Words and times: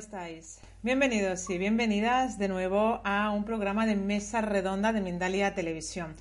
estáis? 0.00 0.58
Bienvenidos 0.82 1.50
y 1.50 1.58
bienvenidas 1.58 2.38
de 2.38 2.48
nuevo 2.48 3.02
a 3.04 3.30
un 3.32 3.44
programa 3.44 3.84
de 3.84 3.96
Mesa 3.96 4.40
Redonda 4.40 4.94
de 4.94 5.02
Mindalia 5.02 5.54
Televisión. 5.54 6.14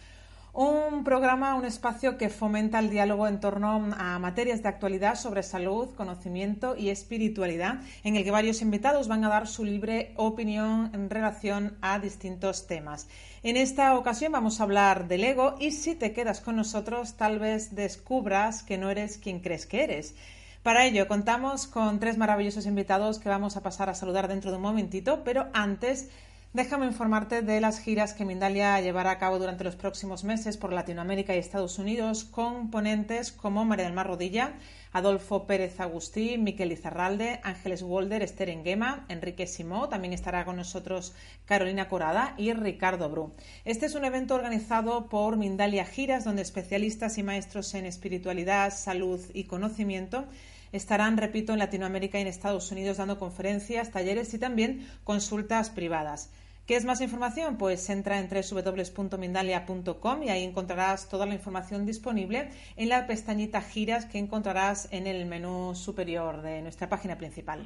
Un 0.51 1.05
programa, 1.05 1.55
un 1.55 1.63
espacio 1.63 2.17
que 2.17 2.27
fomenta 2.27 2.79
el 2.79 2.89
diálogo 2.89 3.25
en 3.25 3.39
torno 3.39 3.89
a 3.95 4.19
materias 4.19 4.61
de 4.61 4.67
actualidad 4.67 5.15
sobre 5.15 5.43
salud, 5.43 5.95
conocimiento 5.95 6.75
y 6.75 6.89
espiritualidad, 6.89 7.79
en 8.03 8.17
el 8.17 8.25
que 8.25 8.31
varios 8.31 8.61
invitados 8.61 9.07
van 9.07 9.23
a 9.23 9.29
dar 9.29 9.47
su 9.47 9.63
libre 9.63 10.11
opinión 10.17 10.91
en 10.93 11.09
relación 11.09 11.77
a 11.81 11.99
distintos 11.99 12.67
temas. 12.67 13.07
En 13.43 13.55
esta 13.55 13.97
ocasión 13.97 14.33
vamos 14.33 14.59
a 14.59 14.63
hablar 14.63 15.07
del 15.07 15.23
ego 15.23 15.55
y 15.57 15.71
si 15.71 15.95
te 15.95 16.11
quedas 16.11 16.41
con 16.41 16.57
nosotros 16.57 17.15
tal 17.15 17.39
vez 17.39 17.73
descubras 17.73 18.61
que 18.61 18.77
no 18.77 18.89
eres 18.89 19.17
quien 19.17 19.39
crees 19.39 19.65
que 19.65 19.85
eres. 19.85 20.15
Para 20.63 20.85
ello 20.85 21.07
contamos 21.07 21.67
con 21.67 21.99
tres 21.99 22.17
maravillosos 22.17 22.65
invitados 22.65 23.19
que 23.19 23.29
vamos 23.29 23.55
a 23.55 23.63
pasar 23.63 23.89
a 23.89 23.95
saludar 23.95 24.27
dentro 24.27 24.51
de 24.51 24.57
un 24.57 24.63
momentito, 24.63 25.23
pero 25.23 25.47
antes 25.53 26.09
déjame 26.53 26.87
informarte 26.87 27.41
de 27.41 27.61
las 27.61 27.79
giras 27.79 28.13
que 28.13 28.25
Mindalia 28.25 28.79
llevará 28.81 29.11
a 29.11 29.19
cabo 29.19 29.37
durante 29.37 29.63
los 29.63 29.75
próximos 29.75 30.23
meses 30.23 30.57
por 30.57 30.73
Latinoamérica 30.73 31.35
y 31.35 31.39
Estados 31.39 31.77
Unidos 31.77 32.23
con 32.23 32.71
ponentes 32.71 33.31
como 33.31 33.65
María 33.65 33.85
del 33.85 33.93
Mar 33.93 34.07
Rodilla, 34.07 34.53
Adolfo 34.91 35.45
Pérez 35.45 35.79
Agustí, 35.79 36.37
Miquel 36.37 36.71
Izarralde, 36.71 37.39
Ángeles 37.43 37.83
Wolder, 37.83 38.23
Esther 38.23 38.49
Enguema, 38.49 39.05
Enrique 39.09 39.45
Simó, 39.45 39.89
también 39.89 40.13
estará 40.13 40.45
con 40.45 40.55
nosotros 40.55 41.13
Carolina 41.45 41.87
Corada 41.87 42.33
y 42.37 42.51
Ricardo 42.53 43.09
Bru. 43.09 43.33
Este 43.65 43.85
es 43.85 43.93
un 43.93 44.05
evento 44.05 44.33
organizado 44.33 45.07
por 45.07 45.37
Mindalia 45.37 45.85
Giras, 45.85 46.25
donde 46.25 46.41
especialistas 46.41 47.19
y 47.19 47.23
maestros 47.23 47.73
en 47.75 47.85
espiritualidad, 47.85 48.73
salud 48.73 49.19
y 49.33 49.43
conocimiento 49.43 50.25
estarán, 50.71 51.17
repito, 51.17 51.53
en 51.53 51.59
Latinoamérica 51.59 52.17
y 52.17 52.21
en 52.21 52.27
Estados 52.27 52.71
Unidos 52.71 52.97
dando 52.97 53.19
conferencias, 53.19 53.91
talleres 53.91 54.33
y 54.33 54.39
también 54.39 54.87
consultas 55.03 55.69
privadas. 55.69 56.31
¿Qué 56.69 56.75
es 56.75 56.85
más 56.85 57.01
información? 57.01 57.57
Pues 57.57 57.89
entra 57.89 58.19
en 58.19 58.29
www.mindalia.com 58.29 60.21
y 60.21 60.29
ahí 60.29 60.43
encontrarás 60.43 61.09
toda 61.09 61.25
la 61.25 61.33
información 61.33 61.83
disponible 61.87 62.51
en 62.75 62.89
la 62.89 63.07
pestañita 63.07 63.59
giras 63.59 64.05
que 64.05 64.19
encontrarás 64.19 64.87
en 64.91 65.07
el 65.07 65.25
menú 65.25 65.73
superior 65.73 66.43
de 66.43 66.61
nuestra 66.61 66.87
página 66.87 67.17
principal. 67.17 67.65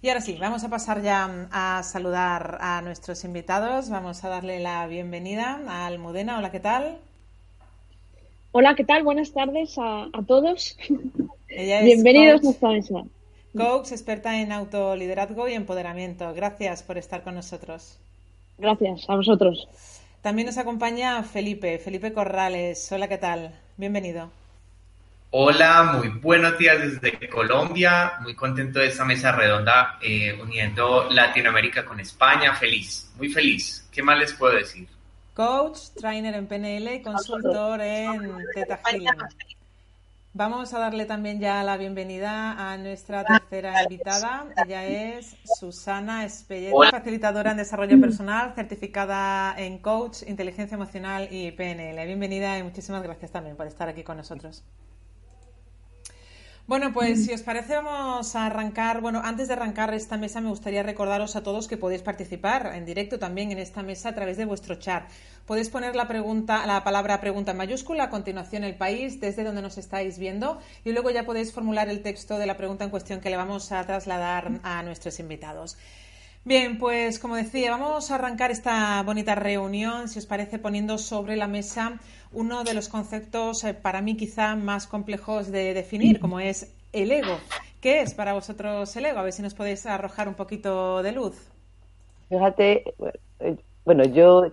Y 0.00 0.08
ahora 0.08 0.22
sí, 0.22 0.38
vamos 0.40 0.64
a 0.64 0.70
pasar 0.70 1.02
ya 1.02 1.48
a 1.52 1.82
saludar 1.82 2.56
a 2.62 2.80
nuestros 2.80 3.22
invitados. 3.24 3.90
Vamos 3.90 4.24
a 4.24 4.30
darle 4.30 4.60
la 4.60 4.86
bienvenida 4.86 5.60
a 5.68 5.84
Almudena. 5.84 6.38
Hola, 6.38 6.50
¿qué 6.50 6.60
tal? 6.60 7.00
Hola, 8.52 8.74
¿qué 8.74 8.84
tal? 8.84 9.02
Buenas 9.02 9.30
tardes 9.34 9.76
a, 9.76 10.08
todos. 10.26 10.78
Bienvenidos 11.48 12.40
coach, 12.40 12.46
a 12.46 12.50
esta 12.50 12.68
mesa. 12.68 13.08
Coach, 13.56 13.92
experta 13.92 14.40
en 14.40 14.52
autoliderazgo 14.52 15.48
y 15.48 15.54
empoderamiento. 15.54 16.32
Gracias 16.34 16.82
por 16.82 16.98
estar 16.98 17.22
con 17.22 17.34
nosotros. 17.34 17.98
Gracias, 18.58 19.08
a 19.08 19.16
vosotros. 19.16 19.68
También 20.20 20.46
nos 20.46 20.58
acompaña 20.58 21.22
Felipe, 21.22 21.78
Felipe 21.78 22.12
Corrales. 22.12 22.90
Hola, 22.92 23.08
¿qué 23.08 23.18
tal? 23.18 23.54
Bienvenido. 23.76 24.30
Hola, 25.30 25.98
muy 25.98 26.08
buenos 26.08 26.58
días 26.58 26.78
desde 26.80 27.28
Colombia. 27.28 28.14
Muy 28.22 28.34
contento 28.34 28.80
de 28.80 28.88
esta 28.88 29.04
mesa 29.04 29.32
redonda 29.32 29.98
eh, 30.02 30.38
uniendo 30.42 31.08
Latinoamérica 31.10 31.84
con 31.84 32.00
España. 32.00 32.54
Feliz, 32.54 33.12
muy 33.16 33.28
feliz. 33.28 33.88
¿Qué 33.92 34.02
más 34.02 34.18
les 34.18 34.32
puedo 34.32 34.54
decir? 34.54 34.88
Coach, 35.34 35.78
trainer 35.96 36.34
en 36.34 36.46
PNL 36.46 36.94
y 36.94 37.02
consultor 37.02 37.80
en 37.80 38.36
Theta 38.54 38.80
Healing. 38.84 39.08
Vamos 40.34 40.74
a 40.74 40.78
darle 40.78 41.06
también 41.06 41.40
ya 41.40 41.64
la 41.64 41.76
bienvenida 41.78 42.52
a 42.70 42.76
nuestra 42.76 43.24
tercera 43.24 43.82
invitada. 43.82 44.46
Ella 44.64 44.84
es 44.84 45.36
Susana 45.58 46.24
Espelleta, 46.24 46.90
facilitadora 46.90 47.52
en 47.52 47.56
desarrollo 47.56 47.98
personal, 47.98 48.52
certificada 48.54 49.54
en 49.58 49.78
coach, 49.78 50.22
inteligencia 50.26 50.74
emocional 50.74 51.28
y 51.30 51.50
PNL. 51.52 52.04
Bienvenida 52.06 52.58
y 52.58 52.62
muchísimas 52.62 53.02
gracias 53.02 53.32
también 53.32 53.56
por 53.56 53.66
estar 53.66 53.88
aquí 53.88 54.04
con 54.04 54.18
nosotros. 54.18 54.64
Bueno, 56.68 56.92
pues 56.92 57.24
si 57.24 57.32
os 57.32 57.40
parece 57.40 57.76
vamos 57.76 58.36
a 58.36 58.44
arrancar. 58.44 59.00
Bueno, 59.00 59.22
antes 59.24 59.48
de 59.48 59.54
arrancar 59.54 59.94
esta 59.94 60.18
mesa 60.18 60.42
me 60.42 60.50
gustaría 60.50 60.82
recordaros 60.82 61.34
a 61.34 61.42
todos 61.42 61.66
que 61.66 61.78
podéis 61.78 62.02
participar 62.02 62.72
en 62.74 62.84
directo 62.84 63.18
también 63.18 63.50
en 63.50 63.58
esta 63.58 63.82
mesa 63.82 64.10
a 64.10 64.14
través 64.14 64.36
de 64.36 64.44
vuestro 64.44 64.74
chat. 64.74 65.08
Podéis 65.46 65.70
poner 65.70 65.96
la 65.96 66.06
pregunta, 66.06 66.66
la 66.66 66.84
palabra 66.84 67.22
pregunta 67.22 67.52
en 67.52 67.56
mayúscula, 67.56 68.04
a 68.04 68.10
continuación 68.10 68.64
el 68.64 68.74
país, 68.74 69.18
desde 69.18 69.44
donde 69.44 69.62
nos 69.62 69.78
estáis 69.78 70.18
viendo, 70.18 70.60
y 70.84 70.92
luego 70.92 71.08
ya 71.08 71.24
podéis 71.24 71.54
formular 71.54 71.88
el 71.88 72.02
texto 72.02 72.36
de 72.36 72.44
la 72.44 72.58
pregunta 72.58 72.84
en 72.84 72.90
cuestión 72.90 73.22
que 73.22 73.30
le 73.30 73.38
vamos 73.38 73.72
a 73.72 73.82
trasladar 73.86 74.60
a 74.62 74.82
nuestros 74.82 75.20
invitados. 75.20 75.78
Bien, 76.44 76.78
pues 76.78 77.18
como 77.18 77.36
decía, 77.36 77.70
vamos 77.70 78.10
a 78.10 78.14
arrancar 78.14 78.50
esta 78.50 79.02
bonita 79.02 79.34
reunión, 79.34 80.08
si 80.08 80.18
os 80.18 80.26
parece, 80.26 80.58
poniendo 80.58 80.96
sobre 80.96 81.36
la 81.36 81.48
mesa 81.48 81.98
uno 82.32 82.64
de 82.64 82.74
los 82.74 82.88
conceptos 82.88 83.64
eh, 83.64 83.74
para 83.74 84.02
mí 84.02 84.16
quizá 84.16 84.56
más 84.56 84.86
complejos 84.86 85.50
de 85.50 85.74
definir, 85.74 86.20
como 86.20 86.40
es 86.40 86.74
el 86.92 87.12
ego. 87.12 87.38
¿Qué 87.80 88.00
es 88.00 88.14
para 88.14 88.32
vosotros 88.32 88.94
el 88.96 89.06
ego? 89.06 89.18
A 89.18 89.22
ver 89.22 89.32
si 89.32 89.42
nos 89.42 89.54
podéis 89.54 89.86
arrojar 89.86 90.28
un 90.28 90.34
poquito 90.34 91.02
de 91.02 91.12
luz. 91.12 91.50
Fíjate, 92.28 92.94
eh, 93.40 93.56
bueno, 93.88 94.04
yo 94.04 94.52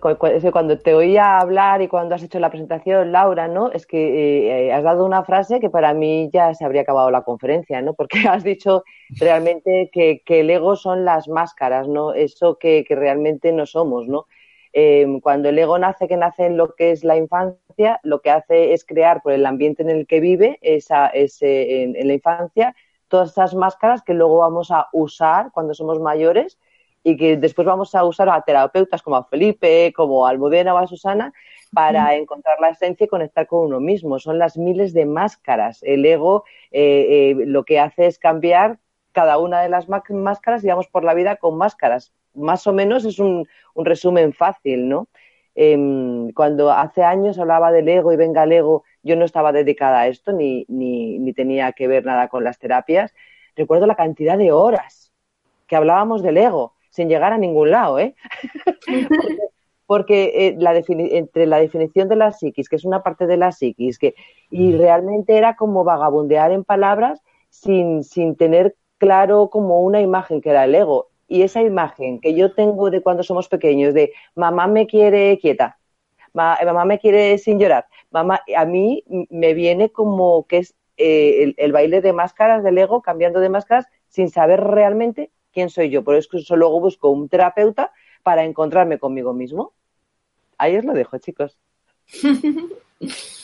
cuando 0.50 0.78
te 0.78 0.94
oía 0.94 1.38
hablar 1.38 1.82
y 1.82 1.88
cuando 1.88 2.14
has 2.14 2.22
hecho 2.22 2.38
la 2.38 2.48
presentación, 2.48 3.12
Laura, 3.12 3.48
¿no? 3.48 3.70
Es 3.70 3.86
que 3.86 4.68
eh, 4.68 4.72
has 4.72 4.82
dado 4.82 5.04
una 5.04 5.24
frase 5.24 5.60
que 5.60 5.68
para 5.68 5.92
mí 5.92 6.30
ya 6.32 6.54
se 6.54 6.64
habría 6.64 6.80
acabado 6.80 7.10
la 7.10 7.20
conferencia, 7.20 7.82
¿no? 7.82 7.92
Porque 7.92 8.18
has 8.30 8.44
dicho 8.44 8.84
realmente 9.10 9.90
que, 9.92 10.22
el 10.26 10.48
ego 10.48 10.74
son 10.74 11.04
las 11.04 11.28
máscaras, 11.28 11.86
¿no? 11.86 12.14
Eso 12.14 12.56
que, 12.58 12.82
que 12.84 12.94
realmente 12.94 13.52
no 13.52 13.66
somos, 13.66 14.08
¿no? 14.08 14.24
Em, 14.78 15.20
cuando 15.20 15.48
el 15.48 15.58
ego 15.58 15.78
nace, 15.78 16.06
que 16.06 16.18
nace 16.18 16.44
en 16.44 16.58
lo 16.58 16.74
que 16.74 16.90
es 16.90 17.02
la 17.02 17.16
infancia, 17.16 17.98
lo 18.02 18.20
que 18.20 18.30
hace 18.30 18.74
es 18.74 18.84
crear 18.84 19.22
por 19.22 19.32
el 19.32 19.46
ambiente 19.46 19.82
en 19.82 19.88
el 19.88 20.06
que 20.06 20.20
vive 20.20 20.58
esa, 20.60 21.06
ese, 21.06 21.82
en, 21.82 22.06
la 22.06 22.12
infancia 22.12 22.76
todas 23.08 23.30
esas 23.30 23.54
máscaras 23.54 24.02
que 24.02 24.12
luego 24.12 24.36
vamos 24.36 24.70
a 24.70 24.88
usar 24.92 25.50
cuando 25.52 25.72
somos 25.72 25.98
mayores 25.98 26.58
y 27.02 27.16
que 27.16 27.38
después 27.38 27.66
vamos 27.66 27.94
a 27.94 28.04
usar 28.04 28.28
a 28.28 28.42
terapeutas 28.42 29.00
como 29.00 29.16
a 29.16 29.24
Felipe, 29.24 29.94
como 29.96 30.26
a 30.26 30.30
Almudena 30.30 30.74
o 30.74 30.76
a 30.76 30.86
Susana 30.86 31.32
para 31.72 32.14
encontrar 32.14 32.60
la 32.60 32.68
esencia 32.68 33.04
y 33.04 33.08
conectar 33.08 33.46
con 33.46 33.60
uno 33.60 33.80
mismo. 33.80 34.18
Son 34.18 34.38
las 34.38 34.58
miles 34.58 34.92
de 34.92 35.06
máscaras. 35.06 35.82
El 35.84 36.04
ego 36.04 36.44
eh, 36.70 37.30
eh, 37.30 37.46
lo 37.46 37.64
que 37.64 37.80
hace 37.80 38.08
es 38.08 38.18
cambiar 38.18 38.78
cada 39.12 39.38
una 39.38 39.62
de 39.62 39.70
las 39.70 39.88
máscaras 39.88 40.62
y 40.62 40.66
vamos 40.66 40.88
por 40.88 41.02
la 41.02 41.14
vida 41.14 41.36
con 41.36 41.56
máscaras 41.56 42.12
más 42.36 42.66
o 42.66 42.72
menos 42.72 43.04
es 43.04 43.18
un, 43.18 43.46
resumen 43.74 44.32
fácil, 44.32 44.88
¿no? 44.88 45.08
Em, 45.54 46.32
cuando 46.32 46.70
hace 46.70 47.02
años 47.02 47.38
hablaba 47.38 47.72
del 47.72 47.88
ego 47.88 48.12
y 48.12 48.16
venga 48.16 48.44
el 48.44 48.52
ego, 48.52 48.84
yo 49.02 49.16
no 49.16 49.24
estaba 49.24 49.52
dedicada 49.52 50.00
a 50.00 50.08
esto 50.08 50.32
ni, 50.32 50.64
ni, 50.68 51.32
tenía 51.32 51.72
que 51.72 51.88
ver 51.88 52.04
nada 52.04 52.28
con 52.28 52.44
las 52.44 52.58
terapias. 52.58 53.14
Recuerdo 53.56 53.86
la 53.86 53.94
cantidad 53.94 54.36
de 54.36 54.52
horas 54.52 55.12
que 55.66 55.76
hablábamos 55.76 56.22
del 56.22 56.36
ego 56.36 56.74
sin 56.90 57.08
llegar 57.08 57.32
a 57.32 57.38
ningún 57.38 57.70
lado, 57.70 57.98
¿eh? 57.98 58.14
porque, 59.86 60.32
eh, 60.34 60.56
la 60.58 60.74
entre 60.76 61.46
la 61.46 61.58
definición 61.58 62.08
de 62.08 62.16
la 62.16 62.32
psiquis, 62.32 62.68
que 62.68 62.76
es 62.76 62.84
una 62.84 63.02
parte 63.02 63.26
de 63.26 63.36
la 63.36 63.52
psiquis, 63.52 63.98
que, 63.98 64.14
y 64.50 64.72
realmente 64.76 65.36
era 65.36 65.56
como 65.56 65.84
vagabundear 65.84 66.52
en 66.52 66.64
palabras 66.64 67.22
sin, 67.50 68.02
sin 68.02 68.36
tener 68.36 68.74
claro 68.98 69.48
como 69.50 69.80
una 69.82 70.00
imagen 70.00 70.40
que 70.40 70.50
era 70.50 70.64
el 70.64 70.74
ego. 70.74 71.08
Y 71.28 71.42
esa 71.42 71.62
imagen 71.62 72.20
que 72.20 72.34
yo 72.34 72.54
tengo 72.54 72.90
de 72.90 73.02
cuando 73.02 73.22
somos 73.22 73.48
pequeños, 73.48 73.94
de 73.94 74.12
mamá 74.34 74.66
me 74.66 74.86
quiere 74.86 75.38
quieta, 75.38 75.78
mamá 76.32 76.84
me 76.84 76.98
quiere 76.98 77.38
sin 77.38 77.58
llorar, 77.58 77.86
mamá, 78.10 78.40
a 78.56 78.64
mí 78.64 79.02
me 79.30 79.54
viene 79.54 79.90
como 79.90 80.46
que 80.46 80.58
es 80.58 80.74
eh, 80.98 81.54
el, 81.56 81.72
baile 81.72 82.00
de 82.00 82.12
máscaras 82.12 82.64
del 82.64 82.78
ego, 82.78 83.02
cambiando 83.02 83.40
de 83.40 83.48
máscaras 83.48 83.86
sin 84.08 84.30
saber 84.30 84.60
realmente 84.60 85.30
quién 85.52 85.68
soy 85.68 85.90
yo. 85.90 86.02
Por 86.04 86.16
eso 86.16 86.56
luego 86.56 86.80
busco 86.80 87.10
un 87.10 87.28
terapeuta 87.28 87.92
para 88.22 88.44
encontrarme 88.44 88.98
conmigo 88.98 89.34
mismo. 89.34 89.74
Ahí 90.58 90.76
os 90.76 90.84
lo 90.84 90.94
dejo, 90.94 91.18
chicos. 91.18 91.58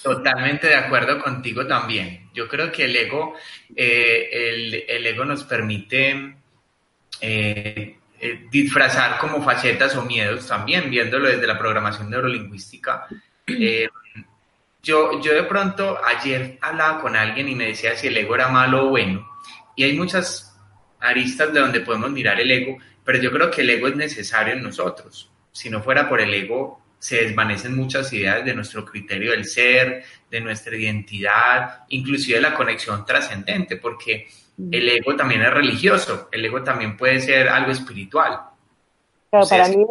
Totalmente 0.02 0.66
de 0.66 0.74
acuerdo 0.74 1.22
contigo 1.22 1.66
también. 1.66 2.30
Yo 2.32 2.48
creo 2.48 2.72
que 2.72 2.84
el 2.84 2.96
ego, 2.96 3.34
eh, 3.76 4.84
el, 4.88 5.06
ego 5.06 5.24
nos 5.24 5.44
permite 5.44 6.36
eh, 7.24 7.98
eh, 8.20 8.46
disfrazar 8.50 9.16
como 9.18 9.42
facetas 9.42 9.94
o 9.94 10.04
miedos 10.04 10.48
también, 10.48 10.90
viéndolo 10.90 11.28
desde 11.28 11.46
la 11.46 11.56
programación 11.56 12.10
neurolingüística. 12.10 13.06
yo, 14.82 15.20
yo 15.20 15.32
de 15.32 15.44
pronto 15.44 15.98
ayer 16.04 16.58
hablaba 16.60 17.00
con 17.00 17.14
alguien 17.14 17.48
y 17.48 17.54
me 17.54 17.68
decía 17.68 17.96
si 17.96 18.08
el 18.08 18.16
ego 18.16 18.34
era 18.34 18.48
malo 18.48 18.86
o 18.86 18.90
bueno. 18.90 19.28
Y 19.76 19.84
hay 19.84 19.96
muchas 19.96 20.58
aristas 20.98 21.52
de 21.52 21.60
donde 21.60 21.80
podemos 21.80 22.10
mirar 22.10 22.40
el 22.40 22.50
ego, 22.50 22.78
pero 23.04 23.20
yo 23.20 23.30
creo 23.30 23.50
que 23.52 23.60
el 23.60 23.70
ego 23.70 23.86
es 23.86 23.94
necesario 23.94 24.54
en 24.54 24.64
nosotros. 24.64 25.30
Si 25.52 25.70
no 25.70 25.80
fuera 25.80 26.08
por 26.08 26.20
el 26.20 26.34
ego, 26.34 26.82
se 26.98 27.24
desvanecen 27.24 27.76
muchas 27.76 28.12
ideas 28.12 28.44
de 28.44 28.54
nuestro 28.54 28.84
criterio 28.84 29.30
del 29.30 29.44
ser, 29.44 30.04
de 30.28 30.40
nuestra 30.40 30.76
identidad, 30.76 31.84
inclusive 31.88 32.40
la 32.40 32.54
conexión 32.54 33.06
trascendente, 33.06 33.76
porque. 33.76 34.26
El 34.70 34.88
ego 34.88 35.16
también 35.16 35.42
es 35.42 35.52
religioso, 35.52 36.28
el 36.32 36.44
ego 36.44 36.62
también 36.62 36.96
puede 36.96 37.20
ser 37.20 37.48
algo 37.48 37.72
espiritual. 37.72 38.40
Claro, 39.30 39.46
para 39.48 39.68
mí 39.68 39.86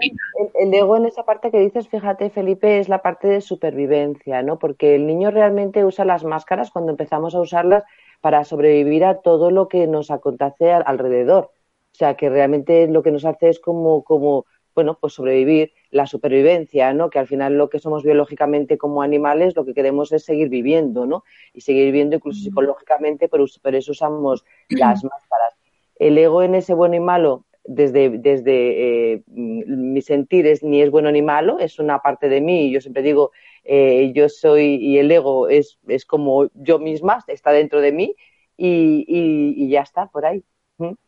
el, 0.59 0.73
ego 0.73 0.97
en 0.97 1.07
esa 1.07 1.23
parte 1.23 1.49
que 1.49 1.59
dices, 1.59 1.87
fíjate, 1.87 2.29
Felipe, 2.29 2.77
es 2.77 2.89
la 2.89 3.01
parte 3.01 3.27
de 3.27 3.41
supervivencia, 3.41 4.43
¿no? 4.43 4.59
Porque 4.59 4.93
el 4.93 5.07
niño 5.07 5.31
realmente 5.31 5.83
usa 5.83 6.05
las 6.05 6.23
máscaras 6.23 6.69
cuando 6.69 6.91
empezamos 6.91 7.33
a 7.33 7.41
usarlas 7.41 7.83
para 8.21 8.43
sobrevivir 8.43 9.03
a 9.03 9.15
todo 9.15 9.49
lo 9.49 9.67
que 9.67 9.87
nos 9.87 10.11
acontece 10.11 10.71
alrededor. 10.71 11.45
O 11.91 11.95
sea, 11.95 12.15
que 12.15 12.29
realmente 12.29 12.87
lo 12.87 13.01
que 13.01 13.11
nos 13.11 13.25
hace 13.25 13.49
es 13.49 13.59
como, 13.59 14.03
como 14.03 14.45
bueno, 14.75 14.97
pues 15.01 15.13
sobrevivir, 15.13 15.73
la 15.91 16.07
supervivencia, 16.07 16.93
¿no? 16.93 17.09
Que 17.09 17.19
al 17.19 17.27
final 17.27 17.57
lo 17.57 17.69
que 17.69 17.79
somos 17.79 18.03
biológicamente 18.03 18.77
como 18.77 19.01
animales, 19.01 19.55
lo 19.55 19.65
que 19.65 19.73
queremos 19.73 20.11
es 20.13 20.23
seguir 20.23 20.49
viviendo, 20.49 21.05
¿no? 21.05 21.23
Y 21.53 21.61
seguir 21.61 21.85
viviendo 21.85 22.15
incluso 22.15 22.41
psicológicamente, 22.41 23.27
pero 23.27 23.45
por 23.61 23.75
eso 23.75 23.91
usamos 23.91 24.43
las 24.69 25.03
máscaras. 25.03 25.57
El 25.97 26.17
ego 26.17 26.41
en 26.41 26.55
ese 26.55 26.73
bueno 26.73 26.95
y 26.95 26.99
malo, 26.99 27.45
desde, 27.63 28.09
desde 28.09 29.13
eh, 29.13 29.23
mi 29.27 30.01
sentir, 30.01 30.47
es 30.47 30.63
ni 30.63 30.81
es 30.81 30.89
bueno 30.89 31.11
ni 31.11 31.21
malo, 31.21 31.59
es 31.59 31.77
una 31.77 31.99
parte 31.99 32.29
de 32.29 32.41
mí, 32.41 32.67
y 32.67 32.71
yo 32.71 32.81
siempre 32.81 33.03
digo, 33.03 33.31
eh, 33.63 34.11
yo 34.15 34.29
soy, 34.29 34.75
y 34.75 34.97
el 34.97 35.11
ego 35.11 35.47
es, 35.49 35.77
es 35.87 36.05
como 36.05 36.49
yo 36.55 36.79
misma, 36.79 37.23
está 37.27 37.51
dentro 37.51 37.81
de 37.81 37.91
mí, 37.91 38.15
y, 38.57 39.05
y, 39.07 39.69
ya 39.69 39.81
está, 39.81 40.07
por 40.07 40.25
ahí. 40.25 40.43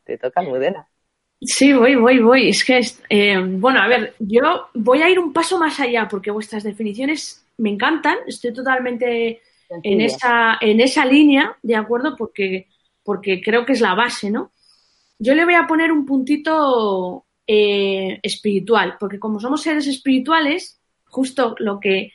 Te 0.04 0.18
toca, 0.18 0.42
Mudena. 0.42 0.90
Sí, 1.46 1.74
voy, 1.74 1.96
voy, 1.96 2.20
voy. 2.20 2.50
Es 2.50 2.64
que, 2.64 2.82
eh, 3.10 3.38
bueno, 3.40 3.82
a 3.82 3.88
ver, 3.88 4.16
yo 4.20 4.68
voy 4.74 5.02
a 5.02 5.10
ir 5.10 5.20
un 5.20 5.34
paso 5.34 5.58
más 5.58 5.80
allá 5.80 6.08
porque 6.10 6.32
vuestras 6.32 6.64
definiciones 6.64 7.46
me 7.58 7.70
encantan. 7.70 8.18
Estoy 8.28 8.54
totalmente 8.54 9.42
en 9.70 10.02
esa, 10.02 10.58
en 10.62 10.80
esa 10.80 11.06
línea, 11.06 11.58
¿de 11.62 11.76
acuerdo? 11.76 12.16
Porque, 12.16 12.68
porque 13.04 13.42
creo 13.42 13.66
que 13.66 13.74
es 13.74 13.82
la 13.82 13.96
base, 13.96 14.30
¿no? 14.30 14.52
Yo 15.20 15.36
le 15.36 15.46
voy 15.46 15.56
a 15.56 15.68
poner 15.68 15.92
un 15.92 16.06
puntito 16.06 17.26
eh, 17.48 18.20
espiritual, 18.22 18.98
porque 19.00 19.20
como 19.20 19.40
somos 19.40 19.62
seres 19.62 19.88
espirituales, 19.88 20.80
justo 21.06 21.56
lo 21.60 21.80
que, 21.80 22.12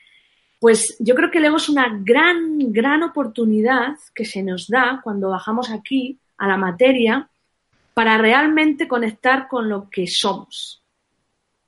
pues 0.60 0.96
yo 0.98 1.14
creo 1.14 1.30
que 1.30 1.38
el 1.38 1.46
ego 1.46 1.56
es 1.56 1.68
una 1.68 1.98
gran, 2.02 2.72
gran 2.72 3.02
oportunidad 3.02 3.96
que 4.14 4.24
se 4.24 4.42
nos 4.42 4.68
da 4.68 5.00
cuando 5.02 5.30
bajamos 5.30 5.70
aquí 5.70 6.18
a 6.36 6.48
la 6.48 6.56
materia 6.56 7.28
para 7.98 8.16
realmente 8.16 8.86
conectar 8.86 9.48
con 9.48 9.68
lo 9.68 9.90
que 9.90 10.06
somos. 10.06 10.84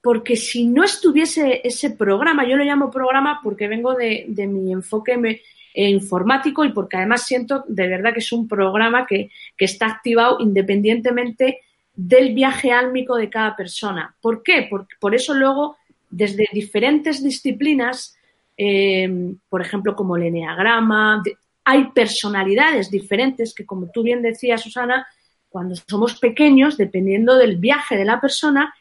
Porque 0.01 0.37
si 0.37 0.65
no 0.65 0.85
estuviese 0.85 1.61
ese 1.65 1.91
programa, 1.91 2.49
yo 2.49 2.57
lo 2.57 2.63
llamo 2.63 2.89
programa 2.89 3.41
porque 3.43 3.67
vengo 3.67 3.95
de, 3.95 4.33
mi 4.47 4.73
enfoque 4.73 5.43
informático 5.75 6.65
y 6.65 6.73
porque 6.73 6.99
además 6.99 7.27
siento 7.27 7.65
de 7.67 7.89
verdad 7.89 8.13
que 8.13 8.21
es 8.21 8.31
un 8.31 8.47
programa 8.47 9.07
que, 9.09 9.29
está 9.59 9.87
activado 9.87 10.37
independientemente 10.39 11.63
del 11.97 12.33
viaje 12.33 12.71
álmico 12.71 13.17
de 13.17 13.29
cada 13.29 13.57
persona. 13.57 14.15
¿Por 14.21 14.45
qué? 14.45 14.69
Porque, 14.71 14.95
por 15.01 15.17
eso 15.17 15.35
luego, 15.35 15.79
desde 16.11 16.47
diferentes 16.53 17.25
disciplinas, 17.25 18.17
eh, 18.57 19.35
por 19.49 19.63
ejemplo, 19.63 19.97
como 19.97 20.15
el 20.15 20.23
eneagrama, 20.23 21.25
hay 21.65 21.91
personalidades 21.91 22.89
diferentes 22.89 23.53
que, 23.53 23.67
como 23.67 23.91
tú 23.91 24.05
bien 24.05 24.23
decías, 24.23 24.63
Susana, 24.63 25.09
cuando 25.51 25.75
somos 25.75 26.19
pequeños, 26.19 26.77
dependiendo 26.77 27.37
del 27.37 27.57
viaje 27.57 27.97
de 27.97 28.05
la 28.05 28.21
persona, 28.21 28.73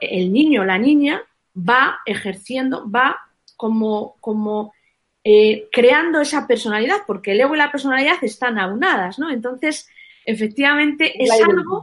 el 0.00 0.32
niño 0.32 0.62
o 0.62 0.64
la 0.64 0.78
niña 0.78 1.22
va 1.56 2.00
ejerciendo, 2.06 2.90
va 2.90 3.20
como, 3.56 4.16
como 4.20 4.72
eh, 5.22 5.68
creando 5.70 6.20
esa 6.20 6.46
personalidad, 6.46 7.02
porque 7.06 7.32
el 7.32 7.40
ego 7.40 7.54
y 7.54 7.58
la 7.58 7.70
personalidad 7.70 8.16
están 8.22 8.58
aunadas, 8.58 9.18
¿no? 9.18 9.30
Entonces, 9.30 9.88
efectivamente, 10.24 11.22
es, 11.22 11.30
algo, 11.30 11.82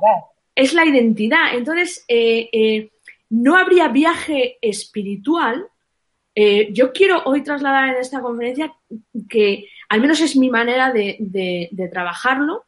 es 0.55 0.73
la 0.73 0.85
identidad. 0.85 1.53
Entonces, 1.53 2.03
eh, 2.07 2.49
eh, 2.51 2.91
no 3.29 3.55
habría 3.55 3.87
viaje 3.87 4.57
espiritual. 4.61 5.67
yo 6.71 6.91
quiero 6.93 7.21
hoy 7.25 7.43
trasladar 7.43 7.89
en 7.89 8.01
esta 8.01 8.21
conferencia 8.21 8.73
que 9.29 9.67
al 9.89 10.01
menos 10.01 10.21
es 10.21 10.35
mi 10.35 10.49
manera 10.49 10.91
de, 10.91 11.17
de 11.19 11.87
trabajarlo, 11.89 12.65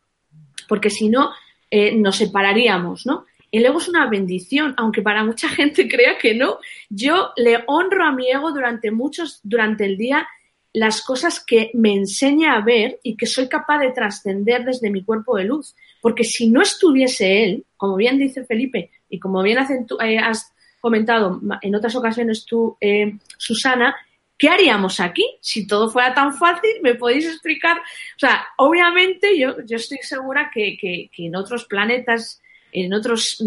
porque 0.68 0.90
si 0.90 1.10
no, 1.10 1.32
eh, 1.76 1.96
nos 1.96 2.18
separaríamos, 2.18 3.08
¿no? 3.08 3.26
El 3.52 3.66
ego 3.66 3.80
es 3.80 3.88
una 3.88 4.08
bendición, 4.08 4.76
aunque 4.78 5.02
para 5.02 5.24
mucha 5.24 5.50
gente 5.58 5.88
crea 5.88 6.20
que 6.20 6.36
no. 6.36 6.60
Yo 6.88 7.32
le 7.36 7.64
honro 7.66 8.06
a 8.06 8.12
mi 8.12 8.30
ego 8.30 8.52
durante 8.52 8.92
muchos, 8.92 9.40
durante 9.42 9.84
el 9.86 9.98
día, 9.98 10.28
las 10.72 11.02
cosas 11.02 11.44
que 11.44 11.72
me 11.74 11.92
enseña 11.92 12.54
a 12.54 12.62
ver 12.62 13.00
y 13.02 13.18
que 13.18 13.26
soy 13.26 13.50
capaz 13.50 13.80
de 13.80 13.92
trascender 13.92 14.66
desde 14.66 14.92
mi 14.92 15.04
cuerpo 15.04 15.36
de 15.36 15.46
luz. 15.46 15.76
Porque 16.00 16.24
si 16.24 16.48
no 16.48 16.62
estuviese 16.62 17.44
él, 17.44 17.66
como 17.76 17.96
bien 17.96 18.20
dice 18.20 18.46
Felipe 18.46 18.92
y 19.10 19.18
como 19.18 19.42
bien 19.42 19.58
eh, 19.58 20.20
has 20.20 20.54
comentado 20.80 21.42
en 21.60 21.74
otras 21.74 21.96
ocasiones 21.96 22.46
tú, 22.46 22.78
eh, 22.82 23.14
Susana, 23.40 23.96
¿qué 24.38 24.50
haríamos 24.50 25.00
aquí? 25.00 25.26
Si 25.42 25.68
todo 25.68 25.90
fuera 25.90 26.14
tan 26.14 26.34
fácil, 26.34 26.72
¿me 26.82 26.96
podéis 26.96 27.26
explicar? 27.26 27.78
O 27.78 28.20
sea, 28.20 28.46
obviamente 28.58 29.38
yo, 29.38 29.56
yo 29.66 29.78
estoy 29.78 30.00
segura 30.02 30.52
que, 30.54 30.78
que, 30.80 31.10
en 31.18 31.36
otros 31.36 31.66
planetas, 31.66 32.42
en 32.72 32.94
otros 32.94 33.38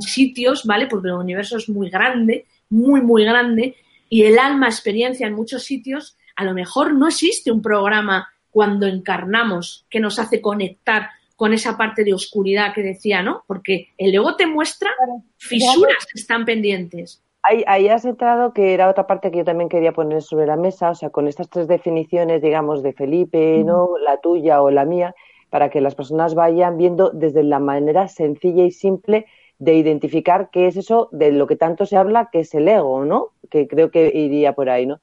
sitios, 0.00 0.64
¿vale? 0.64 0.86
Porque 0.86 1.08
el 1.08 1.14
universo 1.14 1.56
es 1.56 1.68
muy 1.68 1.90
grande, 1.90 2.46
muy, 2.68 3.00
muy 3.00 3.24
grande, 3.24 3.76
y 4.08 4.22
el 4.22 4.38
alma 4.38 4.66
experiencia 4.66 5.26
en 5.26 5.34
muchos 5.34 5.64
sitios, 5.64 6.16
a 6.36 6.44
lo 6.44 6.54
mejor 6.54 6.94
no 6.94 7.08
existe 7.08 7.50
un 7.50 7.62
programa 7.62 8.28
cuando 8.50 8.86
encarnamos 8.86 9.84
que 9.90 10.00
nos 10.00 10.18
hace 10.18 10.40
conectar 10.40 11.10
con 11.34 11.52
esa 11.52 11.76
parte 11.76 12.04
de 12.04 12.14
oscuridad 12.14 12.72
que 12.72 12.82
decía, 12.82 13.22
¿no? 13.22 13.44
Porque 13.46 13.90
el 13.98 14.14
ego 14.14 14.36
te 14.36 14.46
muestra 14.46 14.90
fisuras 15.36 16.06
que 16.10 16.18
están 16.18 16.44
pendientes 16.44 17.22
ahí, 17.66 17.88
has 17.88 18.04
entrado 18.04 18.52
que 18.52 18.74
era 18.74 18.88
otra 18.88 19.06
parte 19.06 19.30
que 19.30 19.38
yo 19.38 19.44
también 19.44 19.68
quería 19.68 19.92
poner 19.92 20.22
sobre 20.22 20.46
la 20.46 20.56
mesa, 20.56 20.90
o 20.90 20.94
sea, 20.94 21.10
con 21.10 21.28
estas 21.28 21.48
tres 21.48 21.68
definiciones, 21.68 22.42
digamos, 22.42 22.82
de 22.82 22.92
Felipe, 22.92 23.62
¿no? 23.64 23.98
La 23.98 24.18
tuya 24.18 24.62
o 24.62 24.70
la 24.70 24.84
mía, 24.84 25.14
para 25.50 25.70
que 25.70 25.80
las 25.80 25.94
personas 25.94 26.34
vayan 26.34 26.76
viendo 26.76 27.10
desde 27.10 27.42
la 27.42 27.58
manera 27.58 28.08
sencilla 28.08 28.64
y 28.64 28.70
simple 28.70 29.26
de 29.58 29.74
identificar 29.74 30.50
qué 30.50 30.66
es 30.66 30.76
eso 30.76 31.08
de 31.12 31.32
lo 31.32 31.46
que 31.46 31.56
tanto 31.56 31.86
se 31.86 31.96
habla, 31.96 32.28
que 32.30 32.40
es 32.40 32.54
el 32.54 32.68
ego, 32.68 33.04
¿no? 33.04 33.28
Que 33.50 33.68
creo 33.68 33.90
que 33.90 34.10
iría 34.14 34.52
por 34.54 34.68
ahí, 34.68 34.86
¿no? 34.86 35.00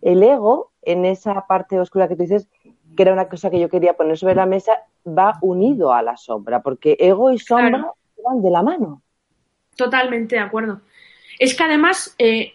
El 0.00 0.22
ego, 0.22 0.70
en 0.82 1.04
esa 1.04 1.46
parte 1.46 1.78
oscura 1.78 2.08
que 2.08 2.16
tú 2.16 2.22
dices, 2.22 2.48
que 2.96 3.02
era 3.02 3.12
una 3.12 3.28
cosa 3.28 3.50
que 3.50 3.60
yo 3.60 3.68
quería 3.68 3.94
poner 3.94 4.16
sobre 4.16 4.34
la 4.34 4.46
mesa, 4.46 4.72
va 5.06 5.34
unido 5.42 5.92
a 5.92 6.02
la 6.02 6.16
sombra, 6.16 6.62
porque 6.62 6.96
ego 6.98 7.30
y 7.30 7.38
sombra 7.38 7.92
van 8.24 8.42
de 8.42 8.50
la 8.50 8.62
mano. 8.62 9.02
Totalmente 9.76 10.36
de 10.36 10.42
acuerdo 10.42 10.80
es 11.40 11.54
que 11.54 11.64
además 11.64 12.14
eh, 12.18 12.52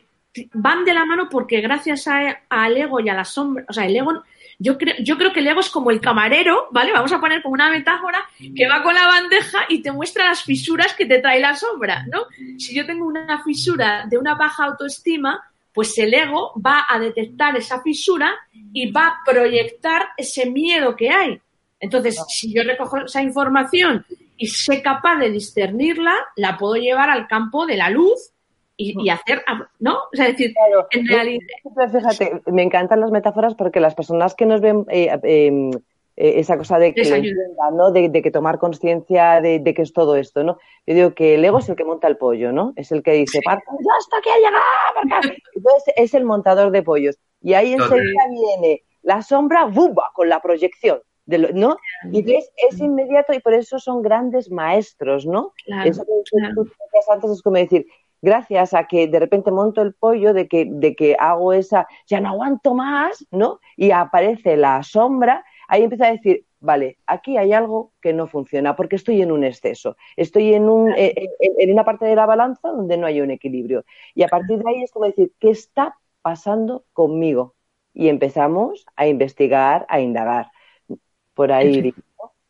van 0.54 0.86
de 0.86 0.94
la 0.94 1.06
mano 1.06 1.28
porque 1.28 1.60
gracias 1.60 2.08
al 2.08 2.78
ego 2.78 3.00
y 3.00 3.10
a 3.10 3.16
la 3.16 3.26
sombra, 3.26 3.66
o 3.68 3.74
sea, 3.74 3.86
el 3.86 3.96
ego, 3.96 4.24
yo 4.60 4.78
creo, 4.78 4.94
yo 5.00 5.18
creo 5.18 5.34
que 5.34 5.40
el 5.40 5.48
ego 5.48 5.60
es 5.60 5.70
como 5.70 5.90
el 5.90 6.00
camarero, 6.00 6.68
¿vale? 6.72 6.94
Vamos 6.94 7.12
a 7.12 7.20
poner 7.20 7.42
como 7.42 7.56
una 7.56 7.72
metáfora 7.72 8.20
que 8.56 8.68
va 8.68 8.84
con 8.84 8.94
la 8.94 9.08
bandeja 9.08 9.66
y 9.70 9.82
te 9.82 9.92
muestra 9.92 10.30
las 10.30 10.44
fisuras 10.44 10.94
que 10.94 11.08
te 11.08 11.20
trae 11.20 11.40
la 11.40 11.56
sombra, 11.56 12.06
¿no? 12.12 12.26
Si 12.60 12.76
yo 12.76 12.86
tengo 12.86 13.08
una 13.08 13.44
fisura 13.44 14.06
de 14.08 14.20
una 14.20 14.36
baja 14.36 14.66
autoestima, 14.66 15.42
pues 15.74 15.98
el 15.98 16.14
ego 16.14 16.54
va 16.64 16.86
a 16.88 17.00
detectar 17.00 17.58
esa 17.58 17.82
fisura 17.82 18.36
y 18.72 18.92
va 18.92 19.08
a 19.08 19.20
proyectar 19.26 20.10
ese 20.16 20.46
miedo 20.46 20.96
que 20.96 21.10
hay. 21.10 21.42
Entonces, 21.80 22.24
si 22.30 22.54
yo 22.54 22.62
recojo 22.64 23.00
esa 23.06 23.24
información 23.24 24.06
y 24.38 24.46
sé 24.48 24.84
capaz 24.84 25.16
de 25.18 25.32
discernirla, 25.32 26.14
la 26.36 26.56
puedo 26.56 26.76
llevar 26.76 27.10
al 27.10 27.28
campo 27.28 27.66
de 27.66 27.78
la 27.78 27.90
luz 27.90 28.35
y, 28.78 29.10
hacer, 29.10 29.44
¿no? 29.80 29.96
O 29.96 30.16
sea, 30.16 30.28
decir, 30.28 30.54
en 30.92 31.08
realidad... 31.08 31.46
Fíjate, 31.92 32.42
me 32.48 32.64
encantan 32.64 33.00
las 33.00 33.12
metáforas 33.12 33.56
porque 33.56 33.80
las 33.80 33.96
personas 33.96 34.36
que 34.36 34.46
nos 34.46 34.62
ven 34.62 34.86
eh, 34.90 35.18
em, 35.24 35.72
eh, 36.18 36.40
esa 36.40 36.58
cosa 36.58 36.78
de 36.78 36.94
que, 36.94 37.34
¿no? 37.74 37.92
de, 37.92 38.22
que 38.22 38.32
tomar 38.32 38.58
conciencia 38.60 39.42
de, 39.42 39.62
que 39.64 39.82
es 39.82 39.94
todo 39.94 40.16
esto, 40.16 40.44
¿no? 40.44 40.58
Yo 40.86 40.96
digo 40.96 41.14
que 41.14 41.36
el 41.36 41.46
ego 41.46 41.60
es 41.60 41.70
el 41.70 41.76
que 41.76 41.86
monta 41.86 42.08
el 42.08 42.18
pollo, 42.18 42.52
¿no? 42.52 42.74
Es 42.76 42.92
el 42.92 43.04
que 43.04 43.14
dice, 43.14 43.40
¡ya 43.46 43.54
hasta 43.54 44.22
que 44.22 44.30
ha 44.30 44.38
llegado! 44.38 45.34
Entonces 45.54 45.94
es 45.96 46.14
el 46.14 46.26
montador 46.26 46.72
de 46.72 46.84
pollos. 46.84 47.18
Y 47.42 47.54
ahí 47.54 47.74
enseguida 47.74 48.24
viene 48.30 48.84
la 49.04 49.22
sombra, 49.22 49.66
¡bumba! 49.66 50.12
con 50.14 50.30
la 50.30 50.42
proyección. 50.42 51.02
¿no? 51.28 51.78
Y 52.12 52.20
es, 52.36 52.52
es, 52.70 52.80
inmediato 52.80 53.34
y 53.34 53.40
por 53.40 53.56
eso 53.56 53.80
son 53.80 54.04
grandes 54.04 54.52
maestros, 54.52 55.26
¿no? 55.26 55.54
eso 55.84 56.06
que 56.06 56.12
tú 56.54 56.68
antes 57.12 57.32
es 57.32 57.42
como 57.42 57.58
decir, 57.58 57.88
gracias 58.26 58.74
a 58.74 58.88
que 58.88 59.08
de 59.08 59.20
repente 59.20 59.52
monto 59.52 59.82
el 59.82 59.94
pollo, 59.94 60.34
de 60.34 60.48
que, 60.48 60.68
de 60.68 60.96
que 60.96 61.16
hago 61.18 61.54
esa, 61.54 61.88
ya 62.08 62.20
no 62.20 62.30
aguanto 62.30 62.74
más, 62.74 63.26
¿no? 63.32 63.60
Y 63.78 63.92
aparece 63.92 64.58
la 64.58 64.82
sombra, 64.84 65.46
ahí 65.68 65.84
empieza 65.84 66.08
a 66.08 66.12
decir, 66.12 66.46
vale, 66.60 66.98
aquí 67.06 67.38
hay 67.38 67.54
algo 67.54 67.94
que 68.02 68.14
no 68.14 68.28
funciona 68.28 68.76
porque 68.76 68.96
estoy 68.96 69.22
en 69.22 69.32
un 69.32 69.44
exceso, 69.44 69.96
estoy 70.18 70.56
en, 70.56 70.68
un, 70.68 70.92
eh, 70.98 71.14
en, 71.40 71.72
una 71.72 71.86
parte 71.86 72.06
de 72.06 72.16
la 72.16 72.26
balanza 72.26 72.70
donde 72.70 72.98
no 72.98 73.06
hay 73.06 73.22
un 73.22 73.30
equilibrio. 73.30 73.86
Y 74.16 74.24
a 74.24 74.28
partir 74.28 74.58
de 74.58 74.70
ahí 74.70 74.84
es 74.84 74.92
como 74.92 75.06
decir, 75.06 75.32
¿qué 75.40 75.52
está 75.52 75.98
pasando 76.24 76.84
conmigo? 76.94 77.54
Y 77.94 78.10
empezamos 78.10 78.86
a 78.96 79.08
investigar, 79.08 79.86
a 79.88 80.02
indagar 80.02 80.52
por 81.36 81.52
ahí. 81.52 81.94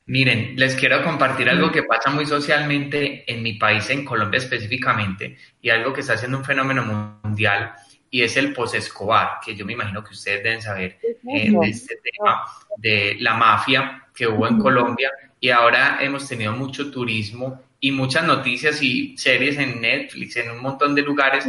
Miren, 0.07 0.53
les 0.55 0.75
quiero 0.75 1.03
compartir 1.03 1.49
algo 1.49 1.71
que 1.71 1.81
pasa 1.81 2.11
muy 2.11 2.27
socialmente 2.27 3.23
en 3.31 3.41
mi 3.41 3.53
país, 3.53 3.89
en 3.89 4.05
Colombia 4.05 4.37
específicamente, 4.37 5.35
y 5.59 5.71
algo 5.71 5.93
que 5.93 6.01
está 6.01 6.13
haciendo 6.13 6.37
un 6.37 6.45
fenómeno 6.45 6.83
mundial, 7.23 7.73
y 8.11 8.21
es 8.21 8.37
el 8.37 8.53
post-Escobar, 8.53 9.39
que 9.43 9.55
yo 9.55 9.65
me 9.65 9.73
imagino 9.73 10.03
que 10.03 10.13
ustedes 10.13 10.43
deben 10.43 10.61
saber 10.61 10.99
eh, 11.03 11.51
de 11.51 11.67
este 11.67 11.97
tema 12.03 12.43
de 12.77 13.17
la 13.19 13.33
mafia 13.33 14.07
que 14.13 14.27
hubo 14.27 14.47
en 14.47 14.59
Colombia, 14.59 15.11
y 15.39 15.49
ahora 15.49 15.97
hemos 15.99 16.27
tenido 16.27 16.53
mucho 16.53 16.91
turismo 16.91 17.63
y 17.79 17.91
muchas 17.91 18.25
noticias 18.25 18.83
y 18.83 19.17
series 19.17 19.57
en 19.57 19.81
Netflix, 19.81 20.37
en 20.37 20.51
un 20.51 20.61
montón 20.61 20.93
de 20.93 21.01
lugares, 21.01 21.47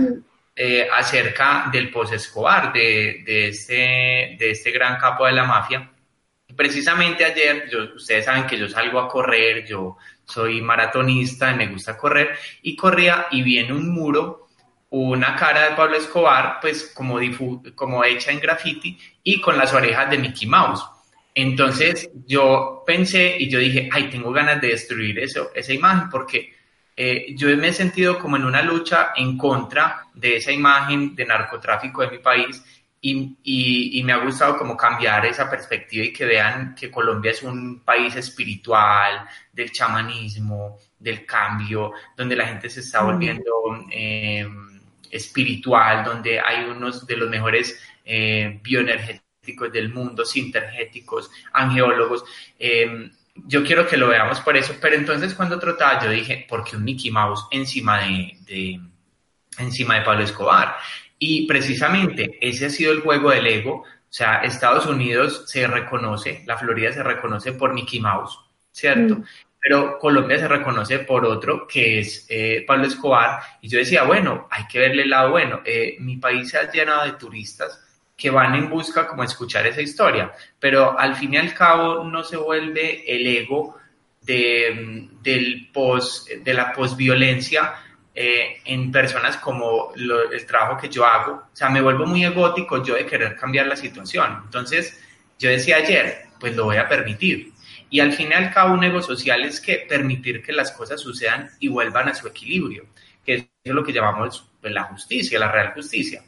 eh, 0.57 0.89
acerca 0.91 1.69
del 1.71 1.91
post-Escobar, 1.91 2.73
de, 2.73 3.23
de, 3.27 3.49
este, 3.49 4.37
de 4.39 4.51
este 4.51 4.71
gran 4.71 4.97
capo 4.99 5.27
de 5.27 5.33
la 5.33 5.45
mafia 5.45 5.91
precisamente 6.57 7.25
ayer, 7.25 7.69
ustedes 7.95 8.25
saben 8.25 8.47
que 8.47 8.59
yo 8.59 8.69
salgo 8.69 8.99
a 8.99 9.09
correr, 9.09 9.67
yo 9.67 9.97
soy 10.25 10.61
maratonista 10.63 11.51
y 11.53 11.55
me 11.55 11.69
gusta 11.69 11.97
correr, 11.97 12.37
y 12.63 12.75
corría 12.75 13.27
y 13.31 13.43
vi 13.43 13.59
en 13.59 13.73
un 13.73 13.89
muro 13.91 14.49
una 14.91 15.37
cara 15.37 15.69
de 15.69 15.77
Pablo 15.77 15.97
Escobar, 15.97 16.59
pues 16.61 16.93
como, 16.95 17.21
como 17.75 18.05
hecha 18.05 18.31
en 18.31 18.41
graffiti 18.41 18.99
y 19.23 19.41
con 19.41 19.59
las 19.59 19.73
orejas 19.75 20.11
de 20.11 20.19
Mickey 20.19 20.49
Mouse. 20.49 20.85
Entonces 21.35 22.09
yo 22.27 22.83
pensé 22.87 23.37
y 23.39 23.51
yo 23.51 23.59
dije, 23.59 23.91
ay, 23.93 24.09
tengo 24.09 24.33
ganas 24.33 24.61
de 24.61 24.69
destruir 24.69 25.19
eso, 25.19 25.51
esa 25.55 25.73
imagen 25.75 26.09
porque 26.09 26.55
eh, 26.97 27.35
yo 27.37 27.55
me 27.59 27.69
he 27.69 27.73
sentido 27.75 28.19
como 28.19 28.37
en 28.37 28.45
una 28.45 28.63
lucha 28.63 29.11
en 29.15 29.37
contra 29.37 30.07
de 30.15 30.37
esa 30.37 30.51
imagen 30.51 31.15
de 31.15 31.27
narcotráfico 31.27 32.01
de 32.01 32.11
mi 32.13 32.19
país 32.19 32.65
y, 33.01 34.03
me 34.05 34.13
ha 34.13 34.19
gustado 34.19 34.57
como 34.57 34.77
cambiar 34.77 35.27
esa 35.27 35.49
perspectiva 35.49 36.05
y 36.05 36.13
que 36.13 36.25
vean 36.25 36.75
que 36.75 36.91
Colombia 36.91 37.31
es 37.31 37.43
un 37.43 37.81
país 37.81 38.15
espiritual, 38.17 39.27
del 39.53 39.71
chamanismo, 39.71 40.79
del 40.99 41.25
cambio, 41.25 41.93
donde 42.17 42.37
la 42.37 42.47
gente 42.47 42.69
se 42.69 42.81
está 42.81 43.03
volviendo 43.03 43.53
em, 43.91 44.81
espiritual, 45.11 46.05
donde 46.05 46.41
hay 46.41 46.65
unos 46.65 47.07
de 47.07 47.17
los 47.17 47.29
mejores 47.29 47.81
eh, 48.05 48.61
bioenergéticos 48.63 49.73
del 49.73 49.93
mundo, 49.93 50.25
sintergéticos, 50.25 51.31
angeólogos. 51.53 52.25
Em, 52.59 53.11
yo 53.35 53.63
quiero 53.65 53.87
que 53.87 53.97
lo 53.97 54.09
veamos 54.09 54.41
por 54.41 54.57
eso, 54.57 54.75
pero 54.81 54.97
entonces 54.97 55.35
cuando 55.35 55.59
trotaba 55.59 56.03
yo 56.03 56.11
dije, 56.11 56.47
¿por 56.49 56.65
qué 56.65 56.77
un 56.77 56.85
Mickey 56.85 57.11
Mouse 57.11 57.47
encima 57.51 58.01
de 58.01 58.81
encima 59.59 59.97
de 59.97 60.03
Pablo 60.03 60.25
Escobar? 60.25 60.77
Y 61.19 61.47
precisamente 61.47 62.39
ese 62.41 62.67
ha 62.67 62.71
sido 62.71 62.93
el 62.93 63.01
juego 63.01 63.31
del 63.31 63.47
ego. 63.47 63.83
O 63.83 64.13
sea, 64.17 64.37
Estados 64.39 64.87
Unidos 64.87 65.45
se 65.47 65.67
reconoce, 65.67 66.43
la 66.47 66.57
Florida 66.57 66.93
se 66.93 67.03
reconoce 67.03 67.53
por 67.53 67.75
Mickey 67.75 68.01
Mouse, 68.01 68.39
¿cierto? 68.71 69.17
Mm. 69.17 69.25
Pero 69.61 69.99
Colombia 69.99 70.39
se 70.39 70.47
reconoce 70.47 71.01
por 71.01 71.25
otro, 71.25 71.67
que 71.67 71.99
es 71.99 72.27
eh, 72.29 72.65
Pablo 72.67 72.87
Escobar. 72.87 73.41
Y 73.61 73.69
yo 73.69 73.79
decía, 73.79 74.05
bueno, 74.05 74.47
hay 74.51 74.67
que 74.67 74.79
verle 74.79 75.03
el 75.03 75.11
lado 75.11 75.33
bueno. 75.33 75.61
Eh, 75.65 75.97
mi 75.99 76.19
país 76.19 76.51
se 76.51 76.59
ha 76.59 76.71
llenado 76.71 77.05
de 77.05 77.13
turistas 77.13 77.83
que 78.17 78.31
van 78.31 78.55
en 78.55 78.71
busca 78.71 79.07
como 79.07 79.25
escuchar 79.25 79.67
esa 79.67 79.83
historia, 79.83 80.33
pero 80.59 80.99
al 80.99 81.17
fin 81.17 81.35
y 81.35 81.37
al 81.37 81.53
cabo 81.53 82.03
no 82.05 82.25
se 82.25 82.37
vuelve 82.37 83.05
el 83.07 83.27
ego 83.27 83.77
de, 84.23 85.09
del 85.23 85.69
post, 85.73 86.29
de 86.31 86.55
la 86.55 86.73
posviolencia 86.73 87.75
eh, 88.19 88.63
en 88.65 88.91
personas 88.91 89.37
como 89.37 89.93
el 89.95 90.47
trabajo 90.47 90.81
que 90.81 90.89
yo 90.89 91.05
hago. 91.05 91.33
O 91.33 91.51
sea, 91.53 91.69
me 91.69 91.83
vuelvo 91.83 92.07
muy 92.07 92.25
egótico 92.25 92.83
yo 92.83 92.95
de 92.95 93.05
querer 93.05 93.37
cambiar 93.37 93.67
la 93.67 93.77
situación. 93.77 94.41
Entonces, 94.43 94.99
yo 95.39 95.51
decía 95.51 95.77
ayer, 95.77 96.29
pues 96.41 96.57
lo 96.57 96.65
voy 96.65 96.79
a 96.79 96.89
permitir. 96.89 97.53
Y 97.91 98.01
al 98.01 98.15
fin 98.15 98.29
y 98.31 98.33
al 98.33 98.51
cabo, 98.51 98.73
un 98.73 98.83
ego 98.83 99.03
social 99.03 99.45
es 99.45 99.61
que 99.61 99.85
permitir 99.87 100.43
que 100.43 100.53
las 100.53 100.73
cosas 100.73 100.99
sucedan 100.99 101.51
y 101.61 101.69
vuelvan 101.69 102.09
a 102.09 102.15
su 102.15 102.27
equilibrio, 102.27 102.87
que 103.23 103.51
es 103.63 103.75
lo 103.75 103.85
que 103.85 103.93
llamamos 103.93 104.49
pues, 104.63 104.73
la 104.73 104.85
justicia, 104.85 105.39
la 105.39 105.53
real 105.53 105.75
justicia. 105.75 106.25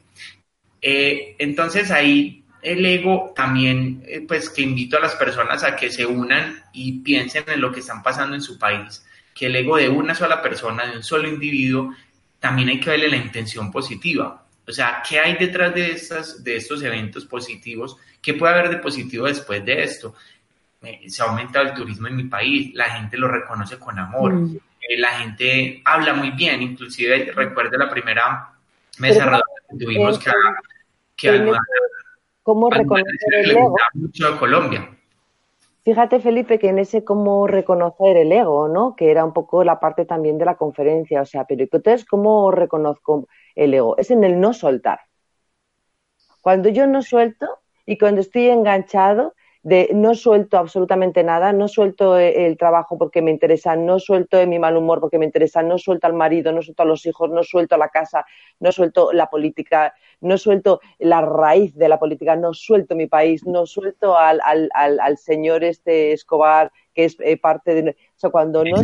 Eh, 0.83 1.37
entonces 1.39 1.91
ahí 1.91 2.45
el 2.61 2.85
ego 2.85 3.33
también, 3.35 4.03
eh, 4.07 4.21
pues 4.29 4.51
que 4.51 4.61
invito 4.61 4.99
a 4.99 5.01
las 5.01 5.15
personas 5.15 5.65
a 5.65 5.75
que 5.75 5.91
se 5.91 6.05
unan 6.05 6.63
y 6.75 7.01
piensen 7.01 7.45
en 7.47 7.63
lo 7.63 7.73
que 7.73 7.81
están 7.81 8.03
pasando 8.03 8.35
en 8.35 8.43
su 8.43 8.59
país 8.59 9.03
que 9.39 9.47
el 9.47 9.55
ego 9.55 9.77
de 9.77 9.89
una 9.89 10.15
sola 10.15 10.43
persona, 10.43 10.87
de 10.87 10.97
un 10.97 11.05
solo 11.05 11.29
individuo, 11.29 11.95
también 12.41 12.71
hay 12.71 12.81
que 12.81 12.91
verle 12.91 13.09
la 13.09 13.17
intención 13.17 13.71
positiva. 13.71 14.45
O 14.67 14.73
sea, 14.73 15.01
¿qué 15.09 15.21
hay 15.21 15.35
detrás 15.37 15.73
de, 15.75 15.93
estas, 15.93 16.43
de 16.43 16.57
estos 16.57 16.83
eventos 16.83 17.25
positivos? 17.25 17.97
¿Qué 18.21 18.35
puede 18.35 18.55
haber 18.55 18.69
de 18.69 18.79
positivo 18.79 19.27
después 19.27 19.65
de 19.65 19.85
esto? 19.85 20.15
Eh, 20.83 21.09
se 21.09 21.23
ha 21.23 21.27
aumentado 21.27 21.67
el 21.67 21.75
turismo 21.75 22.09
en 22.09 22.17
mi 22.17 22.25
país, 22.25 22.75
la 22.75 22.91
gente 22.91 23.17
lo 23.17 23.29
reconoce 23.29 23.79
con 23.79 23.97
amor, 23.99 24.35
mm. 24.35 24.57
eh, 24.57 24.99
la 24.99 25.11
gente 25.21 25.83
habla 25.85 26.15
muy 26.15 26.31
bien, 26.33 26.61
inclusive 26.61 27.33
recuerdo 27.35 27.79
la 27.79 27.89
primera 27.89 28.51
mesa 28.99 29.25
redonda 29.25 29.45
que 29.71 29.77
tuvimos 29.77 30.19
que, 30.19 30.31
que, 31.17 31.53
¿Cómo 32.43 32.71
reconocer 32.71 33.35
el 33.35 33.51
ego? 33.53 33.77
mucho 33.95 34.29
a 34.29 34.39
Colombia. 34.39 34.98
Fíjate, 35.89 36.21
Felipe, 36.21 36.59
que 36.59 36.69
en 36.69 36.79
ese 36.79 37.03
cómo 37.03 37.47
reconocer 37.47 38.19
el 38.19 38.31
ego, 38.31 38.69
¿no? 38.69 38.95
Que 38.95 39.11
era 39.11 39.25
un 39.25 39.33
poco 39.33 39.65
la 39.65 39.81
parte 39.81 40.05
también 40.05 40.37
de 40.37 40.45
la 40.45 40.59
conferencia, 40.59 41.23
o 41.23 41.25
sea, 41.25 41.47
pero 41.47 41.63
entonces, 41.63 42.05
¿cómo 42.05 42.51
reconozco 42.51 43.27
el 43.55 43.73
ego? 43.73 43.97
Es 43.97 44.11
en 44.11 44.23
el 44.23 44.39
no 44.39 44.53
soltar. 44.53 45.01
Cuando 46.43 46.69
yo 46.69 46.87
no 46.87 47.01
suelto 47.01 47.47
y 47.87 47.97
cuando 47.97 48.21
estoy 48.21 48.49
enganchado, 48.51 49.33
de 49.69 49.91
no 49.93 50.15
suelto 50.15 50.57
absolutamente 50.57 51.23
nada, 51.23 51.53
no 51.53 51.69
suelto 51.69 52.17
el 52.17 52.57
trabajo 52.57 52.97
porque 52.97 53.21
me 53.21 53.31
interesa, 53.31 53.77
no 53.77 53.99
suelto 53.99 54.45
mi 54.47 54.59
mal 54.59 54.79
humor 54.79 54.99
porque 54.99 55.19
me 55.19 55.27
interesa, 55.27 55.63
no 55.63 55.77
suelto 55.77 56.07
al 56.07 56.15
marido, 56.15 56.53
no 56.53 56.63
suelto 56.63 56.85
a 56.85 56.87
los 56.87 57.05
hijos, 57.05 57.29
no 57.29 57.43
suelto 57.43 57.75
a 57.75 57.79
la 57.79 57.91
casa, 57.91 58.25
no 58.61 58.73
suelto 58.73 59.13
la 59.13 59.29
política, 59.29 59.93
no 60.23 60.39
suelto 60.39 60.81
la 60.99 61.21
raíz 61.21 61.75
de 61.75 61.87
la 61.91 61.99
política, 61.99 62.35
no 62.35 62.55
suelto 62.55 62.97
mi 62.97 63.09
país, 63.09 63.47
no 63.47 63.67
suelto 63.67 64.17
al, 64.17 64.41
al, 64.43 64.71
al, 64.73 65.19
señor 65.19 65.63
este 65.63 66.13
Escobar 66.13 66.73
que 66.95 67.05
es 67.05 67.19
eh, 67.21 67.37
parte 67.37 67.75
de... 67.75 67.91
O 67.91 67.95
sea, 68.17 68.31
cuando 68.31 68.65
no... 68.65 68.81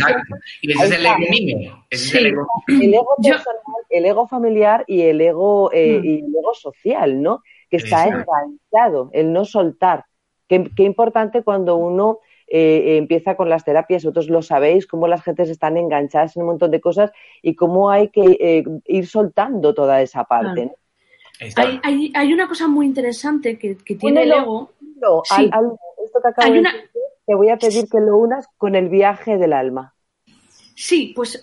y 0.60 0.70
ese 0.70 0.84
es 0.84 0.92
el 0.92 1.06
ego 1.06 1.18
mío. 1.30 1.86
el 1.90 2.26
ego, 2.26 2.46
el 2.68 2.94
ego 2.94 3.16
personal, 3.22 3.84
el 3.88 4.04
ego 4.04 4.28
familiar 4.28 4.84
y 4.86 5.00
el 5.00 5.18
ego, 5.22 5.72
eh, 5.72 5.98
mm. 5.98 6.04
y 6.04 6.14
el 6.18 6.36
ego 6.36 6.52
social, 6.52 7.22
¿no? 7.22 7.42
Que 7.70 7.78
está 7.78 8.04
enganchado, 8.04 9.08
el 9.14 9.32
no 9.32 9.46
soltar. 9.46 10.04
Qué, 10.48 10.70
importante 10.78 11.42
cuando 11.42 11.76
uno 11.76 12.20
eh, 12.46 12.96
empieza 12.98 13.36
con 13.36 13.48
las 13.48 13.64
terapias, 13.64 14.04
vosotros 14.04 14.28
lo 14.28 14.42
sabéis, 14.42 14.86
cómo 14.86 15.08
las 15.08 15.22
gentes 15.22 15.48
están 15.48 15.76
enganchadas 15.76 16.36
en 16.36 16.42
un 16.42 16.48
montón 16.48 16.70
de 16.70 16.80
cosas 16.80 17.10
y 17.42 17.54
cómo 17.54 17.90
hay 17.90 18.08
que 18.08 18.36
eh, 18.40 18.64
ir 18.86 19.06
soltando 19.06 19.74
toda 19.74 20.02
esa 20.02 20.24
parte. 20.24 20.70
Hay, 21.56 22.32
una 22.32 22.46
cosa 22.46 22.68
muy 22.68 22.86
interesante 22.86 23.58
que, 23.58 23.74
tiene 23.74 24.22
el 24.22 24.32
ego. 24.32 24.70
esto 24.80 26.20
que 26.22 26.28
acabo 26.28 26.52
de 26.52 26.60
decir, 26.60 26.90
te 27.26 27.34
voy 27.34 27.48
a 27.48 27.56
pedir 27.56 27.88
que 27.88 28.00
lo 28.00 28.16
unas 28.18 28.46
con 28.56 28.74
el 28.74 28.88
viaje 28.88 29.36
del 29.38 29.52
alma. 29.52 29.94
Sí, 30.76 31.12
pues 31.14 31.42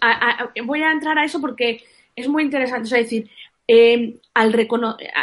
voy 0.66 0.82
a 0.84 0.92
entrar 0.92 1.18
a 1.18 1.26
eso 1.26 1.42
porque 1.42 1.82
es 2.16 2.28
muy 2.28 2.44
interesante. 2.44 2.86
Es 2.86 2.92
decir, 2.92 3.30
eh, 3.68 4.20
al 4.34 4.52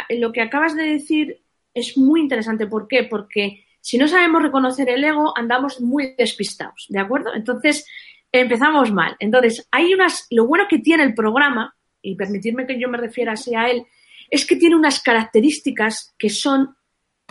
lo 0.09 0.31
que 0.31 0.41
acabas 0.41 0.75
de 0.75 0.83
decir 0.83 1.41
es 1.73 1.97
muy 1.97 2.21
interesante. 2.21 2.67
¿Por 2.67 2.87
qué? 2.87 3.03
Porque 3.03 3.65
si 3.81 3.97
no 3.97 4.07
sabemos 4.07 4.41
reconocer 4.41 4.89
el 4.89 5.03
ego, 5.03 5.33
andamos 5.37 5.81
muy 5.81 6.15
despistados, 6.17 6.85
¿de 6.89 6.99
acuerdo? 6.99 7.33
Entonces, 7.33 7.85
empezamos 8.31 8.91
mal. 8.91 9.15
Entonces, 9.19 9.67
hay 9.71 9.93
unas, 9.93 10.27
lo 10.29 10.45
bueno 10.45 10.65
que 10.69 10.79
tiene 10.79 11.03
el 11.03 11.13
programa, 11.13 11.75
y 12.01 12.15
permitirme 12.15 12.65
que 12.65 12.79
yo 12.79 12.89
me 12.89 12.97
refiera 12.97 13.33
así 13.33 13.55
a 13.55 13.69
él, 13.69 13.85
es 14.29 14.45
que 14.45 14.55
tiene 14.55 14.75
unas 14.75 15.01
características 15.01 16.13
que 16.17 16.29
son 16.29 16.75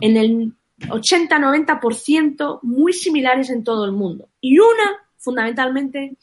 en 0.00 0.16
el 0.16 0.52
80-90% 0.80 2.60
muy 2.62 2.92
similares 2.92 3.50
en 3.50 3.64
todo 3.64 3.84
el 3.84 3.92
mundo. 3.92 4.28
Y 4.40 4.58
una, 4.58 4.98
fundamentalmente, 5.16 6.16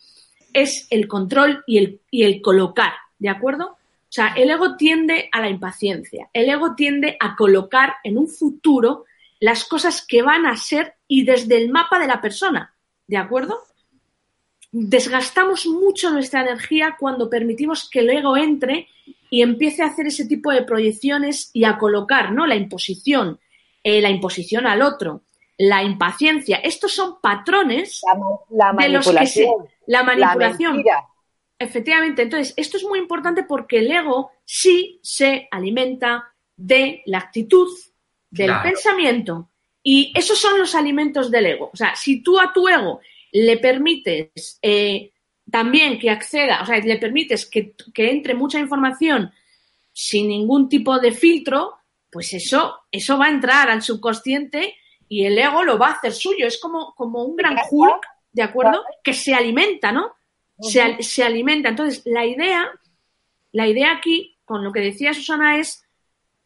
es 0.54 0.88
el 0.90 1.08
control 1.08 1.64
y 1.68 1.78
el, 1.78 2.02
y 2.12 2.24
el 2.24 2.42
colocar, 2.42 2.94
¿de 3.20 3.30
acuerdo? 3.30 3.66
O 3.68 4.16
sea, 4.16 4.28
el 4.38 4.50
ego 4.50 4.78
tiende 4.78 5.30
a 5.32 5.42
la 5.42 5.50
impaciencia, 5.50 6.30
el 6.32 6.50
ego 6.50 6.76
tiende 6.76 7.18
a 7.20 7.36
colocar 7.36 7.96
en 8.04 8.18
un 8.18 8.30
futuro 8.30 9.06
las 9.40 9.66
cosas 9.66 10.06
que 10.06 10.22
van 10.22 10.46
a 10.46 10.56
ser 10.58 10.96
y 11.08 11.24
desde 11.24 11.58
el 11.58 11.70
mapa 11.70 12.00
de 12.00 12.08
la 12.08 12.22
persona, 12.22 12.76
¿de 13.08 13.18
acuerdo? 13.18 13.60
Desgastamos 14.72 15.66
mucho 15.66 16.12
nuestra 16.12 16.42
energía 16.42 16.96
cuando 17.00 17.30
permitimos 17.30 17.90
que 17.90 18.00
el 18.00 18.10
ego 18.10 18.38
entre 18.38 18.88
y 19.30 19.42
empiece 19.42 19.84
a 19.84 19.88
hacer 19.88 20.08
ese 20.08 20.26
tipo 20.26 20.52
de 20.52 20.64
proyecciones 20.64 21.50
y 21.54 21.66
a 21.66 21.78
colocar, 21.78 22.32
¿no? 22.32 22.46
La 22.46 22.56
imposición, 22.56 23.40
eh, 23.84 24.02
la 24.02 24.10
imposición 24.10 24.68
al 24.68 24.82
otro, 24.82 25.22
la 25.58 25.84
impaciencia. 25.84 26.58
Estos 26.58 26.94
son 26.94 27.20
patrones 27.22 28.02
la, 28.50 28.74
de 28.74 28.90
los 28.90 29.08
que 29.08 29.26
se, 29.28 29.48
la 29.88 30.04
manipulación. 30.04 30.84
Efectivamente, 31.58 32.22
entonces 32.22 32.54
esto 32.58 32.78
es 32.78 32.84
muy 32.84 33.00
importante 33.00 33.44
porque 33.44 33.80
el 33.80 33.92
ego 33.92 34.32
sí 34.44 35.00
se 35.02 35.48
alimenta 35.52 36.34
de 36.58 37.02
la 37.06 37.20
actitud, 37.20 37.70
del 38.36 38.54
pensamiento. 38.62 39.50
Y 39.84 40.12
esos 40.16 40.40
son 40.40 40.58
los 40.58 40.76
alimentos 40.76 41.30
del 41.30 41.46
ego. 41.46 41.70
O 41.72 41.78
sea, 41.78 41.96
si 41.96 42.22
tú 42.22 42.40
a 42.40 42.52
tu 42.52 42.68
ego 42.68 43.00
le 43.32 43.58
permites 43.58 44.60
eh, 44.62 45.12
también 45.50 46.00
que 46.00 46.10
acceda, 46.10 46.62
o 46.62 46.66
sea, 46.66 46.80
le 46.80 46.98
permites 46.98 47.46
que, 47.46 47.76
entre 47.96 48.34
mucha 48.34 48.60
información 48.60 49.32
sin 49.94 50.28
ningún 50.28 50.68
tipo 50.68 51.00
de 51.00 51.12
filtro, 51.12 51.76
pues 52.12 52.34
eso, 52.34 52.80
eso 52.92 53.18
va 53.18 53.28
a 53.28 53.30
entrar 53.30 53.70
al 53.70 53.82
subconsciente 53.82 54.76
y 55.08 55.26
el 55.26 55.38
ego 55.38 55.64
lo 55.64 55.78
va 55.78 55.90
a 55.90 55.94
hacer 55.94 56.14
suyo. 56.14 56.48
Es 56.48 56.60
como, 56.60 56.94
como 56.96 57.24
un 57.24 57.36
gran 57.36 57.58
Hulk, 57.70 58.06
¿de 58.32 58.44
acuerdo? 58.44 58.84
Que 59.04 59.14
se 59.14 59.34
alimenta, 59.34 59.92
¿no? 59.92 60.16
Se, 60.60 61.04
se, 61.04 61.24
alimenta. 61.24 61.70
Entonces, 61.70 62.02
la 62.06 62.26
idea, 62.26 62.72
la 63.52 63.68
idea 63.68 63.92
aquí, 63.92 64.38
con 64.46 64.64
lo 64.64 64.72
que 64.72 64.80
decía 64.80 65.14
Susana, 65.14 65.60
es 65.60 65.86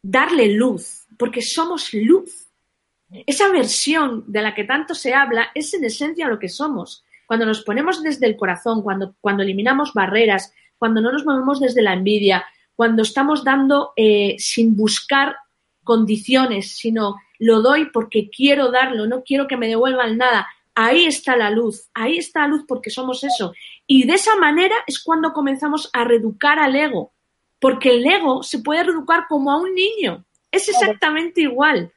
darle 0.02 0.48
luz, 0.48 0.99
porque 1.20 1.42
somos 1.42 1.92
luz. 1.92 2.48
Esa 3.26 3.50
versión 3.50 4.24
de 4.26 4.40
la 4.40 4.54
que 4.54 4.64
tanto 4.64 4.94
se 4.94 5.12
habla 5.12 5.50
es 5.54 5.74
en 5.74 5.84
esencia 5.84 6.28
lo 6.28 6.38
que 6.38 6.48
somos. 6.48 7.04
Cuando 7.26 7.44
nos 7.44 7.62
ponemos 7.62 8.02
desde 8.02 8.26
el 8.26 8.38
corazón, 8.38 8.82
cuando, 8.82 9.14
cuando 9.20 9.42
eliminamos 9.42 9.92
barreras, 9.92 10.54
cuando 10.78 11.02
no 11.02 11.12
nos 11.12 11.26
movemos 11.26 11.60
desde 11.60 11.82
la 11.82 11.92
envidia, 11.92 12.46
cuando 12.74 13.02
estamos 13.02 13.44
dando 13.44 13.92
eh, 13.96 14.36
sin 14.38 14.74
buscar 14.74 15.36
condiciones, 15.84 16.78
sino 16.78 17.16
lo 17.38 17.60
doy 17.60 17.90
porque 17.90 18.30
quiero 18.30 18.70
darlo, 18.70 19.06
no 19.06 19.22
quiero 19.22 19.46
que 19.46 19.58
me 19.58 19.68
devuelvan 19.68 20.16
nada. 20.16 20.46
Ahí 20.74 21.04
está 21.04 21.36
la 21.36 21.50
luz, 21.50 21.90
ahí 21.92 22.16
está 22.16 22.40
la 22.40 22.48
luz 22.48 22.64
porque 22.66 22.88
somos 22.88 23.22
eso. 23.24 23.52
Y 23.86 24.06
de 24.06 24.14
esa 24.14 24.36
manera 24.36 24.76
es 24.86 25.02
cuando 25.02 25.34
comenzamos 25.34 25.90
a 25.92 26.04
reeducar 26.04 26.58
al 26.58 26.76
ego, 26.76 27.12
porque 27.58 27.90
el 27.90 28.06
ego 28.06 28.42
se 28.42 28.60
puede 28.60 28.84
reeducar 28.84 29.26
como 29.28 29.50
a 29.50 29.58
un 29.58 29.74
niño, 29.74 30.24
es 30.50 30.68
exactamente 30.68 31.42
igual. 31.42 31.92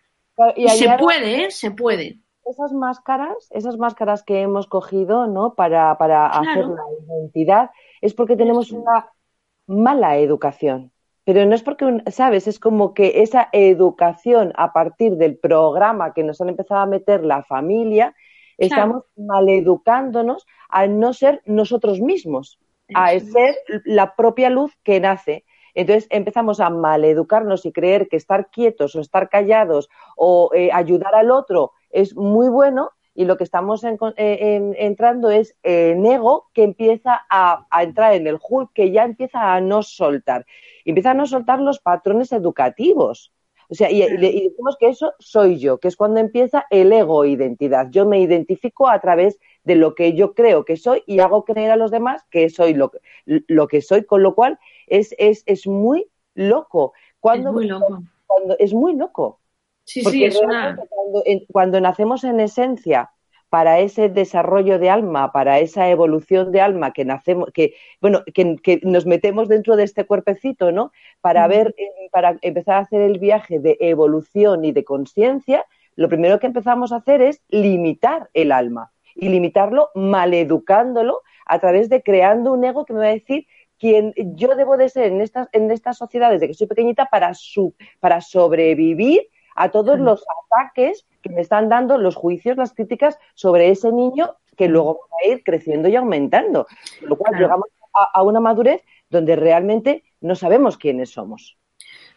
Y 0.55 0.67
se 0.69 0.89
puede, 0.97 1.45
¿eh? 1.45 1.51
Se 1.51 1.71
puede 1.71 2.23
esas 2.45 2.73
máscaras, 2.73 3.49
esas 3.51 3.77
máscaras 3.77 4.23
que 4.23 4.41
hemos 4.41 4.67
cogido, 4.67 5.27
¿no? 5.27 5.55
Para, 5.55 5.97
para 5.97 6.27
hacer 6.27 6.65
la 6.65 6.83
identidad, 7.07 7.71
es 8.01 8.13
porque 8.13 8.35
tenemos 8.35 8.71
una 8.71 9.09
mala 9.67 10.17
educación. 10.17 10.91
Pero 11.25 11.45
no 11.45 11.55
es 11.55 11.63
porque, 11.63 12.03
¿sabes? 12.11 12.47
Es 12.47 12.59
como 12.59 12.93
que 12.93 13.21
esa 13.21 13.47
educación 13.53 14.51
a 14.57 14.73
partir 14.73 15.15
del 15.15 15.37
programa 15.37 16.13
que 16.13 16.23
nos 16.23 16.41
han 16.41 16.49
empezado 16.49 16.81
a 16.81 16.85
meter 16.85 17.23
la 17.23 17.43
familia, 17.43 18.13
estamos 18.57 19.03
maleducándonos 19.15 20.45
a 20.67 20.87
no 20.87 21.13
ser 21.13 21.41
nosotros 21.45 22.01
mismos, 22.01 22.59
a 22.93 23.17
ser 23.19 23.55
la 23.85 24.15
propia 24.15 24.49
luz 24.49 24.73
que 24.83 24.99
nace. 24.99 25.45
Entonces 25.73 26.07
empezamos 26.09 26.59
a 26.59 26.69
maleducarnos 26.69 27.65
y 27.65 27.71
creer 27.71 28.07
que 28.07 28.17
estar 28.17 28.49
quietos 28.49 28.95
o 28.95 29.01
estar 29.01 29.29
callados 29.29 29.89
o 30.15 30.51
eh, 30.53 30.71
ayudar 30.71 31.15
al 31.15 31.31
otro 31.31 31.71
es 31.89 32.15
muy 32.15 32.49
bueno 32.49 32.91
y 33.15 33.25
lo 33.25 33.37
que 33.37 33.43
estamos 33.43 33.83
eh, 33.83 34.73
entrando 34.77 35.29
es 35.29 35.55
en 35.61 36.05
ego 36.05 36.49
que 36.53 36.63
empieza 36.63 37.21
a, 37.29 37.67
entrar 37.81 38.13
en 38.15 38.25
el 38.25 38.39
Hulk, 38.41 38.71
que 38.73 38.91
ya 38.91 39.03
empieza 39.03 39.53
a 39.53 39.61
no 39.61 39.83
soltar. 39.83 40.45
Empieza 40.83 41.11
a 41.11 41.13
no 41.13 41.27
soltar 41.27 41.59
los 41.59 41.79
patrones 41.79 42.31
educativos. 42.31 43.31
O 43.69 43.75
sea, 43.75 43.91
y, 43.91 44.01
decimos 44.17 44.77
que 44.79 44.89
eso 44.89 45.13
soy 45.19 45.59
yo, 45.59 45.77
que 45.77 45.87
es 45.87 45.95
cuando 45.95 46.19
empieza 46.19 46.65
el 46.69 46.91
ego 46.91 47.23
identidad. 47.25 47.87
Yo 47.91 48.05
me 48.07 48.19
identifico 48.19 48.89
a 48.89 48.99
través 48.99 49.39
de 49.63 49.75
lo 49.75 49.93
que 49.95 50.13
yo 50.13 50.33
creo 50.33 50.65
que 50.65 50.75
soy 50.75 51.03
y 51.05 51.19
hago 51.19 51.45
creer 51.45 51.71
a 51.71 51.75
los 51.75 51.91
demás 51.91 52.23
que 52.29 52.49
soy 52.49 52.73
lo, 52.73 52.91
lo 53.25 53.67
que 53.67 53.81
soy, 53.81 54.05
con 54.05 54.23
lo 54.23 54.33
cual 54.33 54.59
es, 54.93 55.15
es, 55.17 55.43
es 55.47 55.65
muy 55.65 56.07
loco. 56.35 56.93
Cuando, 57.19 57.49
es 57.49 57.55
muy 57.55 57.67
loco. 57.67 58.03
Cuando, 58.27 58.55
es 58.59 58.73
muy 58.73 58.95
loco. 58.95 59.39
Sí, 59.85 60.01
sí, 60.01 60.23
es 60.23 60.39
una... 60.39 60.77
cuando, 61.51 61.81
nacemos 61.81 62.23
en 62.23 62.39
esencia 62.39 63.11
para 63.49 63.79
ese 63.79 64.09
desarrollo 64.09 64.79
de 64.79 64.89
alma, 64.89 65.31
para 65.31 65.59
esa 65.59 65.89
evolución 65.89 66.51
de 66.51 66.61
alma 66.61 66.91
que 66.91 67.05
nacemos, 67.05 67.49
que 67.53 67.73
bueno, 68.01 68.23
que, 68.33 68.79
nos 68.83 69.05
metemos 69.05 69.47
dentro 69.47 69.75
de 69.75 69.83
este 69.83 70.05
cuerpecito, 70.05 70.71
¿no? 70.71 70.91
Para 71.21 71.47
ver, 71.47 71.75
eh, 71.77 72.09
para 72.11 72.37
empezar 72.41 72.75
a 72.75 72.79
hacer 72.79 73.01
el 73.01 73.19
viaje 73.19 73.59
de 73.59 73.77
evolución 73.79 74.63
y 74.63 74.71
de 74.71 74.83
conciencia, 74.83 75.65
lo 75.95 76.07
primero 76.07 76.39
que 76.39 76.47
empezamos 76.47 76.91
a 76.91 76.97
hacer 76.97 77.21
es 77.21 77.41
limitar 77.49 78.29
el 78.33 78.51
alma 78.51 78.91
y 79.15 79.29
limitarlo 79.29 79.89
maleducándolo 79.93 81.21
a 81.45 81.59
través 81.59 81.89
de 81.89 82.01
creando 82.01 82.53
un 82.53 82.63
ego 82.63 82.85
que 82.85 82.93
me 82.93 82.99
va 82.99 83.05
a 83.05 83.09
decir 83.09 83.45
quién 83.83 84.13
yo 84.15 84.55
debo 84.55 84.77
de 84.77 84.87
ser 84.87 85.11
en 85.11 85.19
estas, 85.19 85.49
en 85.51 85.69
estas 85.69 85.97
sociedades 85.97 86.39
de 86.39 86.47
que 86.47 86.53
soy 86.53 86.67
pequeñita 86.67 87.07
para, 87.07 87.33
su, 87.33 87.75
para 87.99 88.21
sobrevivir 88.21 89.27
a 89.57 89.71
todos 89.71 89.99
los 89.99 90.23
ataques 90.45 91.05
que 91.21 91.29
me 91.29 91.41
están 91.41 91.67
dando 91.67 91.97
los 91.97 92.15
juicios, 92.15 92.55
las 92.55 92.73
críticas 92.73 93.19
sobre 93.33 93.71
ese 93.71 93.91
niño 93.91 94.37
que 94.55 94.69
luego 94.69 95.01
va 95.11 95.17
a 95.21 95.33
ir 95.33 95.43
creciendo 95.43 95.89
y 95.89 95.97
aumentando. 95.97 96.65
Con 97.01 97.09
lo 97.09 97.17
cual 97.17 97.35
llegamos 97.37 97.67
a, 97.93 98.23
una 98.23 98.39
madurez 98.39 98.85
donde 99.09 99.35
realmente 99.35 100.05
no 100.21 100.35
sabemos 100.35 100.77
quiénes 100.77 101.09
somos. 101.09 101.57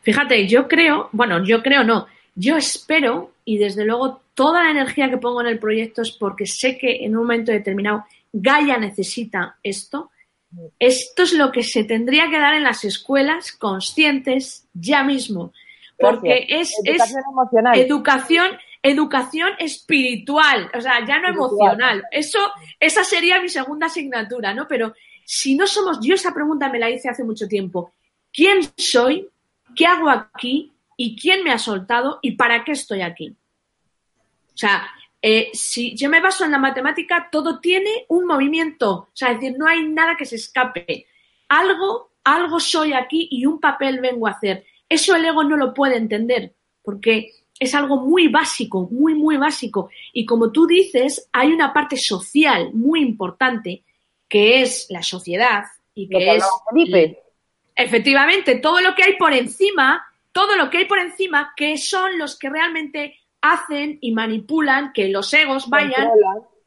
Fíjate, 0.02 0.46
yo 0.46 0.68
creo, 0.68 1.08
bueno, 1.10 1.42
yo 1.42 1.64
creo 1.64 1.82
no, 1.82 2.06
yo 2.36 2.56
espero 2.56 3.32
y 3.44 3.58
desde 3.58 3.84
luego 3.84 4.20
toda 4.34 4.62
la 4.62 4.70
energía 4.70 5.10
que 5.10 5.18
pongo 5.18 5.40
en 5.40 5.48
el 5.48 5.58
proyecto 5.58 6.02
es 6.02 6.12
porque 6.12 6.46
sé 6.46 6.78
que 6.78 7.04
en 7.04 7.16
un 7.16 7.22
momento 7.22 7.50
determinado 7.50 8.04
Gaia 8.32 8.78
necesita 8.78 9.56
esto. 9.64 10.12
Esto 10.78 11.22
es 11.22 11.32
lo 11.32 11.52
que 11.52 11.62
se 11.62 11.84
tendría 11.84 12.30
que 12.30 12.38
dar 12.38 12.54
en 12.54 12.62
las 12.62 12.84
escuelas 12.84 13.52
conscientes 13.52 14.66
ya 14.74 15.02
mismo 15.02 15.52
porque 15.98 16.46
es 16.48 16.72
educación, 16.84 17.22
emocional. 17.30 17.78
educación 17.78 18.58
educación 18.82 19.50
espiritual, 19.58 20.70
o 20.72 20.80
sea, 20.80 21.04
ya 21.04 21.18
no 21.18 21.28
emocional. 21.28 22.04
Eso, 22.10 22.38
esa 22.78 23.02
sería 23.02 23.40
mi 23.40 23.48
segunda 23.48 23.86
asignatura, 23.86 24.54
¿no? 24.54 24.68
Pero 24.68 24.94
si 25.24 25.56
no 25.56 25.66
somos, 25.66 25.98
yo 26.00 26.14
esa 26.14 26.32
pregunta 26.32 26.68
me 26.68 26.78
la 26.78 26.88
hice 26.88 27.08
hace 27.08 27.24
mucho 27.24 27.48
tiempo. 27.48 27.92
¿Quién 28.32 28.60
soy? 28.76 29.28
¿Qué 29.74 29.86
hago 29.86 30.08
aquí? 30.08 30.72
¿Y 30.96 31.18
quién 31.20 31.42
me 31.42 31.50
ha 31.50 31.58
soltado? 31.58 32.20
¿Y 32.22 32.32
para 32.32 32.64
qué 32.64 32.72
estoy 32.72 33.02
aquí? 33.02 33.34
O 34.54 34.56
sea, 34.56 34.88
eh, 35.20 35.50
si 35.52 35.94
yo 35.96 36.08
me 36.08 36.20
baso 36.20 36.44
en 36.44 36.52
la 36.52 36.58
matemática, 36.58 37.28
todo 37.30 37.60
tiene 37.60 38.06
un 38.08 38.26
movimiento. 38.26 38.90
O 38.92 39.10
sea, 39.12 39.32
es 39.32 39.40
decir, 39.40 39.56
no 39.58 39.66
hay 39.66 39.86
nada 39.88 40.16
que 40.16 40.24
se 40.24 40.36
escape. 40.36 41.06
Algo, 41.48 42.12
algo 42.24 42.60
soy 42.60 42.92
aquí 42.92 43.28
y 43.30 43.46
un 43.46 43.60
papel 43.60 44.00
vengo 44.00 44.26
a 44.26 44.32
hacer. 44.32 44.64
Eso 44.88 45.14
el 45.16 45.24
ego 45.24 45.42
no 45.44 45.56
lo 45.56 45.74
puede 45.74 45.96
entender, 45.96 46.54
porque 46.82 47.32
es 47.58 47.74
algo 47.74 47.96
muy 47.96 48.28
básico, 48.28 48.88
muy, 48.90 49.14
muy 49.14 49.36
básico. 49.36 49.90
Y 50.12 50.26
como 50.26 50.52
tú 50.52 50.66
dices, 50.66 51.28
hay 51.32 51.52
una 51.52 51.72
parte 51.72 51.96
social 51.96 52.70
muy 52.72 53.00
importante, 53.00 53.82
que 54.28 54.62
es 54.62 54.86
la 54.90 55.02
sociedad 55.02 55.64
y 55.94 56.08
que 56.08 56.36
es... 56.36 56.44
Efectivamente, 57.74 58.56
todo 58.56 58.80
lo 58.80 58.94
que 58.94 59.04
hay 59.04 59.16
por 59.16 59.34
encima, 59.34 60.06
todo 60.32 60.56
lo 60.56 60.70
que 60.70 60.78
hay 60.78 60.84
por 60.86 60.98
encima, 60.98 61.52
que 61.56 61.76
son 61.76 62.18
los 62.18 62.38
que 62.38 62.48
realmente 62.48 63.18
hacen 63.52 63.98
y 64.00 64.12
manipulan 64.12 64.92
que 64.92 65.08
los 65.08 65.32
egos 65.34 65.68
vayan... 65.68 66.08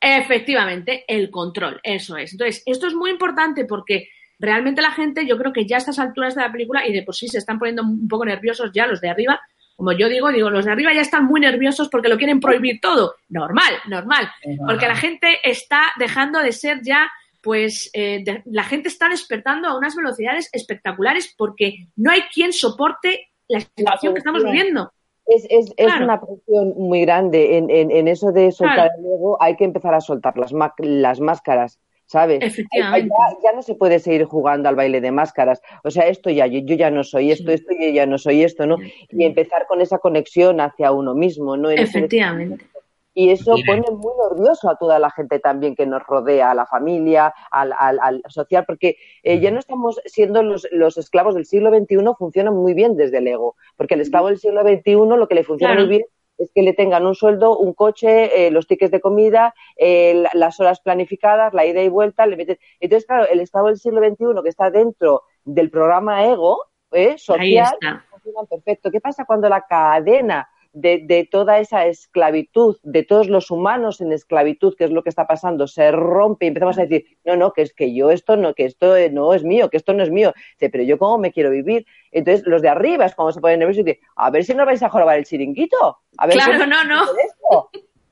Efectivamente, 0.02 1.04
el 1.10 1.30
control, 1.30 1.82
eso 1.84 2.16
es. 2.16 2.32
Entonces, 2.32 2.64
esto 2.66 2.88
es 2.88 2.94
muy 2.94 3.12
importante 3.12 3.66
porque 3.66 4.08
realmente 4.40 4.82
la 4.82 4.92
gente, 4.92 5.28
yo 5.28 5.38
creo 5.38 5.52
que 5.52 5.66
ya 5.66 5.76
a 5.76 5.80
estas 5.80 6.00
alturas 6.00 6.36
de 6.36 6.42
la 6.42 6.52
película, 6.52 6.88
y 6.88 6.94
de 6.94 7.04
por 7.04 7.16
sí 7.16 7.28
se 7.28 7.38
están 7.38 7.60
poniendo 7.60 7.84
un 7.84 8.08
poco 8.08 8.24
nerviosos 8.24 8.72
ya 8.74 8.88
los 8.88 9.02
de 9.02 9.10
arriba, 9.10 9.42
como 9.76 9.92
yo 9.92 10.08
digo, 10.10 10.30
digo, 10.32 10.50
los 10.50 10.66
de 10.66 10.72
arriba 10.72 10.94
ya 10.94 11.02
están 11.02 11.26
muy 11.26 11.42
nerviosos 11.42 11.90
porque 11.90 12.10
lo 12.10 12.18
quieren 12.18 12.40
prohibir 12.40 12.80
todo. 12.82 13.16
Normal, 13.30 13.76
normal. 13.88 14.30
Porque 14.66 14.88
la 14.88 14.96
gente 14.96 15.38
está 15.44 15.84
dejando 15.98 16.40
de 16.40 16.52
ser 16.52 16.82
ya 16.82 17.10
pues 17.42 17.90
eh, 17.94 18.24
la 18.46 18.64
gente 18.64 18.90
está 18.90 19.08
despertando 19.08 19.70
a 19.70 19.78
unas 19.78 19.96
velocidades 19.96 20.50
espectaculares 20.52 21.34
porque 21.38 21.88
no 21.96 22.12
hay 22.12 22.24
quien 22.24 22.52
soporte 22.52 23.30
la 23.48 23.62
situación 23.62 24.14
que 24.14 24.20
estamos 24.20 24.44
viviendo. 24.44 24.92
Es, 25.30 25.46
es, 25.50 25.74
es 25.78 25.94
una 26.02 26.20
presión 26.20 26.74
muy 26.76 27.02
grande. 27.02 27.58
En, 27.58 27.70
en, 27.70 28.08
eso 28.08 28.32
de 28.32 28.52
soltar 28.52 28.92
el 28.98 29.06
ego 29.06 29.38
hay 29.42 29.56
que 29.56 29.64
empezar 29.64 29.94
a 29.94 30.02
soltar 30.02 30.38
las, 30.38 30.52
las 30.80 31.20
máscaras. 31.20 31.80
¿sabes? 32.10 32.40
Efectivamente. 32.42 33.14
Ya, 33.44 33.52
no 33.54 33.62
se 33.62 33.76
puede 33.76 34.00
seguir 34.00 34.26
jugando 34.26 34.68
al 34.68 34.76
baile 34.76 35.00
de 35.00 35.12
máscaras. 35.12 35.62
O 35.84 35.92
sea, 35.92 36.08
esto 36.08 36.32
ya, 36.32 36.48
yo, 36.48 36.60
ya 36.62 36.90
no 36.90 37.04
soy 37.04 37.32
esto, 37.32 37.52
esto 37.52 37.72
yo 37.80 37.90
ya 37.90 38.08
no 38.08 38.18
soy 38.18 38.44
esto, 38.44 38.66
¿no? 38.66 38.78
Y 39.12 39.24
empezar 39.26 39.68
con 39.68 39.80
esa 39.80 40.00
conexión 40.00 40.60
hacia 40.60 40.92
uno 40.92 41.14
mismo, 41.14 41.56
¿no? 41.56 41.70
Efectivamente. 41.70 42.66
Y 43.14 43.32
eso 43.32 43.56
pone 43.66 43.84
muy 43.92 44.14
nervioso 44.30 44.70
a 44.70 44.78
toda 44.78 45.00
la 45.00 45.10
gente 45.10 45.40
también 45.40 45.76
que 45.76 45.86
nos 45.86 46.04
rodea, 46.06 46.52
a 46.52 46.56
la 46.56 46.66
familia, 46.66 47.34
al, 47.52 47.74
al, 47.74 48.22
social, 48.28 48.66
porque 48.66 48.98
eh, 49.24 49.40
ya 49.40 49.52
no 49.52 49.60
estamos 49.60 50.00
siendo 50.06 50.44
los, 50.44 50.68
los, 50.72 50.98
esclavos 50.98 51.36
del 51.36 51.46
siglo 51.46 51.72
XXI, 51.72 51.98
funcionan 52.18 52.56
muy 52.56 52.74
bien 52.74 52.96
desde 52.96 53.18
el 53.18 53.28
ego, 53.28 53.56
porque 53.76 53.96
el 53.96 54.02
esclavo 54.02 54.28
del 54.28 54.38
siglo 54.38 54.62
XXI 54.62 54.94
lo 54.94 55.28
que 55.28 55.36
le 55.36 55.44
funciona 55.44 55.76
muy 55.76 55.88
bien 55.88 56.04
es 56.40 56.52
que 56.56 56.64
le 56.64 56.74
tengan 56.74 57.06
un 57.06 57.16
sueldo, 57.16 57.58
un 57.58 57.74
coche, 57.74 58.48
eh, 58.48 58.52
los 58.52 58.66
tickets 58.66 58.92
de 58.92 59.02
comida, 59.02 59.54
eh, 59.76 60.24
las 60.34 60.60
horas 60.60 60.80
planificadas, 60.80 61.54
la 61.54 61.66
ida 61.66 61.84
y 61.84 61.90
vuelta. 61.90 62.26
Le 62.26 62.58
Entonces, 62.80 63.06
claro, 63.06 63.28
el 63.30 63.42
Estado 63.42 63.68
del 63.68 63.78
siglo 63.78 64.00
XXI 64.00 64.42
que 64.42 64.50
está 64.50 64.72
dentro 64.72 65.24
del 65.44 65.70
programa 65.70 66.26
ego 66.26 66.64
eh, 66.92 67.18
social 67.18 67.76
funciona 68.10 68.48
perfecto. 68.50 68.90
¿Qué 68.90 69.02
pasa 69.02 69.26
cuando 69.26 69.50
la 69.50 69.66
cadena 69.68 70.48
de, 70.74 71.28
toda 71.30 71.60
esa 71.60 71.88
esclavitud, 71.88 72.78
de 72.84 73.04
todos 73.04 73.28
los 73.28 73.52
humanos 73.52 74.02
en 74.02 74.12
esclavitud, 74.12 74.76
que 74.78 74.86
es 74.86 74.92
lo 74.92 75.04
que 75.04 75.10
está 75.10 75.26
pasando, 75.28 75.68
se 75.68 75.92
rompe 75.92 76.46
y 76.46 76.50
empezamos 76.50 76.78
a 76.78 76.84
decir, 76.86 77.18
no, 77.26 77.36
no, 77.36 77.54
que 77.54 77.64
es 77.64 77.74
que 77.74 77.94
yo 77.94 78.12
esto 78.12 78.36
no, 78.36 78.54
que 78.54 78.66
esto 78.66 78.96
no 79.12 79.34
es 79.34 79.44
mío, 79.44 79.70
que 79.70 79.78
esto 79.78 79.94
no 79.94 80.04
es 80.04 80.12
mío. 80.12 80.34
pero 80.60 80.84
yo 80.84 80.98
cómo 80.98 81.18
me 81.18 81.32
quiero 81.32 81.50
vivir. 81.50 81.86
Entonces, 82.12 82.46
los 82.46 82.62
de 82.62 82.70
arriba 82.70 83.06
es 83.06 83.16
cuando 83.16 83.32
se 83.32 83.42
ponen 83.42 83.60
nerviosos 83.60 83.82
y 83.82 83.84
dicen, 83.84 84.04
a 84.16 84.30
ver 84.30 84.44
si 84.44 84.54
no 84.54 84.66
vais 84.66 84.84
a 84.84 84.90
jorobar 84.90 85.18
el 85.18 85.26
chiringuito. 85.26 86.00
A 86.18 86.28
ver 86.28 86.36
claro, 86.36 86.66
no, 86.66 86.84
no. 86.84 87.02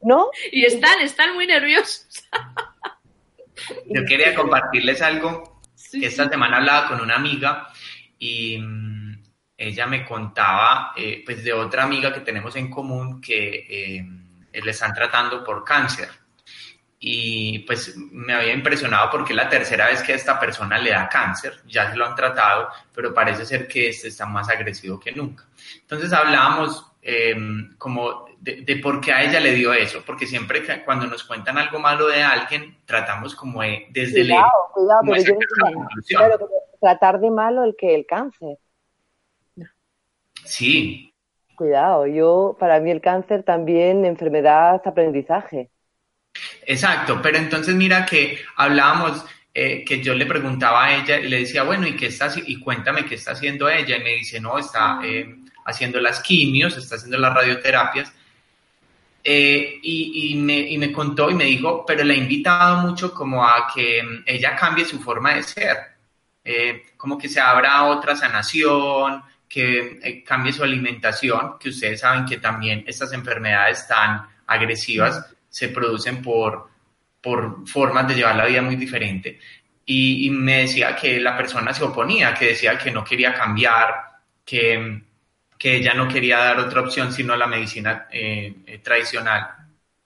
¿No? 0.02 0.30
Y 0.52 0.66
están, 0.66 1.02
están 1.02 1.34
muy 1.34 1.48
nerviosos. 1.48 2.28
Yo 3.88 4.06
quería 4.06 4.36
compartirles 4.36 5.02
algo 5.02 5.62
que 5.92 6.06
esta 6.06 6.30
semana 6.30 6.58
hablaba 6.58 6.88
con 6.88 7.02
una 7.02 7.16
amiga 7.16 7.68
y 8.20 8.60
ella 9.58 9.88
me 9.88 10.06
contaba 10.06 10.94
eh, 10.96 11.24
pues 11.26 11.44
de 11.44 11.52
otra 11.52 11.84
amiga 11.84 12.14
que 12.14 12.20
tenemos 12.20 12.56
en 12.56 12.70
común 12.70 13.20
que 13.20 13.66
eh, 13.68 14.06
le 14.54 14.72
están 14.72 14.94
tratando 14.94 15.44
por 15.44 15.64
cáncer. 15.64 16.10
Y 17.00 17.60
pues 17.60 17.96
me 17.96 18.34
había 18.34 18.54
impresionado 18.54 19.10
porque 19.12 19.34
es 19.34 19.38
la 19.38 19.50
tercera 19.50 19.88
vez 19.88 20.02
que 20.02 20.14
a 20.14 20.16
esta 20.16 20.40
persona 20.40 20.80
le 20.80 20.92
da 20.92 21.08
cáncer, 21.10 21.62
ya 21.68 21.92
se 21.92 21.98
lo 21.98 22.06
han 22.06 22.16
tratado, 22.16 22.70
pero 22.94 23.14
parece 23.14 23.46
ser 23.46 23.68
que 23.68 23.90
este 23.90 24.08
está 24.08 24.26
más 24.26 24.50
agresivo 24.50 25.00
que 25.00 25.12
nunca. 25.12 25.46
Entonces 25.82 26.12
hablábamos 26.12 26.92
em, 27.04 27.76
como 27.78 28.26
de, 28.40 28.80
por 28.82 29.00
qué 29.00 29.14
a 29.14 29.24
ella 29.24 29.40
le 29.40 29.54
dio 29.54 29.74
eso, 29.74 30.02
porque 30.06 30.26
siempre 30.26 30.64
que, 30.64 30.84
cuando 30.84 31.06
nos 31.06 31.24
cuentan 31.24 31.58
algo 31.60 31.80
malo 31.80 32.08
de 32.08 32.24
alguien, 32.24 32.78
tratamos 32.86 33.36
como 33.36 33.62
desde 33.90 34.22
el... 34.22 34.28
Cuidado, 34.74 35.08
pero 36.08 36.50
tratar 36.80 37.20
de 37.20 37.30
malo 37.30 37.64
el 37.64 37.76
que 37.76 37.94
el 37.94 38.08
cáncer. 38.08 38.58
Sí. 40.48 41.14
Cuidado, 41.56 42.08
yo, 42.08 42.56
para 42.60 42.80
mí 42.80 42.92
el 42.92 43.02
cáncer 43.02 43.44
también 43.44 44.06
enfermedad, 44.06 44.82
aprendizaje. 44.86 45.70
Exacto, 46.66 47.20
pero 47.22 47.38
entonces 47.38 47.74
mira 47.76 48.06
que 48.06 48.40
hablábamos, 48.56 49.26
eh, 49.54 49.84
que 49.84 50.02
yo 50.02 50.14
le 50.14 50.26
preguntaba 50.26 50.86
a 50.86 50.98
ella 50.98 51.18
y 51.18 51.28
le 51.28 51.40
decía, 51.40 51.64
bueno, 51.64 51.88
¿y 51.88 51.96
qué 51.96 52.08
está 52.08 52.32
y 52.46 52.60
cuéntame 52.60 53.06
qué 53.06 53.16
está 53.16 53.32
haciendo 53.32 53.68
ella? 53.70 53.98
Y 53.98 54.04
me 54.04 54.12
dice, 54.12 54.40
no, 54.40 54.58
está 54.60 55.00
eh, 55.04 55.36
haciendo 55.66 56.00
las 56.00 56.20
quimios, 56.22 56.78
está 56.78 56.96
haciendo 56.96 57.18
las 57.18 57.34
radioterapias. 57.34 58.14
Eh, 59.24 59.80
y, 59.82 60.36
me, 60.36 60.60
y, 60.60 60.78
me, 60.78 60.92
contó 60.94 61.30
y 61.30 61.34
me 61.34 61.46
dijo, 61.46 61.84
pero 61.86 62.04
le 62.04 62.14
ha 62.14 62.18
invitado 62.18 62.88
mucho 62.88 63.14
como 63.14 63.44
a 63.44 63.68
que 63.74 64.02
mm, 64.02 64.24
ella 64.26 64.56
cambie 64.56 64.86
su 64.86 65.00
forma 65.02 65.34
de 65.34 65.44
ser, 65.44 65.78
como 66.96 67.18
que 67.18 67.28
se 67.28 67.42
abra 67.42 67.86
otra 67.86 68.16
sanación, 68.16 69.22
que 69.48 70.00
eh, 70.02 70.24
cambie 70.24 70.54
su 70.54 70.64
alimentación, 70.64 71.58
que 71.60 71.70
ustedes 71.70 72.00
saben 72.02 72.26
que 72.26 72.38
también 72.38 72.84
estas 72.86 73.14
enfermedades 73.14 73.88
tan 73.88 74.28
agresivas 74.46 75.34
se 75.50 75.70
producen 75.70 76.22
por, 76.22 76.70
por 77.22 77.68
formas 77.68 78.08
de 78.08 78.16
llevar 78.16 78.36
la 78.36 78.46
vida 78.46 78.62
muy 78.62 78.76
diferente. 78.76 79.40
Y, 79.86 80.30
me 80.32 80.64
decía 80.64 80.96
que 80.98 81.18
la 81.20 81.38
persona 81.38 81.74
se 81.74 81.84
oponía, 81.84 82.34
que 82.34 82.48
decía 82.48 82.78
que 82.78 82.92
no 82.92 83.06
quería 83.06 83.34
cambiar, 83.34 84.20
que, 84.44 85.02
que 85.58 85.78
ella 85.78 85.94
no 85.94 86.10
quería 86.10 86.40
dar 86.40 86.60
otra 86.60 86.82
opción 86.82 87.14
sino 87.14 87.36
la 87.38 87.48
medicina 87.48 88.08
eh, 88.12 88.54
eh, 88.66 88.80
tradicional. 88.80 89.48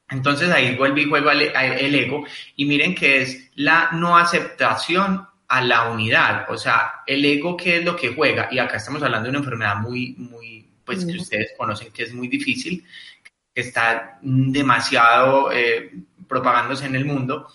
Entonces 0.07 0.51
ahí 0.51 0.75
vuelve 0.75 1.01
y 1.01 1.09
juega 1.09 1.31
el 1.31 1.95
ego 1.95 2.25
y 2.55 2.65
miren 2.65 2.93
que 2.93 3.21
es 3.21 3.49
la 3.55 3.89
no 3.93 4.17
aceptación 4.17 5.25
a 5.51 5.61
la 5.61 5.89
unidad, 5.89 6.45
o 6.49 6.57
sea, 6.57 7.03
el 7.05 7.25
ego 7.25 7.57
qué 7.57 7.79
es 7.79 7.83
lo 7.83 7.93
que 7.93 8.15
juega, 8.15 8.47
y 8.49 8.57
acá 8.57 8.77
estamos 8.77 9.03
hablando 9.03 9.25
de 9.25 9.31
una 9.31 9.39
enfermedad 9.39 9.75
muy, 9.75 10.15
muy, 10.17 10.65
pues 10.85 11.03
que 11.03 11.17
ustedes 11.17 11.51
conocen 11.57 11.91
que 11.91 12.03
es 12.03 12.13
muy 12.13 12.29
difícil, 12.29 12.85
que 13.53 13.59
está 13.59 14.17
demasiado 14.21 15.51
eh, 15.51 15.91
propagándose 16.25 16.85
en 16.85 16.95
el 16.95 17.03
mundo, 17.03 17.49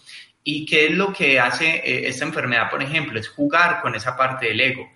y 0.44 0.66
qué 0.66 0.88
es 0.88 0.92
lo 0.92 1.10
que 1.10 1.40
hace 1.40 1.76
eh, 1.76 2.06
esta 2.06 2.26
enfermedad, 2.26 2.68
por 2.68 2.82
ejemplo, 2.82 3.18
es 3.18 3.28
jugar 3.28 3.80
con 3.80 3.94
esa 3.94 4.14
parte 4.14 4.48
del 4.48 4.60
ego. 4.60 4.90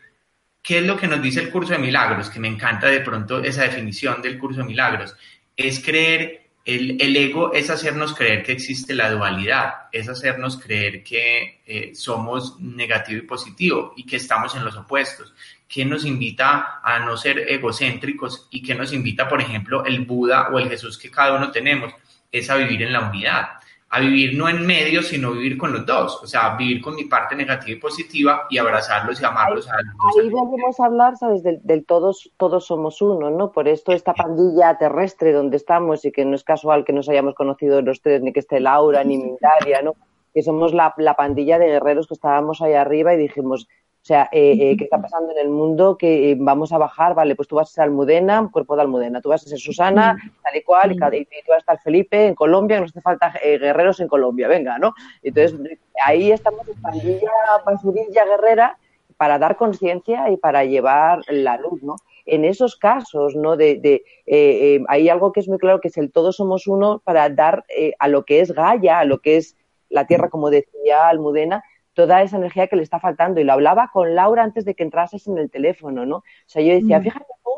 ¿Qué 0.62 0.80
es 0.80 0.84
lo 0.84 0.98
que 0.98 1.08
nos 1.08 1.22
dice 1.22 1.40
el 1.40 1.50
curso 1.50 1.72
de 1.72 1.78
milagros? 1.78 2.28
Que 2.28 2.38
me 2.38 2.48
encanta 2.48 2.88
de 2.88 3.00
pronto 3.00 3.42
esa 3.42 3.62
definición 3.62 4.20
del 4.20 4.38
curso 4.38 4.60
de 4.60 4.66
milagros. 4.66 5.16
Es 5.56 5.82
creer 5.82 6.39
el, 6.64 7.16
ego 7.16 7.52
es 7.52 7.70
hacernos 7.70 8.14
creer 8.14 8.42
que 8.42 8.52
existe 8.52 8.94
la 8.94 9.10
dualidad, 9.10 9.88
es 9.92 10.08
hacernos 10.08 10.58
creer 10.58 11.02
que 11.02 11.60
eh, 11.66 11.94
somos 11.94 12.60
negativo 12.60 13.18
y 13.18 13.26
positivo 13.26 13.94
y 13.96 14.04
que 14.04 14.16
estamos 14.16 14.54
en 14.54 14.64
los 14.64 14.76
opuestos. 14.76 15.34
¿Qué 15.66 15.84
nos 15.84 16.04
invita 16.04 16.80
a 16.82 16.98
no 16.98 17.16
ser 17.16 17.38
egocéntricos 17.38 18.48
y 18.50 18.62
qué 18.62 18.74
nos 18.74 18.92
invita, 18.92 19.28
por 19.28 19.40
ejemplo, 19.40 19.84
el 19.84 20.00
Buda 20.00 20.48
o 20.52 20.58
el 20.58 20.68
Jesús 20.68 20.98
que 20.98 21.10
cada 21.10 21.36
uno 21.36 21.50
tenemos? 21.50 21.92
Es 22.30 22.50
a 22.50 22.56
vivir 22.56 22.82
en 22.82 22.92
la 22.92 23.08
unidad 23.08 23.60
a 23.92 23.98
vivir 23.98 24.38
no 24.38 24.48
en 24.48 24.64
medio, 24.64 25.02
sino 25.02 25.32
vivir 25.32 25.58
con 25.58 25.72
los 25.72 25.84
dos, 25.84 26.22
o 26.22 26.26
sea, 26.26 26.54
vivir 26.54 26.80
con 26.80 26.94
mi 26.94 27.06
parte 27.06 27.34
negativa 27.34 27.76
y 27.76 27.80
positiva 27.80 28.46
y 28.48 28.56
abrazarlos 28.56 29.20
y 29.20 29.24
amarlos 29.24 29.68
a 29.68 29.82
los 29.82 29.96
dos. 29.96 30.22
Ahí 30.22 30.30
volvemos 30.30 30.78
a 30.78 30.86
hablar, 30.86 31.16
¿sabes? 31.16 31.42
Del, 31.42 31.84
todos, 31.84 32.30
todos 32.36 32.66
somos 32.66 33.02
uno, 33.02 33.30
¿no? 33.30 33.50
Por 33.50 33.66
esto 33.66 33.90
esta 33.90 34.14
pandilla 34.14 34.78
terrestre 34.78 35.32
donde 35.32 35.56
estamos 35.56 36.04
y 36.04 36.12
que 36.12 36.24
no 36.24 36.36
es 36.36 36.44
casual 36.44 36.84
que 36.84 36.92
nos 36.92 37.08
hayamos 37.08 37.34
conocido 37.34 37.82
los 37.82 38.00
tres, 38.00 38.22
ni 38.22 38.32
que 38.32 38.40
esté 38.40 38.60
Laura, 38.60 39.02
ni 39.02 39.18
Mindalia, 39.18 39.82
¿no? 39.82 39.94
Que 40.32 40.42
somos 40.42 40.72
la, 40.72 40.94
la 40.96 41.14
pandilla 41.14 41.58
de 41.58 41.66
guerreros 41.66 42.06
que 42.06 42.14
estábamos 42.14 42.62
ahí 42.62 42.74
arriba 42.74 43.12
y 43.14 43.18
dijimos, 43.18 43.66
o 44.02 44.04
sea, 44.04 44.30
eh, 44.32 44.56
eh, 44.58 44.76
¿qué 44.78 44.84
está 44.84 45.00
pasando 45.00 45.30
en 45.32 45.38
el 45.38 45.50
mundo? 45.50 45.98
Que 45.98 46.30
eh, 46.30 46.36
vamos 46.38 46.72
a 46.72 46.78
bajar, 46.78 47.14
vale, 47.14 47.36
pues 47.36 47.48
tú 47.48 47.56
vas 47.56 47.68
a 47.68 47.72
ser 47.72 47.84
Almudena, 47.84 48.48
cuerpo 48.50 48.74
de 48.74 48.82
Almudena, 48.82 49.20
tú 49.20 49.28
vas 49.28 49.44
a 49.44 49.48
ser 49.50 49.58
Susana, 49.58 50.16
tal 50.42 50.56
y 50.56 50.62
cual, 50.62 50.92
y, 50.92 50.96
tú 50.96 51.50
vas 51.50 51.56
a 51.56 51.58
estar 51.58 51.80
Felipe 51.80 52.26
en 52.26 52.34
Colombia, 52.34 52.78
que 52.78 52.80
nos 52.80 52.92
hace 52.92 53.02
falta 53.02 53.34
guerreros 53.42 54.00
en 54.00 54.08
Colombia, 54.08 54.48
venga, 54.48 54.78
¿no? 54.78 54.94
Entonces, 55.22 55.60
ahí 56.06 56.32
estamos 56.32 56.66
en 56.66 56.80
pandilla, 56.80 57.30
basurilla 57.66 58.24
guerrera 58.24 58.78
para 59.18 59.38
dar 59.38 59.56
conciencia 59.56 60.30
y 60.30 60.38
para 60.38 60.64
llevar 60.64 61.20
la 61.28 61.58
luz, 61.58 61.82
¿no? 61.82 61.96
En 62.24 62.46
esos 62.46 62.76
casos, 62.76 63.36
¿no? 63.36 63.58
De, 63.58 63.76
de 63.76 64.82
hay 64.88 65.10
algo 65.10 65.30
que 65.32 65.40
es 65.40 65.48
muy 65.48 65.58
claro, 65.58 65.82
que 65.82 65.88
es 65.88 65.98
el 65.98 66.10
todos 66.10 66.36
somos 66.36 66.66
uno 66.66 67.02
para 67.04 67.28
dar 67.28 67.64
a 67.98 68.08
lo 68.08 68.24
que 68.24 68.40
es 68.40 68.52
Gaia, 68.52 69.00
a 69.00 69.04
lo 69.04 69.20
que 69.20 69.36
es 69.36 69.58
la 69.90 70.06
tierra, 70.06 70.30
como 70.30 70.48
decía 70.48 71.08
Almudena, 71.08 71.62
toda 71.94 72.22
esa 72.22 72.36
energía 72.36 72.66
que 72.68 72.76
le 72.76 72.82
está 72.82 73.00
faltando. 73.00 73.40
Y 73.40 73.44
lo 73.44 73.52
hablaba 73.52 73.90
con 73.92 74.14
Laura 74.14 74.42
antes 74.42 74.64
de 74.64 74.74
que 74.74 74.82
entrases 74.82 75.26
en 75.26 75.38
el 75.38 75.50
teléfono, 75.50 76.06
¿no? 76.06 76.16
O 76.16 76.24
sea, 76.46 76.62
yo 76.62 76.72
decía, 76.72 77.00
mm. 77.00 77.02
fíjate 77.02 77.26
tú 77.44 77.50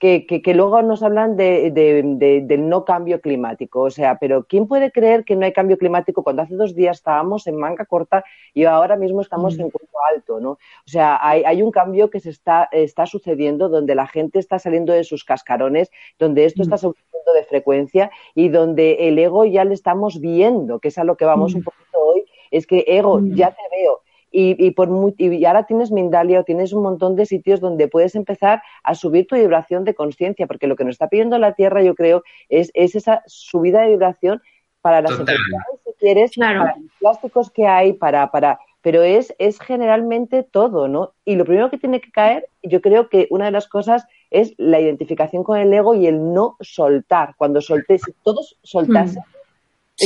que, 0.00 0.24
que, 0.26 0.54
luego 0.54 0.80
nos 0.80 1.02
hablan 1.02 1.36
de, 1.36 1.70
de, 1.70 2.40
del 2.42 2.68
no 2.70 2.86
cambio 2.86 3.20
climático. 3.20 3.82
O 3.82 3.90
sea, 3.90 4.16
pero 4.18 4.44
¿quién 4.44 4.66
puede 4.66 4.90
creer 4.90 5.24
que 5.24 5.36
no 5.36 5.44
hay 5.44 5.52
cambio 5.52 5.76
climático 5.76 6.22
cuando 6.22 6.40
hace 6.40 6.56
dos 6.56 6.74
días 6.74 6.96
estábamos 6.96 7.46
en 7.46 7.56
manga 7.56 7.84
corta 7.84 8.24
y 8.54 8.64
ahora 8.64 8.96
mismo 8.96 9.20
estamos 9.20 9.58
mm. 9.58 9.60
en 9.60 9.70
cuerpo 9.70 9.98
alto, 10.14 10.40
¿no? 10.40 10.52
O 10.52 10.58
sea, 10.86 11.18
hay, 11.20 11.44
hay, 11.44 11.60
un 11.60 11.70
cambio 11.70 12.08
que 12.08 12.18
se 12.18 12.30
está, 12.30 12.68
está 12.72 13.04
sucediendo 13.04 13.68
donde 13.68 13.94
la 13.94 14.06
gente 14.06 14.38
está 14.38 14.58
saliendo 14.58 14.94
de 14.94 15.04
sus 15.04 15.22
cascarones, 15.22 15.90
donde 16.18 16.46
esto 16.46 16.62
está 16.62 16.76
mm. 16.76 16.78
subiendo 16.78 17.32
de 17.34 17.44
frecuencia 17.44 18.10
y 18.34 18.48
donde 18.48 19.08
el 19.08 19.18
ego 19.18 19.44
ya 19.44 19.64
le 19.64 19.74
estamos 19.74 20.18
viendo, 20.18 20.80
que 20.80 20.88
es 20.88 20.96
a 20.96 21.04
lo 21.04 21.16
que 21.16 21.26
vamos 21.26 21.54
un 21.54 21.62
poquito 21.62 21.98
hoy 21.98 22.24
es 22.50 22.66
que 22.66 22.84
ego, 22.86 23.20
mm. 23.20 23.34
ya 23.34 23.50
te 23.50 23.62
veo. 23.70 24.00
Y, 24.32 24.64
y, 24.64 24.70
por 24.70 24.88
y 25.18 25.44
ahora 25.44 25.66
tienes 25.66 25.90
Mindalia 25.90 26.40
o 26.40 26.44
tienes 26.44 26.72
un 26.72 26.84
montón 26.84 27.16
de 27.16 27.26
sitios 27.26 27.58
donde 27.58 27.88
puedes 27.88 28.14
empezar 28.14 28.62
a 28.84 28.94
subir 28.94 29.26
tu 29.26 29.34
vibración 29.34 29.84
de 29.84 29.94
conciencia, 29.94 30.46
porque 30.46 30.68
lo 30.68 30.76
que 30.76 30.84
nos 30.84 30.92
está 30.92 31.08
pidiendo 31.08 31.36
la 31.38 31.54
Tierra, 31.54 31.82
yo 31.82 31.96
creo, 31.96 32.22
es, 32.48 32.70
es 32.74 32.94
esa 32.94 33.24
subida 33.26 33.82
de 33.82 33.88
vibración 33.88 34.40
para 34.82 35.02
las 35.02 35.10
enfermedades 35.10 35.80
quieres, 36.00 36.32
para 36.36 36.76
los 36.76 36.90
plásticos 36.98 37.50
que 37.50 37.66
hay, 37.66 37.92
para, 37.92 38.30
para, 38.30 38.58
pero 38.80 39.02
es, 39.02 39.34
es 39.38 39.60
generalmente 39.60 40.42
todo, 40.42 40.88
¿no? 40.88 41.12
Y 41.24 41.36
lo 41.36 41.44
primero 41.44 41.70
que 41.70 41.78
tiene 41.78 42.00
que 42.00 42.10
caer, 42.10 42.48
yo 42.62 42.80
creo 42.80 43.08
que 43.08 43.28
una 43.30 43.44
de 43.44 43.50
las 43.52 43.68
cosas 43.68 44.06
es 44.30 44.54
la 44.56 44.80
identificación 44.80 45.44
con 45.44 45.58
el 45.58 45.72
ego 45.72 45.94
y 45.94 46.06
el 46.06 46.32
no 46.32 46.56
soltar. 46.60 47.34
Cuando 47.36 47.60
solté, 47.60 47.98
si 47.98 48.12
todos 48.24 48.58
soltasen, 48.62 49.20
mm. 49.20 49.39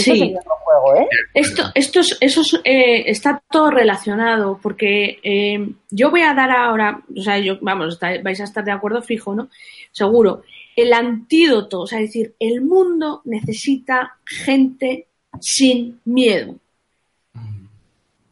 Sí. 0.03 0.35
Juego, 0.65 0.97
¿eh? 0.97 1.09
Esto, 1.35 1.71
esto, 1.75 2.01
eso 2.21 2.43
eh, 2.65 3.05
está 3.07 3.43
todo 3.51 3.71
relacionado, 3.71 4.59
porque 4.61 5.21
eh, 5.23 5.69
yo 5.91 6.11
voy 6.11 6.23
a 6.23 6.35
dar 6.35 6.51
ahora, 6.51 7.01
o 7.17 7.21
sea, 7.21 7.39
yo, 7.39 7.59
vamos, 7.61 7.99
vais 8.01 8.41
a 8.41 8.45
estar 8.45 8.65
de 8.65 8.73
acuerdo 8.73 9.03
fijo, 9.03 9.35
¿no? 9.35 9.49
Seguro. 9.93 10.43
El 10.75 10.93
antídoto, 10.93 11.83
o 11.83 11.87
sea, 11.87 12.01
es 12.01 12.07
decir, 12.07 12.35
el 12.41 12.61
mundo 12.63 13.23
necesita 13.25 14.17
gente 14.25 15.07
sin 15.41 16.01
miedo. 16.05 16.57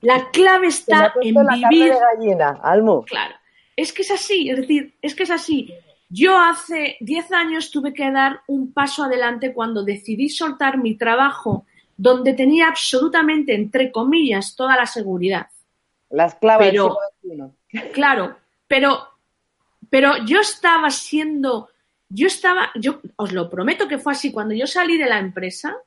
La 0.01 0.31
clave 0.33 0.67
está 0.67 1.13
en 1.23 1.37
vivir. 1.71 1.93
gallina, 1.93 2.59
Almo. 2.61 3.05
Claro. 3.05 3.37
Es 3.77 3.93
que 3.93 4.03
es 4.03 4.11
así, 4.11 4.51
es 4.51 4.57
decir, 4.57 4.95
es 5.01 5.15
que 5.15 5.23
es 5.23 5.31
así. 5.31 5.73
Yo 6.15 6.39
hace 6.39 6.99
10 7.01 7.33
años 7.33 7.71
tuve 7.71 7.95
que 7.95 8.11
dar 8.11 8.43
un 8.47 8.75
paso 8.75 9.03
adelante 9.03 9.55
cuando 9.55 9.83
decidí 9.83 10.29
soltar 10.29 10.77
mi 10.77 10.97
trabajo 10.97 11.65
donde 11.97 12.35
tenía 12.35 12.69
absolutamente, 12.69 13.55
entre 13.55 13.91
comillas, 13.91 14.55
toda 14.55 14.77
la 14.77 14.85
seguridad. 14.85 15.47
Las 16.11 16.35
claves 16.35 16.71
pero, 16.71 16.99
Claro, 17.95 18.37
pero, 18.69 19.09
pero 19.89 20.23
yo 20.27 20.41
estaba 20.41 20.91
siendo, 20.91 21.71
yo 22.11 22.27
estaba, 22.27 22.71
yo 22.75 23.01
os 23.17 23.33
lo 23.33 23.49
prometo 23.49 23.89
que 23.89 23.97
fue 23.99 24.13
así, 24.13 24.33
cuando 24.33 24.55
yo 24.55 24.67
salí 24.67 24.99
de 24.99 25.09
la 25.09 25.19
empresa 25.19 25.79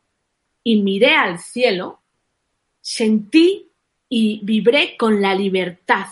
y 0.64 0.82
miré 0.82 1.14
al 1.14 1.38
cielo, 1.38 2.00
sentí 2.82 3.70
y 4.10 4.40
vibré 4.44 4.98
con 4.98 5.22
la 5.22 5.36
libertad. 5.36 6.08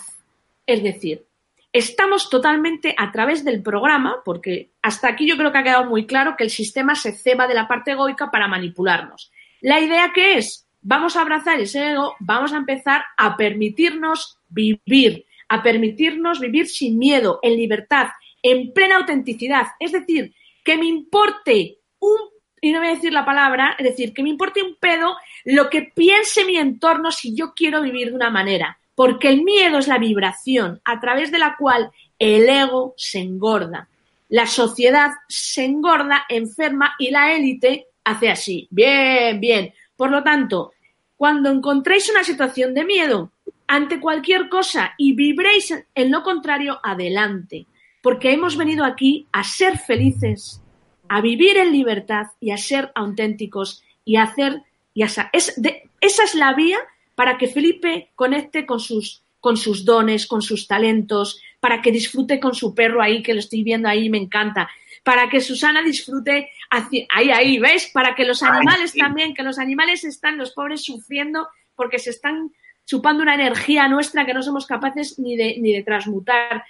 Es 0.64 0.84
decir, 0.84 1.26
estamos 1.74 2.30
totalmente 2.30 2.94
a 2.96 3.10
través 3.10 3.44
del 3.44 3.60
programa, 3.60 4.22
porque 4.24 4.70
hasta 4.80 5.08
aquí 5.08 5.26
yo 5.26 5.36
creo 5.36 5.50
que 5.50 5.58
ha 5.58 5.64
quedado 5.64 5.86
muy 5.86 6.06
claro 6.06 6.36
que 6.38 6.44
el 6.44 6.50
sistema 6.50 6.94
se 6.94 7.12
ceba 7.12 7.48
de 7.48 7.54
la 7.54 7.66
parte 7.66 7.90
egoica 7.90 8.30
para 8.30 8.46
manipularnos. 8.46 9.32
La 9.60 9.80
idea 9.80 10.12
que 10.14 10.38
es, 10.38 10.68
vamos 10.80 11.16
a 11.16 11.22
abrazar 11.22 11.58
ese 11.58 11.90
ego, 11.90 12.14
vamos 12.20 12.52
a 12.52 12.58
empezar 12.58 13.02
a 13.16 13.36
permitirnos 13.36 14.38
vivir, 14.48 15.26
a 15.48 15.64
permitirnos 15.64 16.38
vivir 16.38 16.68
sin 16.68 16.96
miedo, 16.96 17.40
en 17.42 17.56
libertad, 17.56 18.06
en 18.40 18.72
plena 18.72 18.98
autenticidad. 18.98 19.66
Es 19.80 19.90
decir, 19.90 20.32
que 20.62 20.78
me 20.78 20.86
importe 20.86 21.78
un, 21.98 22.18
y 22.60 22.70
no 22.70 22.78
voy 22.78 22.88
a 22.88 22.94
decir 22.94 23.12
la 23.12 23.24
palabra, 23.24 23.74
es 23.76 23.84
decir, 23.84 24.14
que 24.14 24.22
me 24.22 24.30
importe 24.30 24.62
un 24.62 24.76
pedo 24.76 25.16
lo 25.44 25.68
que 25.70 25.90
piense 25.92 26.44
mi 26.44 26.56
entorno 26.56 27.10
si 27.10 27.34
yo 27.34 27.52
quiero 27.52 27.82
vivir 27.82 28.10
de 28.10 28.14
una 28.14 28.30
manera 28.30 28.78
porque 28.94 29.28
el 29.28 29.42
miedo 29.42 29.78
es 29.78 29.88
la 29.88 29.98
vibración 29.98 30.80
a 30.84 31.00
través 31.00 31.32
de 31.32 31.38
la 31.38 31.56
cual 31.56 31.90
el 32.18 32.48
ego 32.48 32.94
se 32.96 33.20
engorda. 33.20 33.88
La 34.28 34.46
sociedad 34.46 35.10
se 35.28 35.64
engorda, 35.64 36.24
enferma 36.28 36.94
y 36.98 37.10
la 37.10 37.32
élite 37.34 37.88
hace 38.04 38.30
así. 38.30 38.68
Bien, 38.70 39.40
bien. 39.40 39.74
Por 39.96 40.10
lo 40.10 40.22
tanto, 40.22 40.72
cuando 41.16 41.50
encontréis 41.50 42.08
una 42.10 42.24
situación 42.24 42.74
de 42.74 42.84
miedo 42.84 43.32
ante 43.66 44.00
cualquier 44.00 44.48
cosa 44.48 44.94
y 44.98 45.14
vibréis 45.14 45.74
en 45.94 46.10
lo 46.10 46.22
contrario, 46.22 46.80
adelante. 46.82 47.66
Porque 48.02 48.32
hemos 48.32 48.56
venido 48.56 48.84
aquí 48.84 49.26
a 49.32 49.42
ser 49.42 49.78
felices, 49.78 50.62
a 51.08 51.20
vivir 51.20 51.56
en 51.56 51.72
libertad 51.72 52.26
y 52.40 52.50
a 52.50 52.56
ser 52.56 52.92
auténticos 52.94 53.82
y 54.04 54.16
a 54.16 54.24
hacer. 54.24 54.62
Y 54.92 55.02
esa 55.02 55.30
es 55.32 56.34
la 56.34 56.54
vía 56.54 56.78
para 57.14 57.38
que 57.38 57.48
Felipe 57.48 58.10
conecte 58.14 58.66
con 58.66 58.80
sus, 58.80 59.22
con 59.40 59.56
sus 59.56 59.84
dones, 59.84 60.26
con 60.26 60.42
sus 60.42 60.66
talentos, 60.66 61.40
para 61.60 61.80
que 61.80 61.92
disfrute 61.92 62.40
con 62.40 62.54
su 62.54 62.74
perro 62.74 63.02
ahí, 63.02 63.22
que 63.22 63.34
lo 63.34 63.40
estoy 63.40 63.62
viendo 63.62 63.88
ahí, 63.88 64.10
me 64.10 64.18
encanta, 64.18 64.68
para 65.02 65.28
que 65.28 65.40
Susana 65.40 65.82
disfrute 65.82 66.50
ahí, 66.70 67.30
ahí, 67.30 67.58
¿ves? 67.58 67.90
Para 67.92 68.14
que 68.14 68.24
los 68.24 68.42
animales 68.42 68.94
también, 68.94 69.34
que 69.34 69.42
los 69.42 69.58
animales 69.58 70.02
están, 70.04 70.38
los 70.38 70.52
pobres, 70.52 70.82
sufriendo 70.82 71.46
porque 71.76 71.98
se 71.98 72.10
están 72.10 72.52
chupando 72.86 73.22
una 73.22 73.34
energía 73.34 73.88
nuestra 73.88 74.26
que 74.26 74.34
no 74.34 74.42
somos 74.42 74.66
capaces 74.66 75.18
ni 75.18 75.36
de, 75.36 75.56
ni 75.58 75.72
de 75.72 75.82
transmutar. 75.82 76.64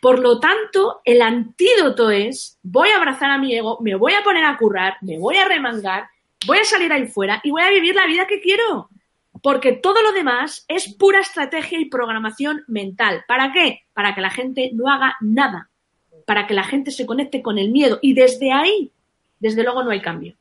Por 0.00 0.18
lo 0.18 0.40
tanto, 0.40 1.00
el 1.04 1.20
antídoto 1.22 2.10
es, 2.10 2.58
voy 2.62 2.90
a 2.90 2.96
abrazar 2.96 3.30
a 3.30 3.38
mi 3.38 3.54
ego, 3.54 3.78
me 3.80 3.94
voy 3.94 4.12
a 4.14 4.22
poner 4.22 4.44
a 4.44 4.56
currar, 4.56 4.96
me 5.02 5.18
voy 5.18 5.36
a 5.36 5.46
remangar, 5.46 6.08
voy 6.46 6.58
a 6.58 6.64
salir 6.64 6.92
ahí 6.92 7.06
fuera 7.06 7.40
y 7.44 7.50
voy 7.50 7.62
a 7.62 7.70
vivir 7.70 7.94
la 7.94 8.06
vida 8.06 8.26
que 8.26 8.40
quiero 8.40 8.88
porque 9.42 9.72
todo 9.72 10.02
lo 10.02 10.12
demás 10.12 10.64
es 10.68 10.92
pura 10.94 11.20
estrategia 11.20 11.78
y 11.80 11.86
programación 11.86 12.64
mental. 12.66 13.24
¿Para 13.26 13.52
qué? 13.52 13.82
Para 13.92 14.14
que 14.14 14.20
la 14.20 14.30
gente 14.30 14.70
no 14.74 14.90
haga 14.90 15.16
nada, 15.20 15.70
para 16.26 16.46
que 16.46 16.54
la 16.54 16.64
gente 16.64 16.90
se 16.90 17.06
conecte 17.06 17.42
con 17.42 17.58
el 17.58 17.70
miedo 17.70 17.98
y 18.02 18.14
desde 18.14 18.52
ahí, 18.52 18.92
desde 19.38 19.62
luego, 19.62 19.82
no 19.82 19.90
hay 19.90 20.00
cambio. 20.00 20.34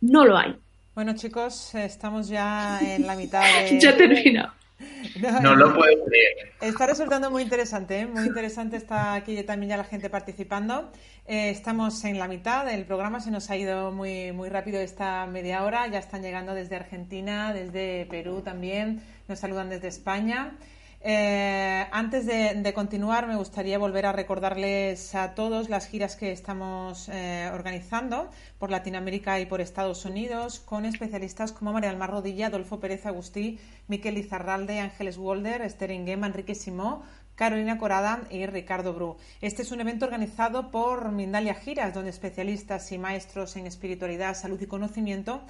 No 0.00 0.24
lo 0.24 0.36
hay. 0.36 0.56
Bueno, 0.94 1.14
chicos, 1.14 1.74
estamos 1.74 2.28
ya 2.28 2.80
en 2.80 3.06
la 3.06 3.14
mitad 3.14 3.42
de... 3.42 3.78
ya 3.80 3.96
termina. 3.96 4.54
No, 5.42 5.54
lo 5.54 5.74
puedo 5.74 6.04
creer. 6.04 6.52
Está 6.60 6.86
resultando 6.86 7.30
muy 7.30 7.42
interesante, 7.42 8.00
¿eh? 8.00 8.06
muy 8.06 8.26
interesante 8.26 8.76
está 8.76 9.14
aquí 9.14 9.42
también 9.42 9.70
ya 9.70 9.76
la 9.76 9.84
gente 9.84 10.10
participando. 10.10 10.90
Eh, 11.26 11.50
estamos 11.50 12.04
en 12.04 12.18
la 12.18 12.28
mitad 12.28 12.64
del 12.64 12.84
programa, 12.84 13.20
se 13.20 13.30
nos 13.30 13.50
ha 13.50 13.56
ido 13.56 13.92
muy, 13.92 14.32
muy 14.32 14.48
rápido 14.48 14.80
esta 14.80 15.26
media 15.26 15.64
hora. 15.64 15.86
Ya 15.88 15.98
están 15.98 16.22
llegando 16.22 16.54
desde 16.54 16.76
Argentina, 16.76 17.52
desde 17.52 18.06
Perú 18.06 18.42
también, 18.42 19.02
nos 19.28 19.38
saludan 19.38 19.68
desde 19.68 19.88
España. 19.88 20.56
Eh, 21.02 21.86
antes 21.92 22.26
de, 22.26 22.72
continuar, 22.74 23.26
me 23.26 23.36
gustaría 23.36 23.78
volver 23.78 24.04
a 24.04 24.12
recordarles 24.12 25.14
a 25.14 25.34
todos 25.34 25.70
las 25.70 25.86
giras 25.86 26.14
que 26.14 26.30
estamos 26.30 27.08
eh, 27.08 27.50
organizando 27.54 28.30
por 28.58 28.70
Latinoamérica 28.70 29.40
y 29.40 29.46
por 29.46 29.62
Estados 29.62 30.04
Unidos 30.04 30.60
con 30.60 30.84
especialistas 30.84 31.52
como 31.52 31.72
María 31.72 31.88
Almar 31.88 32.10
Rodilla, 32.10 32.48
Adolfo 32.48 32.80
Pérez 32.80 33.06
Agustí, 33.06 33.58
Miquel 33.88 34.18
Izarralde, 34.18 34.80
Ángeles 34.80 35.16
Walder, 35.16 35.62
Esther 35.62 35.90
Inguema, 35.90 36.26
Enrique 36.26 36.54
Simó, 36.54 37.02
Carolina 37.34 37.78
Corada 37.78 38.20
y 38.28 38.44
Ricardo 38.44 38.92
Bru. 38.92 39.16
Este 39.40 39.62
es 39.62 39.72
un 39.72 39.80
evento 39.80 40.04
organizado 40.04 40.70
por 40.70 41.12
Mindalia 41.12 41.54
Giras, 41.54 41.94
donde 41.94 42.10
especialistas 42.10 42.92
y 42.92 42.98
maestros 42.98 43.56
en 43.56 43.66
espiritualidad, 43.66 44.34
salud 44.34 44.60
y 44.60 44.66
conocimiento 44.66 45.40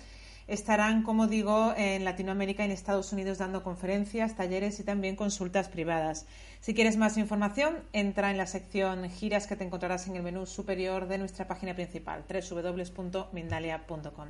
estarán, 0.50 1.02
como 1.02 1.28
digo, 1.28 1.72
en 1.76 2.04
Latinoamérica 2.04 2.62
y 2.62 2.66
en 2.66 2.72
Estados 2.72 3.12
Unidos 3.12 3.38
dando 3.38 3.62
conferencias, 3.62 4.34
talleres 4.34 4.80
y 4.80 4.84
también 4.84 5.16
consultas 5.16 5.68
privadas. 5.68 6.26
Si 6.60 6.74
quieres 6.74 6.96
más 6.96 7.16
información, 7.16 7.78
entra 7.92 8.30
en 8.30 8.36
la 8.36 8.46
sección 8.46 9.08
giras 9.08 9.46
que 9.46 9.56
te 9.56 9.64
encontrarás 9.64 10.08
en 10.08 10.16
el 10.16 10.22
menú 10.22 10.46
superior 10.46 11.06
de 11.06 11.18
nuestra 11.18 11.46
página 11.46 11.74
principal, 11.74 12.24
www.mindalia.com. 12.28 14.28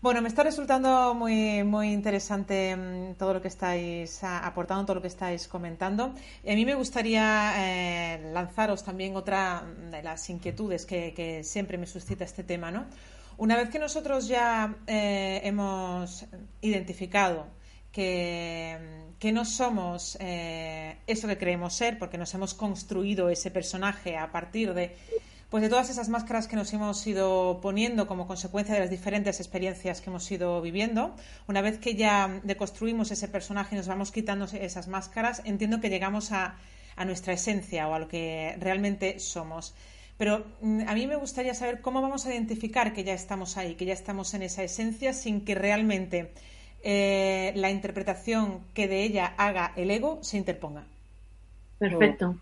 Bueno, 0.00 0.20
me 0.20 0.28
está 0.28 0.42
resultando 0.42 1.14
muy, 1.14 1.62
muy 1.62 1.92
interesante 1.92 2.76
mm, 2.76 3.14
todo 3.14 3.34
lo 3.34 3.40
que 3.40 3.48
estáis 3.48 4.22
aportando, 4.24 4.84
todo 4.84 4.96
lo 4.96 5.02
que 5.02 5.08
estáis 5.08 5.48
comentando. 5.48 6.14
A 6.46 6.54
mí 6.54 6.64
me 6.64 6.74
gustaría 6.74 7.52
eh, 7.56 8.30
lanzaros 8.32 8.82
también 8.82 9.16
otra 9.16 9.64
de 9.90 10.02
las 10.02 10.28
inquietudes 10.28 10.84
que 10.84 11.42
siempre 11.44 11.78
me 11.78 11.86
suscita 11.86 12.24
este 12.24 12.44
tema, 12.44 12.70
¿no? 12.70 12.84
Una 13.36 13.56
vez 13.56 13.68
que 13.68 13.78
nosotros 13.78 14.28
ya 14.28 14.76
eh, 14.86 15.40
hemos 15.42 16.24
identificado 16.60 17.46
que, 17.90 18.78
no 19.32 19.44
somos 19.44 20.18
eh, 20.20 20.98
eso 21.06 21.26
que 21.26 21.38
creemos 21.38 21.74
ser, 21.74 21.98
porque 21.98 22.18
nos 22.18 22.34
hemos 22.34 22.54
construido 22.54 23.30
ese 23.30 23.50
personaje 23.50 24.16
a 24.18 24.30
partir 24.30 24.74
de, 24.74 24.94
pues 25.48 25.62
de 25.62 25.68
todas 25.68 25.88
esas 25.88 26.08
máscaras 26.08 26.46
que 26.46 26.56
nos 26.56 26.72
hemos 26.74 27.04
ido 27.06 27.60
poniendo 27.62 28.06
como 28.06 28.26
consecuencia 28.26 28.74
de 28.74 28.80
las 28.80 28.90
diferentes 28.90 29.40
experiencias 29.40 30.00
que 30.00 30.10
hemos 30.10 30.30
ido 30.30 30.60
viviendo, 30.60 31.16
una 31.48 31.62
vez 31.62 31.78
que 31.78 31.94
ya 31.94 32.40
deconstruimos 32.44 33.10
ese 33.10 33.28
personaje 33.28 33.74
y 33.74 33.78
nos 33.78 33.88
vamos 33.88 34.12
quitando 34.12 34.44
esas 34.44 34.88
máscaras, 34.88 35.40
entiendo 35.44 35.80
que 35.80 35.88
llegamos 35.88 36.30
a, 36.30 36.56
a 36.96 37.04
nuestra 37.04 37.32
esencia 37.32 37.88
o 37.88 37.94
a 37.94 37.98
lo 37.98 38.08
que 38.08 38.56
realmente 38.60 39.18
somos. 39.18 39.74
Pero 40.16 40.44
mm, 40.60 40.88
a 40.88 40.94
mí 40.94 41.06
me 41.06 41.16
gustaría 41.16 41.54
saber 41.54 41.80
cómo 41.80 42.00
vamos 42.00 42.26
a 42.26 42.32
identificar 42.32 42.92
que 42.92 43.04
ya 43.04 43.14
estamos 43.14 43.56
ahí, 43.56 43.74
que 43.74 43.84
ya 43.84 43.92
estamos 43.92 44.34
en 44.34 44.42
esa 44.42 44.62
esencia, 44.62 45.12
sin 45.12 45.44
que 45.44 45.54
realmente 45.54 46.32
eh, 46.82 47.52
la 47.56 47.70
interpretación 47.70 48.60
que 48.74 48.88
de 48.88 49.02
ella 49.04 49.34
haga 49.38 49.72
el 49.76 49.90
ego 49.90 50.18
se 50.22 50.36
interponga. 50.36 50.84
Perfecto. 51.78 52.36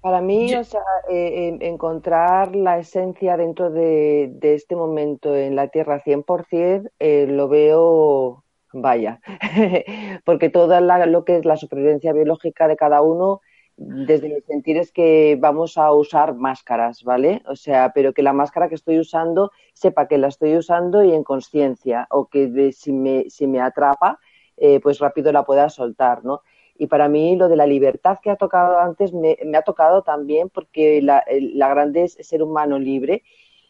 Para 0.00 0.20
mí, 0.20 0.52
o 0.56 0.64
sea, 0.64 0.80
eh, 1.08 1.58
encontrar 1.60 2.56
la 2.56 2.78
esencia 2.78 3.36
dentro 3.36 3.70
de, 3.70 4.36
este 4.42 4.74
momento 4.74 5.36
en 5.36 5.54
la 5.54 5.68
Tierra 5.68 6.02
100% 6.02 6.90
eh, 6.98 7.26
lo 7.28 7.46
veo, 7.46 8.42
vaya, 8.72 9.20
porque 10.24 10.50
todo 10.50 10.80
lo 10.80 11.24
que 11.24 11.36
es 11.36 11.44
la 11.44 11.56
supervivencia 11.56 12.12
biológica 12.12 12.66
de 12.66 12.74
cada 12.74 13.00
uno 13.00 13.42
desde 13.86 14.28
mi 14.28 14.40
sentir 14.42 14.76
es 14.76 14.92
que 14.92 15.36
vamos 15.40 15.76
a 15.78 15.92
usar 15.92 16.34
máscaras, 16.34 17.02
¿vale? 17.02 17.42
O 17.46 17.56
sea, 17.56 17.92
pero 17.94 18.12
que 18.12 18.22
la 18.22 18.32
máscara 18.32 18.68
que 18.68 18.74
estoy 18.74 18.98
usando 18.98 19.50
sepa 19.72 20.08
que 20.08 20.18
la 20.18 20.28
estoy 20.28 20.56
usando 20.56 21.02
y 21.02 21.12
en 21.12 21.24
conciencia, 21.24 22.06
o 22.10 22.26
que 22.26 22.72
si, 22.72 22.92
me, 22.92 23.28
si 23.30 23.46
me 23.46 23.60
atrapa, 23.60 24.18
eh, 24.56 24.80
pues 24.80 24.98
rápido 24.98 25.32
la 25.32 25.44
pueda 25.44 25.68
soltar, 25.68 26.24
¿no? 26.24 26.42
Y 26.76 26.86
para 26.86 27.08
mí 27.08 27.36
lo 27.36 27.48
de 27.48 27.56
la 27.56 27.66
libertad 27.66 28.18
que 28.22 28.30
ha 28.30 28.36
tocado 28.36 28.78
antes 28.78 29.12
me, 29.12 29.36
ha 29.56 29.62
tocado 29.62 30.02
también 30.02 30.48
porque 30.48 31.00
la, 31.02 31.24
grande 31.68 32.04
es 32.04 32.16
ser 32.20 32.42
humano 32.42 32.78
libre 32.78 33.22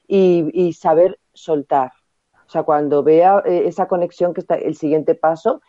y, 0.07 0.73
saber 0.75 1.19
soltar. 1.33 1.93
O 2.47 2.51
sea, 2.53 2.63
cuando 2.65 3.03
vea 3.03 3.43
eh, 3.47 3.65
esa 3.67 3.89
conexión 3.89 4.35
que 4.35 4.41
está 4.41 4.57
el 4.57 4.77
siguiente 4.77 5.15
paso, 5.15 5.63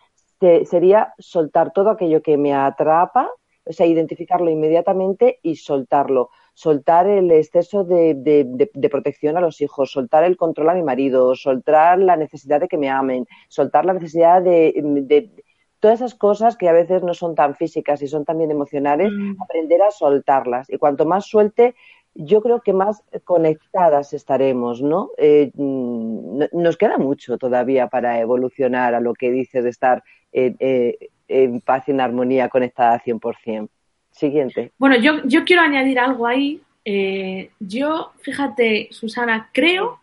sería 0.66 1.14
soltar 1.20 1.72
todo 1.72 1.90
aquello 1.90 2.22
que 2.22 2.38
me 2.38 2.54
atrapa 2.54 3.30
o 3.66 3.74
sea, 3.74 3.86
identificarlo 3.86 4.50
inmediatamente 4.50 5.40
y 5.42 5.56
soltarlo. 5.56 6.30
Soltar 6.54 7.08
el 7.08 7.32
exceso 7.32 7.84
de, 7.84 8.70
protección 8.92 9.38
a 9.38 9.42
los 9.42 9.62
hijos, 9.62 9.92
soltar 9.92 10.24
el 10.24 10.38
control 10.38 10.70
a 10.70 10.74
mi 10.76 10.84
marido, 10.84 11.36
soltar 11.36 12.00
la 12.00 12.16
necesidad 12.16 12.62
de 12.62 12.68
que 12.68 12.78
me 12.78 12.90
amen, 12.90 13.26
soltar 13.48 13.86
la 13.86 13.94
necesidad 13.94 14.42
de, 14.42 15.32
todas 15.80 16.00
esas 16.00 16.16
cosas 16.16 16.56
que 16.56 16.70
a 16.70 16.74
veces 16.74 17.04
no 17.04 17.14
son 17.14 17.36
tan 17.36 17.56
físicas 17.56 18.02
y 18.02 18.08
son 18.08 18.24
también 18.24 18.52
emocionales, 18.52 19.12
mm. 19.12 19.42
aprender 19.42 19.82
a 19.82 19.92
soltarlas. 19.92 20.70
Y 20.70 20.78
cuanto 20.78 21.06
más 21.06 21.26
suelte, 21.26 21.76
yo 22.16 22.42
creo 22.42 22.62
que 22.62 22.74
más 22.74 23.04
conectadas 23.24 24.14
estaremos, 24.14 24.82
¿no? 24.82 25.10
Eh, 25.18 25.52
mm, 25.56 26.44
nos 26.54 26.78
queda 26.78 26.98
mucho 26.98 27.38
todavía 27.38 27.88
para 27.88 28.20
evolucionar 28.20 28.94
a 28.94 29.00
lo 29.00 29.14
que 29.14 29.32
dices 29.32 29.64
de 29.64 29.70
estar 29.70 30.04
eh, 30.32 30.56
eh, 30.60 31.10
en 31.28 31.62
paz 31.62 31.84
y 31.88 31.92
en 31.92 32.02
armonía 32.02 32.50
conectada 32.50 32.94
al 32.94 33.02
100%. 33.02 33.70
Siguiente. 34.12 34.72
Bueno, 34.78 34.96
yo, 34.98 35.24
yo 35.26 35.44
quiero 35.44 35.64
añadir 35.64 36.00
algo 36.00 36.28
ahí. 36.28 36.62
Eh, 36.86 37.50
yo, 37.60 38.12
fíjate, 38.22 38.90
Susana, 38.92 39.50
creo, 39.52 40.00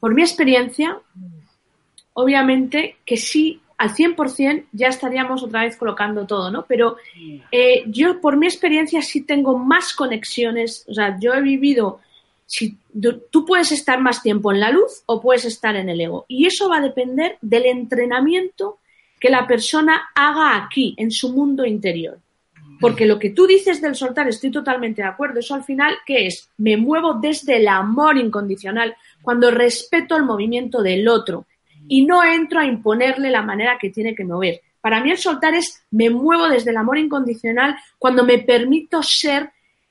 por 0.00 0.14
mi 0.14 0.22
experiencia, 0.22 0.98
obviamente 2.14 2.96
que 3.04 3.16
sí, 3.16 3.60
al 3.78 3.94
100% 3.94 4.66
ya 4.72 4.88
estaríamos 4.88 5.42
otra 5.42 5.62
vez 5.62 5.76
colocando 5.76 6.26
todo, 6.26 6.50
¿no? 6.50 6.66
Pero 6.66 6.96
eh, 7.50 7.84
yo, 7.86 8.20
por 8.20 8.36
mi 8.36 8.46
experiencia, 8.46 9.00
sí 9.00 9.22
tengo 9.22 9.56
más 9.56 9.94
conexiones. 9.94 10.84
O 10.88 10.94
sea, 10.94 11.16
yo 11.18 11.32
he 11.32 11.40
vivido 11.40 12.00
si 12.46 12.76
tú 13.30 13.46
puedes 13.46 13.70
estar 13.70 14.00
más 14.00 14.22
tiempo 14.22 14.52
en 14.52 14.60
la 14.60 14.70
luz 14.70 15.02
o 15.06 15.20
puedes 15.20 15.44
estar 15.44 15.76
en 15.76 15.88
el 15.88 16.00
ego. 16.00 16.24
Y 16.26 16.46
eso 16.46 16.68
va 16.68 16.78
a 16.78 16.82
depender 16.82 17.38
del 17.40 17.66
entrenamiento 17.66 18.78
que 19.20 19.30
la 19.30 19.46
persona 19.46 20.08
haga 20.14 20.56
aquí, 20.56 20.94
en 20.96 21.10
su 21.10 21.32
mundo 21.32 21.64
interior. 21.66 22.18
Porque 22.80 23.04
lo 23.04 23.18
que 23.18 23.30
tú 23.30 23.46
dices 23.46 23.82
del 23.82 23.94
soltar, 23.94 24.26
estoy 24.26 24.50
totalmente 24.50 25.02
de 25.02 25.08
acuerdo. 25.08 25.40
Eso 25.40 25.54
al 25.54 25.64
final, 25.64 25.94
¿qué 26.06 26.26
es? 26.26 26.48
Me 26.56 26.78
muevo 26.78 27.14
desde 27.14 27.58
el 27.58 27.68
amor 27.68 28.16
incondicional, 28.16 28.96
cuando 29.20 29.50
respeto 29.50 30.16
el 30.16 30.24
movimiento 30.24 30.82
del 30.82 31.06
otro 31.06 31.46
y 31.86 32.06
no 32.06 32.24
entro 32.24 32.60
a 32.60 32.64
imponerle 32.64 33.30
la 33.30 33.42
manera 33.42 33.76
que 33.78 33.90
tiene 33.90 34.14
que 34.14 34.24
mover. 34.24 34.62
Para 34.80 35.02
mí 35.02 35.10
el 35.10 35.18
soltar 35.18 35.54
es 35.54 35.84
me 35.90 36.08
muevo 36.08 36.48
desde 36.48 36.70
el 36.70 36.78
amor 36.78 36.96
incondicional 36.96 37.76
cuando 37.98 38.24
me 38.24 38.38
permito 38.38 39.02
ser 39.02 39.50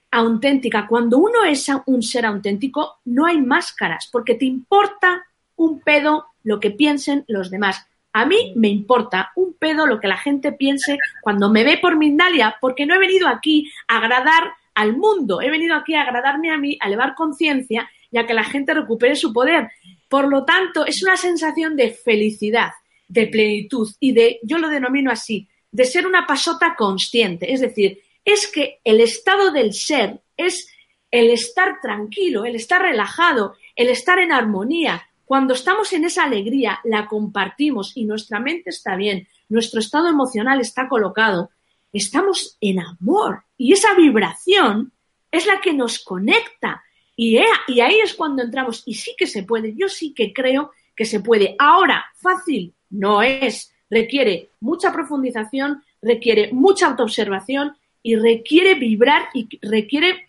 auténtica. 0.10 0.88
Cuando 0.88 1.20
uno 1.20 1.44
es 1.44 1.68
un 1.86 2.02
ser 2.02 2.26
auténtico, 2.26 3.00
no 3.06 3.26
hay 3.26 3.40
máscaras, 3.40 4.10
porque 4.12 4.34
te 4.34 4.46
importa 4.46 5.24
un 5.56 5.82
pedo 5.82 6.26
lo 6.44 6.60
que 6.60 6.72
piensen 6.72 7.24
los 7.28 7.52
demás. 7.52 7.86
A 8.20 8.26
mí 8.26 8.52
me 8.58 8.68
importa 8.68 9.32
un 9.38 9.54
pedo 9.54 9.88
lo 9.88 10.02
que 10.02 10.10
la 10.10 10.18
gente 10.18 10.52
piense 10.52 10.98
cuando 11.22 11.50
me 11.50 11.64
ve 11.64 11.78
por 11.78 11.96
Mindalia, 11.96 12.58
porque 12.60 12.86
no 12.86 12.94
he 12.94 13.00
venido 13.00 13.30
aquí 13.30 13.72
a 13.88 14.00
agradar 14.00 14.52
al 14.76 14.98
mundo, 14.98 15.42
he 15.42 15.50
venido 15.50 15.74
aquí 15.74 15.96
a 15.96 16.02
agradarme 16.02 16.52
a 16.52 16.58
mí, 16.58 16.78
a 16.82 16.88
elevar 16.88 17.16
conciencia 17.16 17.90
y 18.12 18.18
a 18.18 18.28
que 18.28 18.34
la 18.34 18.44
gente 18.44 18.74
recupere 18.74 19.16
su 19.16 19.32
poder. 19.32 19.70
Por 20.10 20.28
lo 20.28 20.44
tanto, 20.44 20.86
es 20.86 21.02
una 21.02 21.16
sensación 21.16 21.78
de 21.78 21.92
felicidad, 21.92 22.72
de 23.08 23.28
plenitud 23.28 23.90
y 24.02 24.12
de, 24.12 24.42
yo 24.44 24.58
lo 24.58 24.68
denomino 24.68 25.12
así, 25.12 25.48
de 25.72 25.86
ser 25.86 26.06
una 26.06 26.28
pasota 26.28 26.76
consciente. 26.76 27.54
Es 27.54 27.62
decir, 27.62 28.02
es 28.26 28.52
que 28.52 28.82
el 28.84 29.00
estado 29.00 29.54
del 29.54 29.72
ser 29.72 30.20
es 30.36 30.70
el 31.10 31.30
estar 31.30 31.80
tranquilo, 31.82 32.44
el 32.44 32.56
estar 32.56 32.82
relajado, 32.82 33.56
el 33.78 33.88
estar 33.88 34.20
en 34.20 34.34
armonía, 34.34 35.09
cuando 35.30 35.54
estamos 35.54 35.94
en 35.94 36.06
esa 36.06 36.24
alegría, 36.24 36.80
la 36.86 37.06
compartimos 37.06 37.96
y 37.96 38.06
nuestra 38.06 38.40
mente 38.40 38.72
está 38.72 38.96
bien, 38.96 39.28
nuestro 39.48 39.80
estado 39.80 40.08
emocional 40.08 40.60
está 40.60 40.90
colocado, 40.90 41.52
estamos 41.94 42.58
en 42.60 42.80
amor 42.80 43.44
y 43.56 43.74
esa 43.74 43.94
vibración 43.94 44.92
es 45.30 45.46
la 45.46 45.62
que 45.62 45.72
nos 45.72 46.00
conecta. 46.00 46.84
Y, 47.16 47.38
y 47.68 47.80
ahí 47.80 48.00
es 48.04 48.16
cuando 48.16 48.42
entramos, 48.42 48.82
y 48.88 48.96
sí 48.96 49.14
que 49.16 49.28
se 49.28 49.44
puede, 49.44 49.76
yo 49.76 49.88
sí 49.88 50.16
que 50.16 50.34
creo 50.34 50.72
que 50.96 51.06
se 51.06 51.20
puede. 51.20 51.56
Ahora, 51.60 52.06
fácil 52.16 52.74
no 52.90 53.22
es, 53.22 53.72
requiere 53.88 54.50
mucha 54.60 54.92
profundización, 54.92 55.84
requiere 56.02 56.52
mucha 56.54 56.88
autoobservación 56.88 57.78
y 58.02 58.16
requiere 58.16 58.74
vibrar 58.74 59.28
y 59.36 59.48
requiere, 59.62 60.28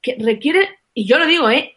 que 0.00 0.16
requiere, 0.18 0.78
y 0.94 1.06
yo 1.06 1.18
lo 1.18 1.26
digo, 1.26 1.50
¿eh? 1.50 1.74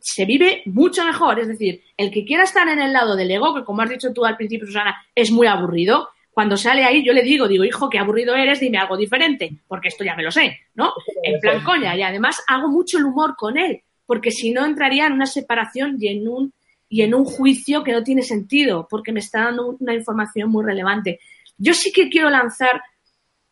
Se 0.00 0.24
vive 0.24 0.62
mucho 0.66 1.04
mejor. 1.04 1.40
Es 1.40 1.48
decir, 1.48 1.82
el 1.96 2.10
que 2.10 2.24
quiera 2.24 2.44
estar 2.44 2.68
en 2.68 2.80
el 2.80 2.92
lado 2.92 3.16
del 3.16 3.30
ego, 3.30 3.54
que 3.54 3.64
como 3.64 3.82
has 3.82 3.90
dicho 3.90 4.12
tú 4.12 4.24
al 4.24 4.36
principio, 4.36 4.66
Susana, 4.66 4.96
es 5.14 5.30
muy 5.30 5.46
aburrido, 5.46 6.08
cuando 6.34 6.56
sale 6.56 6.84
ahí 6.84 7.04
yo 7.04 7.12
le 7.12 7.22
digo, 7.22 7.46
digo, 7.46 7.64
hijo, 7.64 7.88
qué 7.88 7.98
aburrido 7.98 8.34
eres, 8.34 8.58
dime 8.58 8.78
algo 8.78 8.96
diferente, 8.96 9.52
porque 9.68 9.88
esto 9.88 10.02
ya 10.02 10.16
me 10.16 10.24
lo 10.24 10.32
sé, 10.32 10.58
¿no? 10.74 10.92
En 11.22 11.38
plan 11.38 11.62
coña, 11.62 11.96
y 11.96 12.02
además 12.02 12.42
hago 12.48 12.68
mucho 12.68 12.98
el 12.98 13.04
humor 13.04 13.36
con 13.36 13.56
él, 13.56 13.82
porque 14.04 14.32
si 14.32 14.50
no 14.50 14.66
entraría 14.66 15.06
en 15.06 15.12
una 15.12 15.26
separación 15.26 15.96
y 16.00 16.08
en 16.08 16.28
un, 16.28 16.52
y 16.88 17.02
en 17.02 17.14
un 17.14 17.24
juicio 17.24 17.84
que 17.84 17.92
no 17.92 18.02
tiene 18.02 18.22
sentido, 18.22 18.88
porque 18.90 19.12
me 19.12 19.20
está 19.20 19.44
dando 19.44 19.76
una 19.78 19.94
información 19.94 20.50
muy 20.50 20.64
relevante. 20.64 21.20
Yo 21.56 21.72
sí 21.72 21.92
que 21.92 22.08
quiero 22.08 22.28
lanzar, 22.30 22.82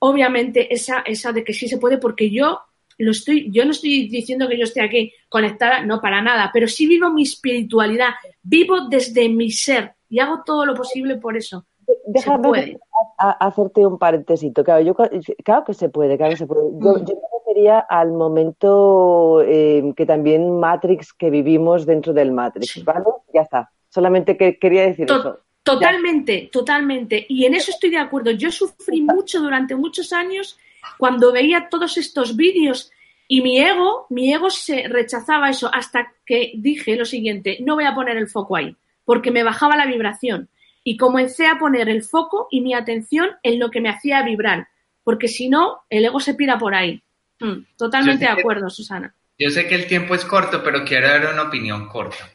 obviamente, 0.01 0.75
esa, 0.75 1.01
esa 1.07 1.33
de 1.33 1.45
que 1.45 1.53
sí 1.53 1.69
se 1.69 1.79
puede, 1.79 1.99
porque 1.99 2.31
yo 2.31 2.61
lo 3.05 3.11
estoy, 3.11 3.51
yo 3.51 3.65
no 3.65 3.73
estoy 3.73 4.09
diciendo 4.09 4.49
que 4.49 4.59
yo 4.59 4.65
esté 4.65 4.83
aquí 4.83 5.13
conectada, 5.29 5.85
no 5.85 6.01
para 6.01 6.23
nada, 6.23 6.51
pero 6.53 6.69
sí 6.69 6.87
vivo 6.87 7.11
mi 7.11 7.23
espiritualidad, 7.23 8.11
vivo 8.43 8.89
desde 8.89 9.29
mi 9.29 9.51
ser 9.51 9.93
y 10.09 10.21
hago 10.21 10.43
todo 10.45 10.67
lo 10.67 10.75
posible 10.75 11.17
por 11.17 11.37
eso. 11.37 11.65
Déjame 12.07 12.79
hacerte 13.19 13.87
un 13.87 13.99
paréntesis. 13.99 14.53
Claro, 14.53 14.81
yo, 14.83 14.95
claro 14.95 15.65
que 15.65 15.75
se 15.75 15.89
puede, 15.89 16.17
claro 16.17 16.33
que 16.33 16.37
se 16.37 16.47
puede. 16.47 16.63
Yo, 16.81 16.95
mm. 16.95 17.05
me 17.05 17.39
refería 17.39 17.81
al 17.81 18.13
momento 18.13 19.43
eh, 19.43 19.93
que 19.97 20.07
también 20.07 20.59
Matrix, 20.59 21.13
que 21.13 21.31
vivimos 21.31 21.87
dentro 21.87 22.13
del 22.13 22.33
Matrix, 22.33 22.85
¿vale? 22.85 23.05
Ya 23.33 23.43
está. 23.43 23.71
Solamente 23.89 24.37
que 24.37 24.59
quería 24.59 24.83
decir 24.83 25.07
eso. 25.11 25.39
Totalmente, 25.63 26.51
totalmente. 26.53 27.25
Y 27.29 27.45
en 27.45 27.55
eso 27.55 27.71
estoy 27.71 27.91
de 27.91 27.99
acuerdo. 27.99 28.33
Yo 28.33 28.51
sufrí 28.51 29.01
mucho 29.01 29.41
durante 29.41 29.77
muchos 29.77 30.13
años 30.13 30.59
cuando 30.99 31.33
veía 31.33 31.69
todos 31.69 31.97
estos 31.97 32.35
vídeos 32.37 32.91
y 33.33 33.41
mi 33.41 33.59
ego, 33.59 34.07
mi 34.11 34.31
ego 34.31 34.51
se 34.51 34.87
rechazaba 34.89 35.49
eso 35.49 35.71
hasta 35.73 36.13
que 36.27 36.53
dije 36.55 36.97
lo 36.97 37.07
siguiente, 37.07 37.57
no 37.63 37.77
voy 37.77 37.85
a 37.85 37.95
poner 37.95 38.19
el 38.19 38.29
foco 38.29 38.57
ahí, 38.57 38.77
porque 39.07 39.31
me 39.31 39.43
bajaba 39.43 39.75
la 39.75 39.87
vibración 39.87 40.51
y 40.85 40.99
comencé 40.99 41.47
a 41.47 41.59
poner 41.59 41.89
el 41.89 42.03
foco 42.03 42.49
y 42.51 42.61
mi 42.61 42.75
atención 42.75 43.31
en 43.43 43.59
lo 43.59 43.71
que 43.71 43.81
me 43.81 43.89
hacía 43.89 44.23
vibrar, 44.23 44.69
porque 45.03 45.29
si 45.29 45.49
no, 45.49 45.79
el 45.89 46.05
ego 46.05 46.21
se 46.21 46.35
pira 46.35 46.59
por 46.59 46.75
ahí. 46.75 47.03
Hmm, 47.41 47.65
totalmente 47.79 48.27
de 48.27 48.33
acuerdo, 48.33 48.69
Susana. 48.69 49.15
Yo 49.39 49.49
sé 49.49 49.67
que 49.67 49.77
el 49.77 49.87
tiempo 49.87 50.15
es 50.15 50.27
corto, 50.27 50.63
pero 50.63 50.85
quiero 50.85 51.09
dar 51.09 51.33
una 51.33 51.45
opinión 51.45 51.89
corta. 51.89 52.29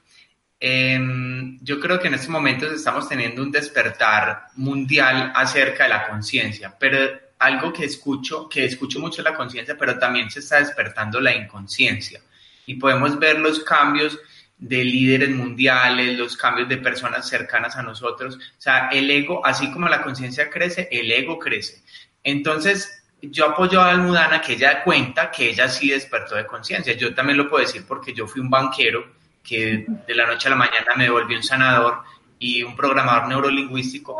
Em, 0.60 1.60
yo 1.62 1.80
creo 1.80 2.00
que 2.00 2.08
en 2.08 2.16
estos 2.16 2.30
momentos 2.30 2.72
estamos 2.72 3.08
teniendo 3.08 3.44
un 3.44 3.52
despertar 3.52 4.48
mundial 4.56 5.32
acerca 5.36 5.84
de 5.84 5.90
la 5.90 6.08
conciencia, 6.08 6.76
pero 6.80 7.27
algo 7.40 7.72
que 7.72 7.86
escucho, 7.86 8.50
que 8.50 8.66
escucho 8.66 9.00
mucho 9.00 9.22
la 9.22 9.34
conciencia, 9.34 9.78
pero 9.78 9.98
también 9.98 10.30
se 10.30 10.40
está 10.40 10.58
despertando 10.58 11.20
la 11.20 11.36
inconsciencia. 11.36 12.22
Y 12.66 12.76
podemos 12.76 13.18
ver 13.20 13.40
los 13.40 13.64
cambios 13.64 14.20
de 14.58 14.84
líderes 14.84 15.30
mundiales, 15.30 16.18
los 16.18 16.36
cambios 16.36 16.68
de 16.68 16.78
personas 16.78 17.28
cercanas 17.30 17.76
a 17.76 17.84
nosotros. 17.84 18.36
O 18.36 18.62
sea, 18.62 18.90
el 18.90 19.10
ego, 19.10 19.46
así 19.46 19.72
como 19.72 19.88
la 19.88 20.02
conciencia 20.02 20.50
crece, 20.50 20.88
el 20.92 21.12
ego 21.12 21.38
crece. 21.38 21.84
Entonces, 22.24 23.04
yo 23.22 23.46
apoyo 23.50 23.82
a 23.82 23.92
Almudana 23.92 24.42
que 24.42 24.54
ella 24.54 24.84
cuenta 24.84 25.32
que 25.32 25.50
ella 25.50 25.70
sí 25.70 25.90
despertó 25.90 26.36
de 26.36 26.46
conciencia. 26.46 26.94
Yo 26.94 27.14
también 27.14 27.38
lo 27.38 27.50
puedo 27.50 27.64
decir 27.64 27.86
porque 27.88 28.14
yo 28.14 28.28
fui 28.28 28.42
un 28.42 28.50
banquero 28.50 29.16
que 29.44 29.86
de 30.06 30.16
la 30.16 30.28
noche 30.28 30.48
a 30.48 30.52
la 30.52 30.58
mañana 30.58 30.94
me 30.98 31.10
volví 31.10 31.36
un 31.36 31.44
sanador 31.44 32.04
y 32.40 32.64
un 32.64 32.76
programador 32.76 33.28
neurolingüístico, 33.28 34.18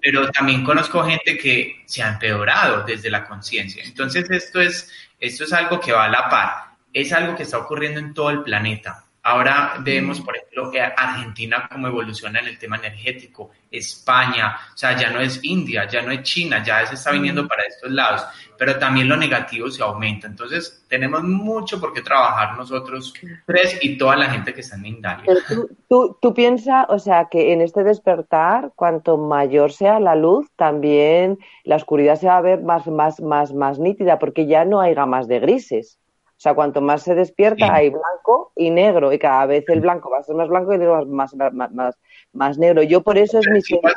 pero 0.00 0.30
también 0.30 0.64
conozco 0.64 1.04
gente 1.04 1.36
que 1.36 1.82
se 1.86 2.02
ha 2.02 2.12
empeorado 2.12 2.84
desde 2.84 3.10
la 3.10 3.24
conciencia. 3.24 3.84
Entonces 3.84 4.30
esto 4.30 4.60
es, 4.60 4.90
esto 5.18 5.44
es 5.44 5.52
algo 5.52 5.80
que 5.80 5.92
va 5.92 6.04
a 6.04 6.08
la 6.08 6.28
par, 6.28 6.76
es 6.92 7.12
algo 7.12 7.36
que 7.36 7.42
está 7.42 7.58
ocurriendo 7.58 8.00
en 8.00 8.14
todo 8.14 8.30
el 8.30 8.42
planeta. 8.42 9.04
Ahora 9.24 9.74
vemos, 9.78 10.20
por 10.20 10.36
ejemplo, 10.36 10.68
que 10.68 10.80
Argentina 10.80 11.68
cómo 11.70 11.86
evoluciona 11.86 12.40
en 12.40 12.48
el 12.48 12.58
tema 12.58 12.76
energético, 12.76 13.50
España, 13.70 14.56
o 14.74 14.76
sea, 14.76 14.96
ya 14.96 15.10
no 15.10 15.20
es 15.20 15.38
India, 15.44 15.86
ya 15.86 16.02
no 16.02 16.10
es 16.10 16.22
China, 16.22 16.60
ya 16.64 16.84
se 16.86 16.94
está 16.94 17.12
viniendo 17.12 17.46
para 17.46 17.62
estos 17.62 17.92
lados, 17.92 18.26
pero 18.58 18.76
también 18.80 19.08
lo 19.08 19.16
negativo 19.16 19.70
se 19.70 19.80
aumenta. 19.80 20.26
Entonces, 20.26 20.84
tenemos 20.88 21.22
mucho 21.22 21.80
por 21.80 21.92
qué 21.92 22.02
trabajar 22.02 22.56
nosotros 22.56 23.14
tres 23.46 23.78
y 23.80 23.96
toda 23.96 24.16
la 24.16 24.28
gente 24.28 24.52
que 24.52 24.62
está 24.62 24.74
en 24.74 24.82
Mindalia. 24.82 25.32
Tú, 25.48 25.70
tú, 25.88 26.18
tú 26.20 26.34
piensas, 26.34 26.86
o 26.88 26.98
sea, 26.98 27.28
que 27.30 27.52
en 27.52 27.60
este 27.60 27.84
despertar, 27.84 28.72
cuanto 28.74 29.18
mayor 29.18 29.72
sea 29.72 30.00
la 30.00 30.16
luz, 30.16 30.50
también 30.56 31.38
la 31.62 31.76
oscuridad 31.76 32.16
se 32.16 32.26
va 32.26 32.38
a 32.38 32.42
ver 32.42 32.60
más, 32.62 32.88
más, 32.88 33.20
más, 33.20 33.54
más 33.54 33.78
nítida, 33.78 34.18
porque 34.18 34.46
ya 34.46 34.64
no 34.64 34.80
hay 34.80 34.94
gamas 34.94 35.28
de 35.28 35.38
grises. 35.38 36.00
O 36.42 36.46
sea, 36.50 36.54
cuanto 36.54 36.80
más 36.80 37.04
se 37.04 37.14
despierta, 37.14 37.72
hay 37.72 37.90
blanco 37.90 38.50
y 38.56 38.70
negro, 38.70 39.12
y 39.12 39.18
cada 39.20 39.46
vez 39.46 39.64
el 39.68 39.80
blanco 39.80 40.10
va 40.10 40.18
a 40.18 40.22
ser 40.24 40.34
más 40.34 40.48
blanco 40.48 40.72
y 40.72 40.74
el 40.74 40.80
negro 40.80 41.06
más, 41.06 41.32
más, 41.36 41.94
más, 42.32 42.58
negro. 42.58 42.82
Yo 42.82 43.00
por 43.00 43.16
eso 43.16 43.38
es 43.38 43.46
mi 43.46 43.62
sentido 43.62 43.92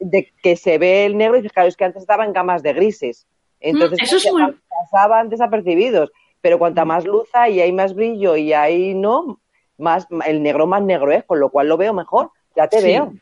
de, 0.00 0.32
que 0.42 0.56
se 0.56 0.78
ve 0.78 1.04
el 1.04 1.18
negro 1.18 1.36
y 1.36 1.46
claro, 1.50 1.68
es 1.68 1.76
que 1.76 1.84
antes 1.84 2.00
estaba 2.00 2.24
en 2.24 2.32
gamas 2.32 2.62
de 2.62 2.72
grises. 2.72 3.26
Entonces 3.60 4.10
pasaban 4.90 5.28
desapercibidos. 5.28 6.10
Pero 6.40 6.58
cuanta 6.58 6.86
más 6.86 7.04
luz 7.04 7.28
hay 7.34 7.56
y 7.56 7.60
hay 7.60 7.72
más 7.72 7.94
brillo 7.94 8.36
y 8.36 8.54
ahí 8.54 8.94
no, 8.94 9.38
más 9.76 10.06
el 10.24 10.42
negro 10.42 10.66
más 10.66 10.80
negro 10.80 11.12
es, 11.12 11.24
con 11.24 11.40
lo 11.40 11.50
cual 11.50 11.68
lo 11.68 11.76
veo 11.76 11.92
mejor. 11.92 12.30
Ya 12.56 12.68
te 12.68 12.80
veo. 12.80 13.12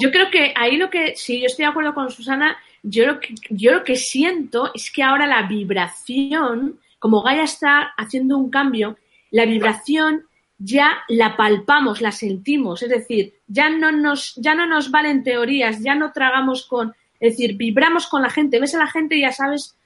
Yo 0.00 0.10
creo 0.10 0.30
que 0.30 0.52
ahí 0.54 0.76
lo 0.76 0.90
que, 0.90 1.16
si 1.16 1.40
yo 1.40 1.46
estoy 1.46 1.64
de 1.64 1.70
acuerdo 1.70 1.94
con 1.94 2.10
Susana, 2.10 2.58
yo 2.82 3.06
lo 3.06 3.20
que, 3.20 3.32
yo 3.48 3.72
lo 3.72 3.84
que 3.84 3.96
siento 3.96 4.70
es 4.74 4.90
que 4.90 5.02
ahora 5.02 5.26
la 5.26 5.48
vibración 5.48 6.78
como 7.04 7.20
Gaia 7.20 7.42
está 7.42 7.92
haciendo 7.98 8.38
un 8.38 8.48
cambio, 8.48 8.96
la 9.30 9.44
vibración 9.44 10.24
ya 10.56 11.02
la 11.06 11.36
palpamos, 11.36 12.00
la 12.00 12.12
sentimos, 12.12 12.82
es 12.82 12.88
decir, 12.88 13.34
ya 13.46 13.68
no 13.68 13.92
nos, 13.92 14.34
ya 14.36 14.54
no 14.54 14.66
nos 14.66 14.90
valen 14.90 15.22
teorías, 15.22 15.82
ya 15.82 15.94
no 15.96 16.12
tragamos 16.12 16.64
con, 16.66 16.94
es 17.20 17.32
decir, 17.32 17.58
vibramos 17.58 18.06
con 18.06 18.22
la 18.22 18.30
gente, 18.30 18.58
ves 18.58 18.74
a 18.74 18.78
la 18.78 18.86
gente 18.86 19.16
y 19.16 19.20
ya 19.20 19.32
sabes, 19.32 19.76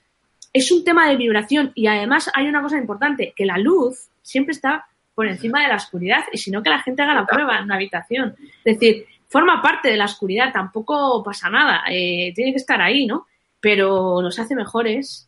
es 0.52 0.70
un 0.70 0.84
tema 0.84 1.08
de 1.08 1.16
vibración 1.16 1.72
y 1.74 1.88
además 1.88 2.30
hay 2.34 2.46
una 2.46 2.62
cosa 2.62 2.78
importante, 2.78 3.32
que 3.34 3.46
la 3.46 3.58
luz 3.58 4.10
siempre 4.22 4.52
está 4.52 4.86
por 5.16 5.26
encima 5.26 5.60
de 5.62 5.70
la 5.70 5.74
oscuridad 5.74 6.22
y 6.32 6.38
si 6.38 6.52
no 6.52 6.62
que 6.62 6.70
la 6.70 6.82
gente 6.82 7.02
haga 7.02 7.14
la 7.14 7.26
prueba 7.26 7.58
en 7.58 7.64
una 7.64 7.74
habitación. 7.74 8.36
Es 8.64 8.78
decir, 8.78 9.06
forma 9.26 9.60
parte 9.60 9.88
de 9.88 9.96
la 9.96 10.04
oscuridad, 10.04 10.52
tampoco 10.52 11.20
pasa 11.24 11.50
nada, 11.50 11.82
eh, 11.90 12.32
tiene 12.36 12.52
que 12.52 12.58
estar 12.58 12.80
ahí, 12.80 13.06
¿no? 13.06 13.26
Pero 13.58 14.22
nos 14.22 14.38
hace 14.38 14.54
mejores 14.54 15.27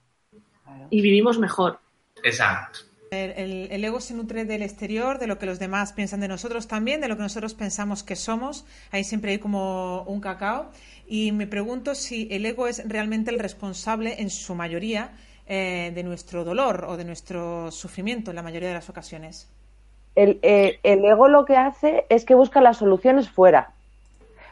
y 0.89 1.03
vivimos 1.03 1.39
mejor. 1.39 1.78
Exacto. 2.22 2.81
El, 3.11 3.85
ego 3.85 4.01
se 4.01 4.14
nutre 4.14 4.45
del 4.45 4.62
exterior, 4.62 5.18
de 5.18 5.26
lo 5.26 5.39
que 5.39 5.47
los 5.47 5.59
demás 5.59 5.93
piensan 5.93 6.20
de 6.20 6.28
nosotros 6.28 6.68
también, 6.68 7.01
de 7.01 7.09
lo 7.09 7.16
que 7.16 7.22
nosotros 7.22 7.55
pensamos 7.55 8.05
que 8.05 8.14
somos. 8.14 8.64
Ahí 8.93 9.03
siempre 9.03 9.33
hay 9.33 9.39
como 9.39 10.05
un 10.05 10.20
cacao. 10.20 10.70
Y 11.09 11.33
me 11.33 11.49
pregunto 11.49 11.97
si 11.97 12.28
el 12.31 12.47
ego 12.47 12.68
es 12.68 12.89
realmente 12.89 13.33
el 13.33 13.41
responsable, 13.41 14.20
en 14.20 14.31
su 14.31 14.55
mayoría, 14.55 15.12
eh, 15.47 15.91
de 15.93 16.05
nuestro 16.05 16.45
dolor 16.45 16.85
o 16.89 16.97
de 16.97 17.05
nuestro 17.05 17.72
sufrimiento 17.72 18.31
en 18.31 18.37
la 18.37 18.43
mayoría 18.43 18.68
de 18.68 18.74
las 18.74 18.89
ocasiones. 18.89 19.49
El, 20.14 20.39
eh, 20.43 20.78
el 20.85 21.05
ego 21.05 21.26
lo 21.26 21.45
que 21.45 21.57
hace 21.57 22.05
es 22.11 22.24
que 22.24 22.37
busca 22.37 22.61
las 22.61 22.76
soluciones 22.76 23.28
fuera. 23.28 23.72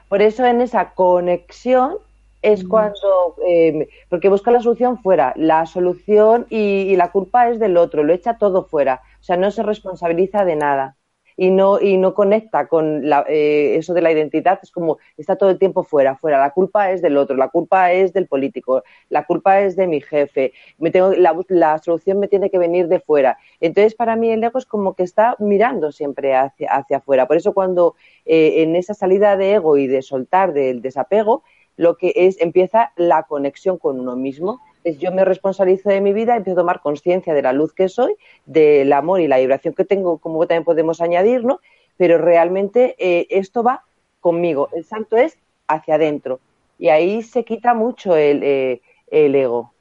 Por 0.09 0.21
eso 0.21 0.45
en 0.45 0.63
esa 0.63 0.95
conexión 0.95 1.99
es 2.43 2.65
cuando, 2.65 3.37
eh, 3.47 3.89
porque 4.09 4.29
busca 4.29 4.51
la 4.51 4.61
solución 4.61 4.99
fuera, 4.99 5.33
la 5.37 5.67
solución 5.67 6.47
y, 6.51 6.95
la 6.97 7.11
culpa 7.11 7.49
es 7.51 7.59
del 7.59 7.77
otro, 7.77 8.05
lo 8.05 8.13
echa 8.13 8.39
todo 8.39 8.65
fuera, 8.65 9.03
o 9.21 9.23
sea, 9.23 9.37
no 9.37 9.51
se 9.51 9.63
responsabiliza 9.63 10.45
de 10.45 10.57
nada 10.57 10.97
y 11.37 11.51
no, 11.51 11.81
y 11.81 11.97
no 11.97 12.15
conecta 12.15 12.67
con 12.67 13.09
la, 13.09 13.25
eh, 13.29 13.77
eso 13.77 13.95
de 13.95 14.03
la 14.03 14.11
identidad, 14.11 14.59
es 14.63 14.73
como 14.73 14.99
está 15.17 15.37
todo 15.37 15.51
el 15.51 15.59
tiempo 15.59 15.85
fuera, 15.85 16.17
fuera, 16.17 16.41
la 16.41 16.51
culpa 16.51 16.91
es 16.91 17.01
del 17.03 17.17
otro, 17.17 17.37
la 17.37 17.49
culpa 17.49 17.93
es 17.93 18.13
del 18.13 18.27
político, 18.27 18.83
la 19.09 19.25
culpa 19.25 19.61
es 19.61 19.77
de 19.77 19.87
mi 19.87 20.01
jefe, 20.01 20.53
me 20.79 20.91
tengo, 20.91 21.13
la, 21.13 21.79
solución 21.79 22.19
me 22.19 22.29
tiene 22.29 22.51
que 22.51 22.59
venir 22.59 22.89
de 22.89 22.99
fuera. 23.01 23.39
Entonces, 23.61 23.95
para 23.95 24.17
mí 24.17 24.31
el 24.31 24.43
ego 24.43 24.59
es 24.59 24.67
como 24.67 24.95
que 24.95 25.05
está 25.05 25.37
mirando 25.39 25.93
siempre 25.93 26.35
hacia, 26.35 26.71
hacia 26.73 26.99
afuera, 26.99 27.27
por 27.27 27.37
eso 27.37 27.55
cuando 27.55 27.95
eh, 28.25 28.63
en 28.63 28.75
esa 28.75 28.95
salida 28.95 29.37
de 29.37 29.55
ego 29.55 29.77
y 29.77 29.87
de 29.87 30.03
soltar 30.03 30.53
del 30.53 30.83
desapego, 30.83 31.45
lo 31.79 31.97
que 31.97 32.13
es, 32.15 32.39
empieza 32.41 32.93
la 32.97 33.23
conexión 33.23 33.79
con 33.79 33.99
uno 34.01 34.17
mismo. 34.17 34.61
Es 34.85 34.99
yo 34.99 35.13
me 35.13 35.25
responsabilizo 35.25 35.89
de 35.89 36.01
mi 36.01 36.13
vida, 36.13 36.37
empiezo 36.37 36.59
a 36.59 36.63
tomar 36.63 36.81
conciencia 36.81 37.33
de 37.33 37.41
la 37.41 37.53
luz 37.53 37.73
que 37.73 37.89
soy, 37.89 38.15
del 38.47 38.93
amor 38.93 39.21
y 39.21 39.29
la 39.29 39.39
vibración 39.39 39.75
que 39.75 39.85
tengo, 39.85 40.19
como 40.19 40.45
también 40.47 40.65
podemos 40.65 41.01
añadir, 41.01 41.45
¿no? 41.45 41.61
Pero 41.97 42.19
realmente 42.19 42.97
eh, 42.99 43.29
esto 43.31 43.63
va 43.63 43.85
conmigo. 44.21 44.69
El 44.75 44.85
santo 44.85 45.17
es 45.17 45.39
hacia 45.69 45.95
adentro. 45.95 46.41
Y 46.81 46.89
ahí 46.89 47.23
se 47.23 47.45
quita 47.45 47.75
mucho 47.75 48.17
el, 48.17 48.43
eh, 48.43 48.81
ego. 49.11 49.73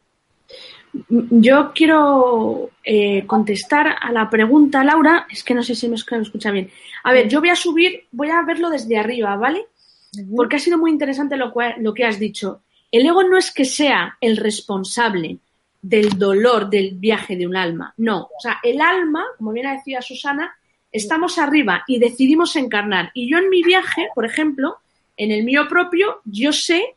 Yo 1.10 1.72
quiero 1.74 2.70
eh, 2.84 3.26
contestar 3.26 3.88
a 4.00 4.12
la 4.12 4.30
pregunta, 4.30 4.84
Laura. 4.84 5.26
Es 5.32 5.44
que 5.44 5.56
no 5.56 5.64
sé 5.64 5.74
si 5.74 5.90
me 5.90 5.96
escucha 5.96 6.52
bien. 6.52 6.70
A 7.04 7.12
ver, 7.12 7.28
yo 7.28 7.40
voy 7.40 7.50
a 7.50 7.56
subir, 7.56 8.06
voy 8.12 8.30
a 8.30 8.44
verlo 8.44 8.70
desde 8.70 8.98
arriba, 8.98 9.36
¿vale? 9.36 9.66
Porque 10.36 10.58
ha 10.58 10.60
sido 10.60 10.78
muy 10.78 10.92
interesante 10.92 11.38
lo, 11.38 11.54
lo 11.80 11.94
que 11.94 12.06
has 12.06 12.20
dicho. 12.20 12.62
El 12.92 13.06
ego 13.06 13.24
no 13.24 13.38
es 13.38 13.52
que 13.52 13.66
sea 13.66 14.18
el 14.22 14.38
responsable 14.38 15.40
del 15.82 16.18
dolor 16.18 16.70
del 16.70 16.96
viaje 16.96 17.36
de 17.36 17.48
un 17.48 17.56
alma, 17.56 17.94
no. 17.98 18.24
O 18.24 18.40
sea, 18.42 18.60
el 18.64 18.82
alma, 18.82 19.24
como 19.38 19.52
bien 19.52 19.74
decía 19.74 20.02
Susana, 20.02 20.56
estamos 20.92 21.38
arriba 21.38 21.84
y 21.88 22.00
decidimos 22.00 22.56
encarnar. 22.56 23.12
Y 23.14 23.30
yo 23.30 23.38
en 23.38 23.50
mi 23.50 23.64
viaje, 23.64 24.10
por 24.16 24.26
ejemplo, 24.26 24.78
en 25.16 25.32
el 25.32 25.44
mío 25.44 25.68
propio, 25.68 26.22
yo 26.26 26.54
sé 26.54 26.96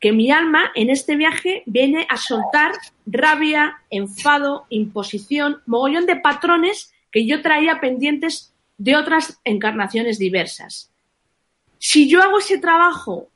que 0.00 0.12
mi 0.12 0.30
alma 0.30 0.72
en 0.74 0.90
este 0.90 1.16
viaje 1.16 1.62
viene 1.66 2.06
a 2.08 2.16
soltar 2.16 2.72
rabia, 3.06 3.78
enfado, 3.90 4.66
imposición, 4.68 5.62
mogollón 5.66 6.06
de 6.06 6.16
patrones 6.16 6.92
que 7.10 7.26
yo 7.26 7.40
traía 7.42 7.80
pendientes 7.80 8.52
de 8.78 8.96
otras 8.96 9.40
encarnaciones 9.44 10.18
diversas. 10.18 10.91
Si 11.84 12.08
yo 12.08 12.22
hago 12.22 12.38
ese 12.38 12.58
trabajo 12.58 13.28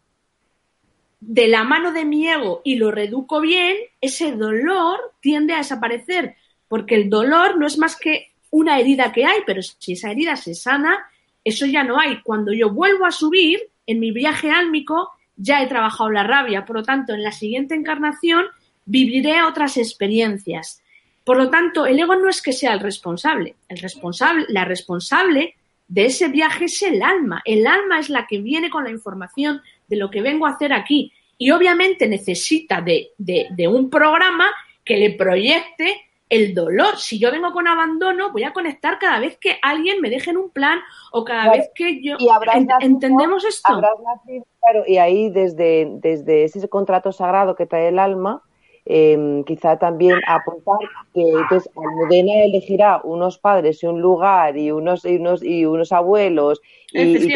de 1.19 1.49
la 1.49 1.65
mano 1.65 1.91
de 1.91 2.05
mi 2.05 2.29
ego 2.29 2.61
y 2.63 2.77
lo 2.77 2.93
reduco 2.93 3.41
bien, 3.41 3.77
ese 4.01 4.31
dolor 4.31 5.15
tiende 5.21 5.53
a 5.53 5.59
desaparecer, 5.59 6.37
porque 6.69 6.95
el 6.95 7.11
dolor 7.11 7.59
no 7.59 7.67
es 7.67 7.77
más 7.77 7.97
que 7.97 8.35
una 8.51 8.79
herida 8.79 9.11
que 9.11 9.25
hay, 9.25 9.41
pero 9.45 9.63
si 9.63 9.95
esa 9.95 10.13
herida 10.13 10.37
se 10.37 10.55
sana, 10.55 11.07
eso 11.43 11.67
ya 11.67 11.83
no 11.83 11.99
hay. 11.99 12.23
Cuando 12.23 12.53
yo 12.53 12.71
vuelvo 12.71 13.05
a 13.05 13.11
subir 13.11 13.59
en 13.85 13.99
mi 13.99 14.13
viaje 14.13 14.53
álmico, 14.53 15.11
ya 15.35 15.61
he 15.61 15.67
trabajado 15.67 16.11
la 16.11 16.23
rabia, 16.23 16.65
por 16.65 16.77
lo 16.77 16.83
tanto, 16.85 17.15
en 17.15 17.25
la 17.25 17.33
siguiente 17.33 17.75
encarnación 17.75 18.47
viviré 18.85 19.43
otras 19.43 19.77
experiencias. 19.77 20.85
Por 21.25 21.37
lo 21.37 21.51
tanto, 21.51 21.85
el 21.85 21.99
ego 21.99 22.15
no 22.15 22.29
es 22.29 22.41
que 22.41 22.53
sea 22.53 22.75
el 22.75 22.81
responsable, 22.81 23.57
el 23.69 23.79
responsable, 23.79 24.47
la 24.51 24.65
responsable 24.65 25.57
de 25.89 26.07
ese 26.07 26.29
viaje 26.29 26.67
es 26.67 26.83
el 26.83 27.03
alma. 27.03 27.43
El 27.45 27.67
alma 27.67 27.99
es 27.99 28.11
la 28.11 28.27
que 28.27 28.39
viene 28.39 28.71
con 28.71 28.85
la 28.85 28.91
información 28.91 29.63
de 29.89 29.97
lo 29.97 30.11
que 30.11 30.23
vengo 30.23 30.47
a 30.47 30.51
hacer 30.51 30.73
aquí. 30.73 31.13
Y 31.39 31.51
obviamente 31.51 32.09
necesita 32.09 32.81
de, 32.81 33.13
un 33.69 33.91
programa 33.91 34.47
que 34.85 34.97
le 34.97 35.11
proyecte 35.11 36.03
el 36.29 36.55
dolor. 36.55 36.97
Si 36.97 37.19
yo 37.19 37.31
vengo 37.31 37.53
con 37.53 37.69
abandono, 37.69 38.33
voy 38.33 38.43
a 38.43 38.53
conectar 38.53 38.99
cada 38.99 39.21
vez 39.21 39.37
que 39.39 39.59
alguien 39.63 40.01
me 40.01 40.11
deje 40.11 40.31
en 40.31 40.39
un 40.39 40.51
plan 40.51 40.81
o 41.13 41.25
cada 41.25 41.53
vez 41.53 41.71
que 41.75 42.03
yo... 42.03 42.17
Y 42.19 42.29
¿Entendemos 42.81 43.45
esto? 43.45 43.81
claro, 44.61 44.85
y 44.87 44.97
ahí 44.97 45.31
desde, 45.31 45.89
desde 46.01 46.45
ese 46.45 46.69
contrato 46.69 47.13
sagrado 47.13 47.55
que 47.55 47.67
trae 47.67 47.89
el 47.89 47.99
alma, 47.99 48.43
eh, 48.89 49.43
quizá 49.47 49.77
también 49.79 50.21
apuntar 50.29 50.79
que 51.13 51.23
entonces 51.23 51.69
Almudena 51.77 52.45
elegirá 52.45 53.01
unos 53.03 53.37
padres 53.37 53.83
y 53.83 53.87
un 53.87 54.01
lugar 54.01 54.57
y 54.57 54.71
unos 54.71 55.05
y 55.05 55.17
unos 55.17 55.43
y 55.43 55.67
unos 55.67 55.91
abuelos 55.91 56.61
y, 56.93 57.03
y 57.03 57.35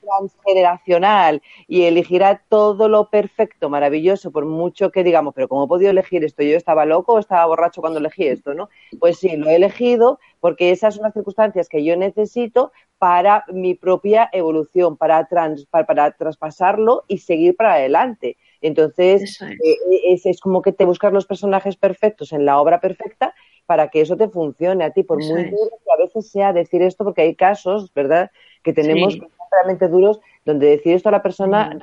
transgeneracional 0.00 1.42
y 1.66 1.82
elegirá 1.82 2.42
todo 2.48 2.88
lo 2.88 3.10
perfecto, 3.10 3.68
maravilloso, 3.68 4.30
por 4.30 4.46
mucho 4.46 4.90
que 4.92 5.02
digamos, 5.02 5.34
pero 5.34 5.48
¿cómo 5.48 5.64
he 5.64 5.68
podido 5.68 5.90
elegir 5.90 6.24
esto? 6.24 6.44
¿Yo 6.44 6.56
estaba 6.56 6.84
loco 6.84 7.14
o 7.14 7.18
estaba 7.18 7.44
borracho 7.46 7.80
cuando 7.80 7.98
elegí 7.98 8.28
esto? 8.28 8.54
¿no? 8.54 8.68
Pues 9.00 9.18
sí, 9.18 9.36
lo 9.36 9.50
he 9.50 9.56
elegido 9.56 10.20
porque 10.38 10.70
esas 10.70 10.94
son 10.94 11.02
las 11.02 11.14
circunstancias 11.14 11.68
que 11.68 11.84
yo 11.84 11.96
necesito 11.96 12.70
para 12.98 13.44
mi 13.48 13.74
propia 13.74 14.30
evolución, 14.32 14.96
para, 14.96 15.26
trans, 15.26 15.66
para 15.66 16.12
traspasarlo 16.12 17.02
y 17.08 17.18
seguir 17.18 17.56
para 17.56 17.74
adelante. 17.74 18.36
Entonces, 18.64 19.42
eh, 19.42 20.20
es. 20.24 20.40
como 20.40 20.62
que 20.62 20.72
te 20.72 20.86
buscas 20.86 21.12
los 21.12 21.26
personajes 21.26 21.76
perfectos 21.76 22.32
en 22.32 22.46
la 22.46 22.58
obra 22.58 22.80
perfecta 22.80 23.34
para 23.66 23.88
que 23.88 24.00
eso 24.00 24.16
te 24.16 24.26
funcione 24.28 24.84
a 24.84 24.90
ti, 24.90 25.02
por 25.02 25.18
muy 25.18 25.44
duro 25.44 25.70
que 25.84 25.92
a 25.92 26.02
veces 26.02 26.30
sea 26.30 26.54
decir 26.54 26.80
esto, 26.80 27.04
porque 27.04 27.20
hay 27.20 27.34
casos, 27.34 27.92
¿verdad?, 27.92 28.30
que 28.62 28.72
tenemos 28.72 29.18
realmente 29.52 29.86
duros, 29.88 30.18
donde 30.46 30.68
decir 30.68 30.94
esto 30.94 31.10
a 31.10 31.12
la 31.12 31.22
persona 31.22 31.78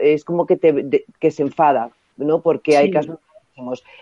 es 0.00 0.24
como 0.24 0.46
que, 0.46 0.56
te, 0.56 1.04
que 1.18 1.30
se 1.32 1.42
enfada, 1.42 1.90
¿no? 2.16 2.42
Porque 2.42 2.76
hay 2.76 2.92
casos 2.92 3.18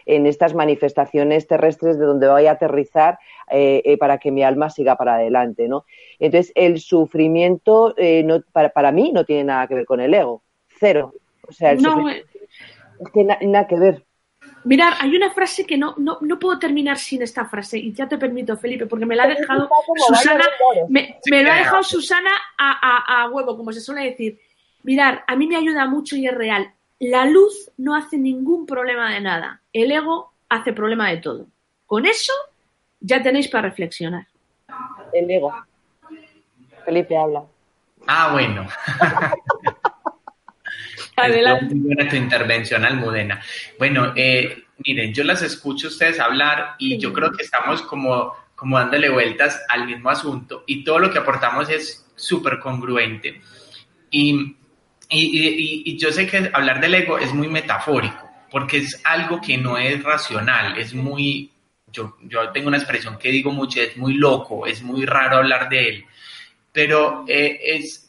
en 0.04 0.26
estas 0.26 0.54
manifestaciones 0.54 1.46
terrestres 1.46 1.98
de 1.98 2.04
donde 2.04 2.28
voy 2.28 2.44
a 2.46 2.52
aterrizar 2.52 3.18
eh, 3.50 3.80
eh, 3.86 3.96
para 3.96 4.18
que 4.18 4.30
mi 4.30 4.42
alma 4.42 4.68
siga 4.68 4.96
para 4.96 5.14
adelante, 5.14 5.66
¿no? 5.66 5.86
Entonces, 6.18 6.52
el 6.54 6.78
sufrimiento 6.78 7.94
eh, 7.96 8.22
no, 8.22 8.42
para, 8.52 8.68
para, 8.68 8.92
mí 8.92 9.12
no 9.12 9.24
tiene 9.24 9.44
nada 9.44 9.66
que 9.66 9.76
ver 9.76 9.86
con 9.86 10.00
el 10.00 10.12
ego, 10.12 10.42
cero. 10.78 11.14
O 11.48 11.52
sea, 11.52 11.72
el 11.72 11.82
no, 11.82 12.08
es 12.08 12.24
que 13.12 13.24
nada 13.24 13.66
que 13.66 13.78
ver. 13.78 14.04
Mirar, 14.64 14.94
hay 15.00 15.14
una 15.16 15.30
frase 15.30 15.64
que 15.64 15.78
no, 15.78 15.94
no, 15.98 16.18
no, 16.20 16.38
puedo 16.38 16.58
terminar 16.58 16.98
sin 16.98 17.22
esta 17.22 17.44
frase, 17.44 17.78
y 17.78 17.92
ya 17.92 18.08
te 18.08 18.18
permito, 18.18 18.56
Felipe, 18.56 18.86
porque 18.86 19.06
me 19.06 19.16
la 19.16 19.24
ha 19.24 19.28
dejado 19.28 19.68
Susana, 20.08 20.44
me, 20.88 21.18
me 21.30 21.42
lo 21.42 21.52
ha 21.52 21.56
dejado 21.56 21.82
Susana 21.82 22.30
a, 22.56 22.72
a, 22.72 23.22
a, 23.22 23.30
huevo, 23.30 23.56
como 23.56 23.72
se 23.72 23.80
suele 23.80 24.04
decir. 24.10 24.38
Mirar, 24.82 25.24
a 25.26 25.36
mí 25.36 25.46
me 25.46 25.56
ayuda 25.56 25.86
mucho 25.86 26.16
y 26.16 26.26
es 26.26 26.34
real. 26.34 26.72
La 26.98 27.24
luz 27.26 27.70
no 27.76 27.94
hace 27.94 28.18
ningún 28.18 28.66
problema 28.66 29.12
de 29.12 29.20
nada. 29.20 29.60
El 29.72 29.92
ego 29.92 30.32
hace 30.48 30.72
problema 30.72 31.10
de 31.10 31.18
todo. 31.18 31.46
Con 31.86 32.06
eso 32.06 32.32
ya 33.00 33.22
tenéis 33.22 33.48
para 33.48 33.68
reflexionar. 33.68 34.26
El 35.12 35.30
ego. 35.30 35.52
Felipe 36.84 37.16
habla. 37.16 37.44
Ah, 38.06 38.30
bueno. 38.32 38.66
Adelante. 41.18 41.74
Muy 41.74 41.94
buena 41.94 42.10
tu 42.10 42.16
intervención, 42.16 42.84
Almudena. 42.84 43.40
Bueno, 43.78 44.12
eh, 44.16 44.64
miren, 44.84 45.12
yo 45.12 45.24
las 45.24 45.42
escucho 45.42 45.88
a 45.88 45.90
ustedes 45.90 46.20
hablar 46.20 46.74
y 46.78 46.98
yo 46.98 47.12
creo 47.12 47.32
que 47.32 47.42
estamos 47.42 47.82
como, 47.82 48.34
como 48.54 48.78
dándole 48.78 49.08
vueltas 49.08 49.60
al 49.68 49.86
mismo 49.86 50.10
asunto 50.10 50.64
y 50.66 50.84
todo 50.84 50.98
lo 50.98 51.10
que 51.10 51.18
aportamos 51.18 51.68
es 51.70 52.06
súper 52.14 52.58
congruente. 52.58 53.40
Y, 54.10 54.56
y, 55.10 55.82
y, 55.90 55.98
yo 55.98 56.12
sé 56.12 56.26
que 56.26 56.50
hablar 56.52 56.80
del 56.80 56.94
ego 56.94 57.18
es 57.18 57.32
muy 57.32 57.48
metafórico, 57.48 58.28
porque 58.50 58.78
es 58.78 59.00
algo 59.04 59.40
que 59.40 59.56
no 59.58 59.78
es 59.78 60.02
racional, 60.02 60.78
es 60.78 60.94
muy, 60.94 61.50
yo, 61.92 62.16
yo 62.22 62.50
tengo 62.50 62.68
una 62.68 62.78
expresión 62.78 63.18
que 63.18 63.30
digo 63.30 63.50
mucho, 63.50 63.80
es 63.80 63.96
muy 63.96 64.14
loco, 64.14 64.66
es 64.66 64.82
muy 64.82 65.04
raro 65.04 65.38
hablar 65.38 65.68
de 65.68 65.88
él, 65.88 66.04
pero 66.72 67.24
eh, 67.28 67.58
es, 67.62 68.07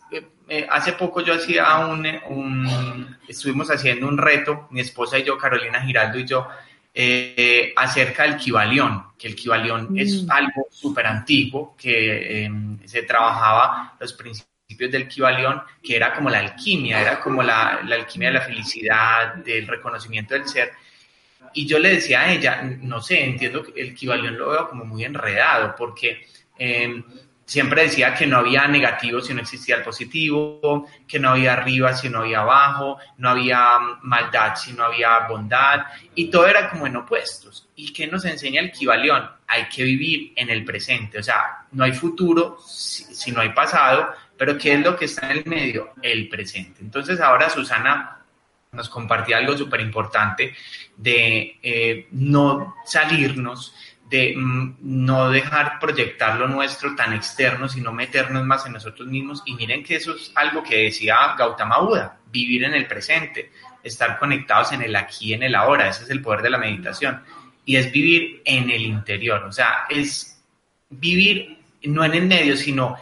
eh, 0.50 0.68
hace 0.70 0.94
poco 0.94 1.22
yo 1.22 1.36
hacía 1.36 1.78
un, 1.86 3.18
estuvimos 3.28 3.70
haciendo 3.70 4.08
un 4.08 4.18
reto, 4.18 4.68
mi 4.72 4.80
esposa 4.82 5.20
y 5.20 5.24
yo, 5.24 5.38
Carolina 5.38 5.82
Giraldo 5.82 6.18
y 6.18 6.26
yo, 6.26 6.48
eh, 6.94 7.72
acerca 7.76 8.24
del 8.24 8.38
Kibalión, 8.38 9.14
que 9.18 9.28
el 9.28 9.36
Kibalión 9.36 9.98
es 9.98 10.24
mm. 10.24 10.32
algo 10.32 10.68
súper 10.72 11.06
antiguo, 11.06 11.76
que 11.78 12.44
em, 12.46 12.80
se 12.86 13.04
trabajaba 13.04 13.96
los 14.00 14.14
principios 14.14 14.92
del 14.92 15.08
Kibalión, 15.08 15.62
que 15.84 15.96
era 15.96 16.14
como 16.14 16.30
la 16.30 16.40
alquimia, 16.40 17.00
era 17.00 17.20
como 17.20 17.44
la, 17.44 17.82
la, 17.86 17.96
alquimia 17.96 18.30
de 18.30 18.34
la 18.34 18.42
felicidad, 18.42 19.36
del 19.36 19.68
reconocimiento 19.68 20.34
del 20.34 20.48
ser. 20.48 20.72
Y 21.54 21.66
yo 21.68 21.80
le 21.80 21.96
decía 21.96 22.22
a 22.22 22.32
ella, 22.32 22.62
no 22.64 23.02
sé, 23.02 23.24
entiendo 23.24 23.64
que 23.64 23.80
el 23.80 23.94
Kibalión 23.94 24.38
lo 24.38 24.50
veo 24.50 24.68
como 24.68 24.86
muy 24.86 25.04
enredado, 25.04 25.76
porque 25.78 26.26
em, 26.58 27.04
siempre 27.50 27.82
decía 27.82 28.14
que 28.14 28.28
no 28.28 28.38
había 28.38 28.68
negativo 28.68 29.22
si 29.22 29.34
no 29.34 29.42
existía 29.42 29.78
el 29.78 29.82
positivo, 29.82 30.88
que 31.08 31.18
no 31.18 31.32
había 31.32 31.54
arriba 31.54 31.96
si 31.96 32.08
no 32.08 32.20
había 32.20 32.42
abajo, 32.42 33.00
no 33.18 33.30
había 33.30 33.80
maldad 34.04 34.56
si 34.56 34.72
no 34.74 34.84
había 34.84 35.22
bondad, 35.28 35.88
y 36.14 36.30
todo 36.30 36.46
era 36.46 36.70
como 36.70 36.86
en 36.86 36.98
opuestos. 36.98 37.68
¿Y 37.76 37.92
qué 37.92 38.06
nos 38.06 38.24
enseña 38.26 38.62
el 38.62 38.72
Kibalión? 38.72 39.28
Hay 39.48 39.68
que 39.68 39.84
vivir 39.84 40.32
en 40.36 40.52
el 40.52 40.64
presente, 40.64 41.18
o 41.18 41.24
sea, 41.24 41.66
no 41.72 41.86
hay 41.86 41.94
futuro 41.94 42.60
si, 42.64 43.32
no 43.32 43.42
hay 43.42 43.50
pasado, 43.50 44.14
pero 44.38 44.56
¿qué 44.56 44.74
es 44.74 44.82
lo 44.82 44.96
que 44.96 45.06
está 45.06 45.32
en 45.32 45.40
el 45.40 45.46
medio? 45.46 45.94
El 46.04 46.30
presente. 46.30 46.82
Entonces 46.82 47.20
ahora 47.20 47.50
Susana 47.50 48.20
nos 48.74 48.90
compartía 48.90 49.38
algo 49.38 49.58
súper 49.58 49.82
importante 49.82 50.54
de 50.96 51.58
eh, 51.64 52.08
no 52.12 52.76
salirnos 52.86 53.74
de 54.10 54.34
mm, 54.36 54.78
no 54.82 55.30
dejar 55.30 55.80
proyectar 55.80 56.40
lo 56.40 56.48
nuestro 56.48 56.96
tan 56.96 57.14
externo, 57.14 57.70
sino 57.70 57.92
meternos 57.92 58.44
más 58.46 58.66
en 58.66 58.74
nosotros 58.74 59.08
mismos. 59.08 59.44
Y 59.46 59.54
miren 59.54 59.84
que 59.84 59.98
eso 59.98 60.16
es 60.16 60.32
algo 60.36 60.64
que 60.64 60.84
decía 60.86 61.36
Gautama 61.38 61.80
Buda, 61.80 62.20
vivir 62.32 62.64
en 62.64 62.74
el 62.74 62.88
presente, 62.88 63.52
estar 63.84 64.18
conectados 64.18 64.72
en 64.72 64.82
el 64.82 64.96
aquí, 64.96 65.34
en 65.34 65.44
el 65.44 65.56
ahora, 65.56 65.90
ese 65.90 66.04
es 66.04 66.10
el 66.10 66.22
poder 66.22 66.42
de 66.42 66.50
la 66.50 66.58
meditación. 66.58 67.22
Y 67.66 67.76
es 67.76 67.92
vivir 67.92 68.42
en 68.46 68.72
el 68.72 68.82
interior, 68.82 69.44
o 69.44 69.52
sea, 69.52 69.86
es 69.90 70.42
vivir 70.90 71.60
no 71.84 72.04
en 72.04 72.16
el 72.16 72.26
medio, 72.26 72.58
sino 72.58 72.98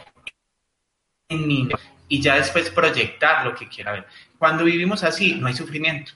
en 1.30 1.46
mí, 1.46 1.68
y 2.06 2.20
ya 2.20 2.36
después 2.36 2.70
proyectar 2.70 3.46
lo 3.46 3.54
que 3.54 3.66
quiera 3.66 3.92
ver. 3.92 4.06
Cuando 4.36 4.64
vivimos 4.64 5.02
así, 5.04 5.36
no 5.36 5.46
hay 5.46 5.54
sufrimiento 5.54 6.12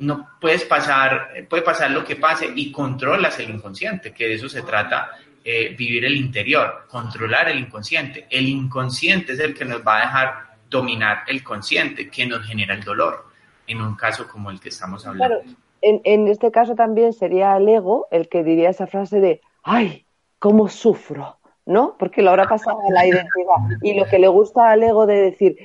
no 0.00 0.28
puedes 0.40 0.64
pasar, 0.64 1.30
puede 1.48 1.62
pasar 1.62 1.90
lo 1.90 2.04
que 2.04 2.16
pase 2.16 2.50
y 2.54 2.72
controlas 2.72 3.38
el 3.38 3.50
inconsciente, 3.50 4.12
que 4.12 4.26
de 4.26 4.34
eso 4.34 4.48
se 4.48 4.62
trata 4.62 5.10
eh, 5.44 5.74
vivir 5.76 6.04
el 6.04 6.16
interior, 6.16 6.86
controlar 6.88 7.48
el 7.48 7.58
inconsciente. 7.58 8.26
El 8.30 8.48
inconsciente 8.48 9.32
es 9.32 9.40
el 9.40 9.54
que 9.54 9.64
nos 9.64 9.86
va 9.86 9.98
a 9.98 10.00
dejar 10.00 10.50
dominar 10.68 11.24
el 11.26 11.42
consciente, 11.42 12.08
que 12.08 12.26
nos 12.26 12.46
genera 12.46 12.74
el 12.74 12.82
dolor, 12.82 13.26
en 13.66 13.80
un 13.80 13.94
caso 13.94 14.26
como 14.28 14.50
el 14.50 14.60
que 14.60 14.70
estamos 14.70 15.06
hablando. 15.06 15.40
En, 15.82 16.00
en 16.04 16.28
este 16.28 16.50
caso 16.50 16.74
también 16.74 17.12
sería 17.12 17.56
el 17.56 17.68
ego 17.68 18.06
el 18.10 18.28
que 18.28 18.44
diría 18.44 18.70
esa 18.70 18.86
frase 18.86 19.20
de, 19.20 19.40
ay, 19.62 20.06
cómo 20.38 20.68
sufro. 20.68 21.39
¿No? 21.66 21.96
Porque 21.98 22.22
lo 22.22 22.30
habrá 22.30 22.48
pasado 22.48 22.78
a 22.88 22.92
la 22.92 23.06
identidad. 23.06 23.78
Y 23.82 23.94
lo 23.94 24.04
que 24.06 24.18
le 24.18 24.28
gusta 24.28 24.70
al 24.70 24.82
ego 24.82 25.06
de 25.06 25.16
decir, 25.16 25.56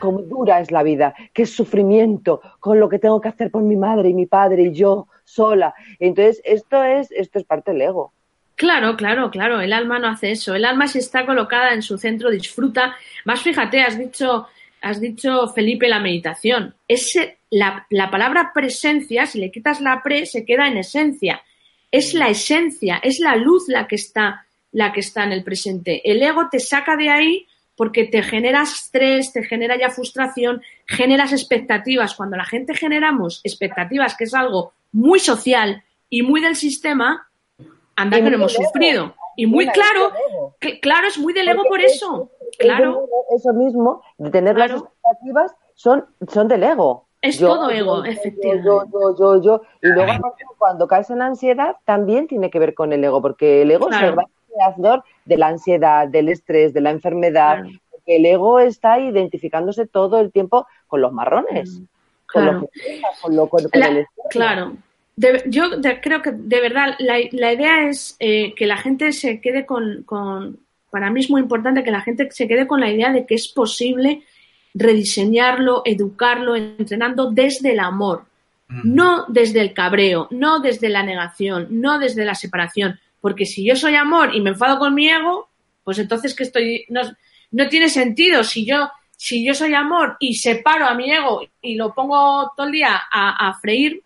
cómo 0.00 0.22
dura 0.22 0.60
es 0.60 0.70
la 0.70 0.82
vida, 0.82 1.14
qué 1.32 1.46
sufrimiento, 1.46 2.40
con 2.60 2.80
lo 2.80 2.88
que 2.88 2.98
tengo 2.98 3.20
que 3.20 3.28
hacer 3.28 3.50
por 3.50 3.62
mi 3.62 3.76
madre 3.76 4.10
y 4.10 4.14
mi 4.14 4.26
padre 4.26 4.64
y 4.64 4.72
yo 4.72 5.08
sola. 5.24 5.74
Entonces, 5.98 6.40
esto 6.44 6.82
es, 6.82 7.10
esto 7.12 7.38
es 7.38 7.44
parte 7.44 7.72
del 7.72 7.82
ego. 7.82 8.12
Claro, 8.56 8.96
claro, 8.96 9.30
claro. 9.30 9.60
El 9.60 9.72
alma 9.72 9.98
no 9.98 10.08
hace 10.08 10.32
eso. 10.32 10.54
El 10.54 10.66
alma 10.66 10.86
se 10.86 10.98
está 10.98 11.24
colocada 11.24 11.72
en 11.72 11.82
su 11.82 11.96
centro, 11.96 12.30
disfruta. 12.30 12.94
Más 13.24 13.40
fíjate, 13.40 13.80
has 13.80 13.98
dicho, 13.98 14.48
has 14.82 15.00
dicho 15.00 15.48
Felipe 15.48 15.88
la 15.88 15.98
meditación. 15.98 16.74
Ese, 16.86 17.38
la, 17.48 17.86
la 17.88 18.10
palabra 18.10 18.52
presencia, 18.52 19.24
si 19.24 19.40
le 19.40 19.50
quitas 19.50 19.80
la 19.80 20.02
pre, 20.02 20.26
se 20.26 20.44
queda 20.44 20.68
en 20.68 20.76
esencia. 20.76 21.42
Es 21.90 22.12
la 22.12 22.28
esencia, 22.28 23.00
es 23.02 23.18
la 23.18 23.34
luz 23.34 23.64
la 23.68 23.88
que 23.88 23.96
está 23.96 24.46
la 24.72 24.92
que 24.92 25.00
está 25.00 25.24
en 25.24 25.32
el 25.32 25.44
presente. 25.44 26.00
El 26.10 26.22
ego 26.22 26.48
te 26.50 26.60
saca 26.60 26.96
de 26.96 27.10
ahí 27.10 27.46
porque 27.76 28.04
te 28.04 28.22
genera 28.22 28.62
estrés, 28.62 29.32
te 29.32 29.42
genera 29.42 29.78
ya 29.78 29.90
frustración, 29.90 30.60
generas 30.86 31.32
expectativas. 31.32 32.14
Cuando 32.14 32.36
la 32.36 32.44
gente 32.44 32.74
generamos 32.74 33.40
expectativas, 33.42 34.16
que 34.16 34.24
es 34.24 34.34
algo 34.34 34.74
muy 34.92 35.18
social 35.18 35.82
y 36.10 36.22
muy 36.22 36.42
del 36.42 36.56
sistema, 36.56 37.28
anda 37.96 38.22
que 38.22 38.28
lo 38.28 38.36
hemos 38.36 38.52
sufrido. 38.52 39.14
Y 39.36 39.46
muy 39.46 39.66
claro, 39.68 40.12
claro, 40.82 41.08
es 41.08 41.16
muy 41.16 41.32
del 41.32 41.48
ego 41.48 41.62
por 41.68 41.80
eso. 41.80 42.30
Claro. 42.58 43.08
Eso 43.34 43.54
mismo, 43.54 44.02
de 44.18 44.30
tener 44.30 44.58
las 44.58 44.72
expectativas, 44.72 45.54
son, 45.74 46.04
son 46.28 46.48
del 46.48 46.62
ego. 46.64 47.06
Es 47.22 47.38
todo 47.38 47.70
ego, 47.70 48.04
efectivamente. 48.04 48.66
Yo, 48.66 48.84
yo, 48.92 49.16
yo, 49.18 49.42
yo, 49.42 49.62
Y 49.82 49.88
luego 49.88 50.34
cuando 50.58 50.86
caes 50.86 51.08
en 51.08 51.20
la 51.20 51.26
ansiedad, 51.26 51.76
también 51.86 52.26
tiene 52.26 52.50
que 52.50 52.58
ver 52.58 52.74
con 52.74 52.92
el 52.92 53.02
ego, 53.02 53.22
porque 53.22 53.62
el 53.62 53.70
ego 53.70 53.90
se 53.90 54.10
va 54.10 54.26
de 55.24 55.36
la 55.36 55.48
ansiedad, 55.48 56.08
del 56.08 56.28
estrés, 56.28 56.72
de 56.72 56.80
la 56.80 56.90
enfermedad. 56.90 57.64
Porque 57.90 58.16
el 58.16 58.26
ego 58.26 58.60
está 58.60 58.98
identificándose 59.00 59.86
todo 59.86 60.20
el 60.20 60.32
tiempo 60.32 60.66
con 60.86 61.00
los 61.00 61.12
marrones. 61.12 61.80
Claro. 62.26 62.68
Con, 63.20 63.36
lo, 63.36 63.48
con, 63.48 63.64
el 63.72 64.06
Claro. 64.30 64.76
yo 65.46 65.64
creo 66.00 66.22
que 66.22 66.32
de 66.32 66.60
verdad 66.60 66.94
la, 66.98 67.18
idea 67.18 67.88
es 67.88 68.16
eh, 68.20 68.54
que 68.54 68.66
la 68.66 68.76
gente 68.76 69.12
se 69.12 69.40
quede 69.40 69.66
con, 69.66 70.04
para 70.90 71.10
mí 71.10 71.20
es 71.20 71.30
muy 71.30 71.40
importante 71.40 71.82
que 71.82 71.90
la 71.90 72.02
gente 72.02 72.28
se 72.30 72.46
quede 72.46 72.66
con 72.66 72.80
la 72.80 72.90
idea 72.90 73.12
de 73.12 73.26
que 73.26 73.34
es 73.34 73.48
posible 73.48 74.22
rediseñarlo, 74.74 75.82
educarlo, 75.84 76.54
entrenando 76.56 77.30
desde 77.30 77.72
el 77.72 77.80
amor, 77.80 78.24
no 78.68 79.24
desde 79.26 79.60
el 79.60 79.74
cabreo, 79.74 80.28
no 80.30 80.60
desde 80.60 80.88
la 80.88 81.02
negación, 81.02 81.66
no 81.70 81.98
desde 81.98 82.24
la 82.24 82.36
separación, 82.36 83.00
porque 83.20 83.46
si 83.46 83.66
yo 83.66 83.76
soy 83.76 83.94
amor 83.94 84.34
y 84.34 84.40
me 84.40 84.50
enfado 84.50 84.78
con 84.78 84.94
mi 84.94 85.08
ego, 85.08 85.48
pues 85.84 85.98
entonces 85.98 86.34
que 86.34 86.44
estoy. 86.44 86.84
No, 86.88 87.02
no 87.50 87.68
tiene 87.68 87.88
sentido. 87.88 88.44
Si 88.44 88.64
yo, 88.64 88.88
si 89.16 89.44
yo 89.44 89.54
soy 89.54 89.74
amor 89.74 90.16
y 90.20 90.34
separo 90.34 90.86
a 90.86 90.94
mi 90.94 91.12
ego 91.12 91.42
y 91.60 91.74
lo 91.74 91.94
pongo 91.94 92.52
todo 92.56 92.66
el 92.66 92.72
día 92.72 93.00
a, 93.12 93.58
freír, 93.60 94.02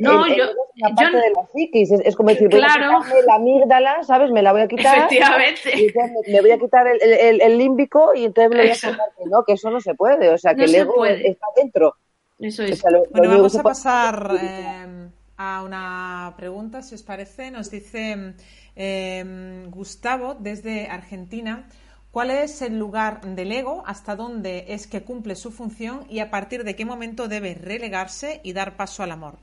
no, 0.00 0.26
yo, 0.26 0.44
es 0.44 0.94
parte 0.94 1.16
de 1.16 1.30
la 1.30 1.46
psiquis, 1.52 1.90
es, 1.90 2.14
como 2.16 2.28
decir, 2.28 2.48
claro, 2.48 3.00
la 3.26 3.34
amígdala, 3.36 4.02
¿sabes? 4.02 4.30
Me 4.30 4.42
la 4.42 4.52
voy 4.52 4.62
a 4.62 4.68
quitar. 4.68 4.98
Efectivamente. 4.98 5.92
me, 6.26 6.40
voy 6.40 6.50
a 6.50 6.58
quitar 6.58 6.86
el, 6.86 7.40
el, 7.40 7.58
límbico 7.58 8.14
y 8.14 8.26
entonces 8.26 8.50
me 8.50 8.62
voy 8.62 8.70
a 8.70 8.74
sacar 8.74 9.06
que 9.16 9.24
no, 9.24 9.42
que 9.44 9.54
eso 9.54 9.70
no 9.70 9.80
se 9.80 9.94
puede, 9.94 10.28
o 10.28 10.38
sea, 10.38 10.54
que 10.54 10.64
el 10.64 10.74
ego 10.74 11.04
está 11.06 11.46
dentro. 11.56 11.96
Eso 12.38 12.62
es. 12.62 12.82
bueno, 13.10 13.30
vamos 13.30 13.56
a 13.56 13.62
pasar 13.62 14.36
eh, 14.40 15.08
a 15.36 15.62
una 15.62 16.34
pregunta, 16.36 16.82
si 16.82 16.94
os 16.94 17.02
parece. 17.02 17.50
Nos 17.50 17.70
dice 17.70 18.34
em, 18.76 19.70
Gustavo 19.70 20.36
desde 20.38 20.88
Argentina. 20.88 21.66
¿Cuál 22.10 22.30
es 22.30 22.62
el 22.62 22.78
lugar 22.78 23.22
del 23.22 23.50
ego? 23.50 23.82
¿Hasta 23.86 24.14
dónde 24.14 24.66
es 24.68 24.86
que 24.86 25.02
cumple 25.02 25.34
su 25.34 25.50
función? 25.50 26.06
¿Y 26.08 26.20
a 26.20 26.30
partir 26.30 26.62
de 26.62 26.76
qué 26.76 26.84
momento 26.84 27.26
debe 27.26 27.54
relegarse 27.54 28.40
y 28.44 28.52
dar 28.52 28.76
paso 28.76 29.02
al 29.02 29.10
amor? 29.10 29.36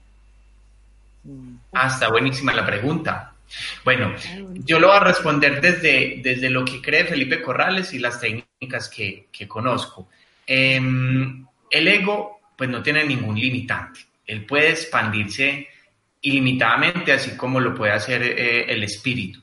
Ah, 1.73 1.87
está 1.87 2.09
buenísima 2.09 2.53
la 2.53 2.65
pregunta. 2.65 3.33
Bueno, 3.83 4.15
yo 4.53 4.79
lo 4.79 4.87
voy 4.87 4.95
a 4.95 5.01
responder 5.01 5.59
desde, 5.59 6.21
desde 6.23 6.49
lo 6.49 6.63
que 6.63 6.81
cree 6.81 7.03
Felipe 7.05 7.41
Corrales 7.41 7.93
y 7.93 7.99
las 7.99 8.19
técnicas 8.19 8.89
que, 8.89 9.27
conozco. 9.47 10.07
Em, 10.47 11.45
el 11.69 11.87
ego, 11.87 12.39
pues 12.55 12.69
no 12.69 12.81
tiene 12.81 13.03
ningún 13.03 13.37
limitante. 13.37 13.99
Él 14.25 14.45
puede 14.45 14.69
expandirse 14.69 15.67
ilimitadamente, 16.21 17.11
así 17.11 17.35
como 17.35 17.59
lo 17.59 17.73
puede 17.73 17.93
hacer 17.93 18.21
eh, 18.21 18.65
el 18.71 18.83
espíritu. 18.83 19.41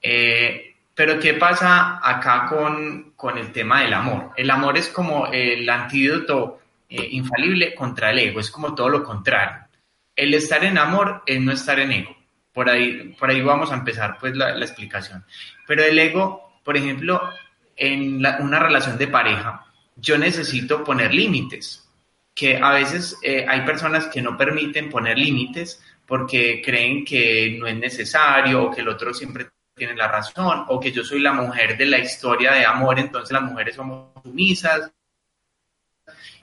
Eh, 0.00 0.74
pero 0.94 1.18
¿qué 1.18 1.34
pasa 1.34 2.00
acá 2.02 2.46
con, 2.46 3.12
con, 3.16 3.38
el 3.38 3.50
tema 3.50 3.82
del 3.82 3.94
amor? 3.94 4.30
El 4.36 4.50
amor 4.50 4.76
es 4.76 4.88
como 4.88 5.26
el 5.28 5.68
antídoto 5.68 6.60
eh, 6.88 7.08
infalible 7.12 7.74
contra 7.74 8.10
el 8.10 8.18
ego, 8.18 8.40
es 8.40 8.50
como 8.50 8.74
todo 8.74 8.90
lo 8.90 9.02
contrario. 9.02 9.66
El 10.14 10.34
estar 10.34 10.62
en 10.64 10.76
amor 10.76 11.22
es 11.24 11.40
no 11.40 11.52
estar 11.52 11.80
en 11.80 11.92
ego. 11.92 12.16
Por 12.52 12.68
ahí, 12.68 13.16
por 13.18 13.30
ahí 13.30 13.40
vamos 13.40 13.72
a 13.72 13.76
empezar 13.76 14.18
pues 14.20 14.36
la, 14.36 14.50
explicación. 14.58 15.24
Pero 15.66 15.82
el 15.82 15.98
ego, 15.98 16.58
por 16.62 16.76
ejemplo, 16.76 17.30
en 17.74 18.16
una 18.16 18.58
relación 18.58 18.98
de 18.98 19.08
pareja, 19.08 19.64
yo 19.96 20.18
necesito 20.18 20.84
poner 20.84 21.14
límites, 21.14 21.88
que 22.34 22.58
a 22.58 22.72
veces 22.72 23.16
hay 23.48 23.62
personas 23.62 24.06
que 24.06 24.20
no 24.20 24.36
permiten 24.36 24.90
poner 24.90 25.18
límites 25.18 25.82
porque 26.06 26.60
creen 26.64 27.04
que 27.04 27.56
no 27.58 27.66
es 27.66 27.76
necesario 27.76 28.64
o 28.64 28.70
que 28.70 28.80
el 28.80 28.88
otro 28.88 29.14
siempre 29.14 29.48
tiene 29.74 29.94
la 29.94 30.08
razón 30.08 30.64
o 30.68 30.78
que 30.78 30.92
yo 30.92 31.04
soy 31.04 31.20
la 31.20 31.32
mujer 31.32 31.76
de 31.76 31.86
la 31.86 31.98
historia 31.98 32.52
de 32.52 32.66
amor, 32.66 32.98
entonces 32.98 33.32
las 33.32 33.42
mujeres 33.42 33.74
somos 33.76 34.10
sumisas 34.22 34.92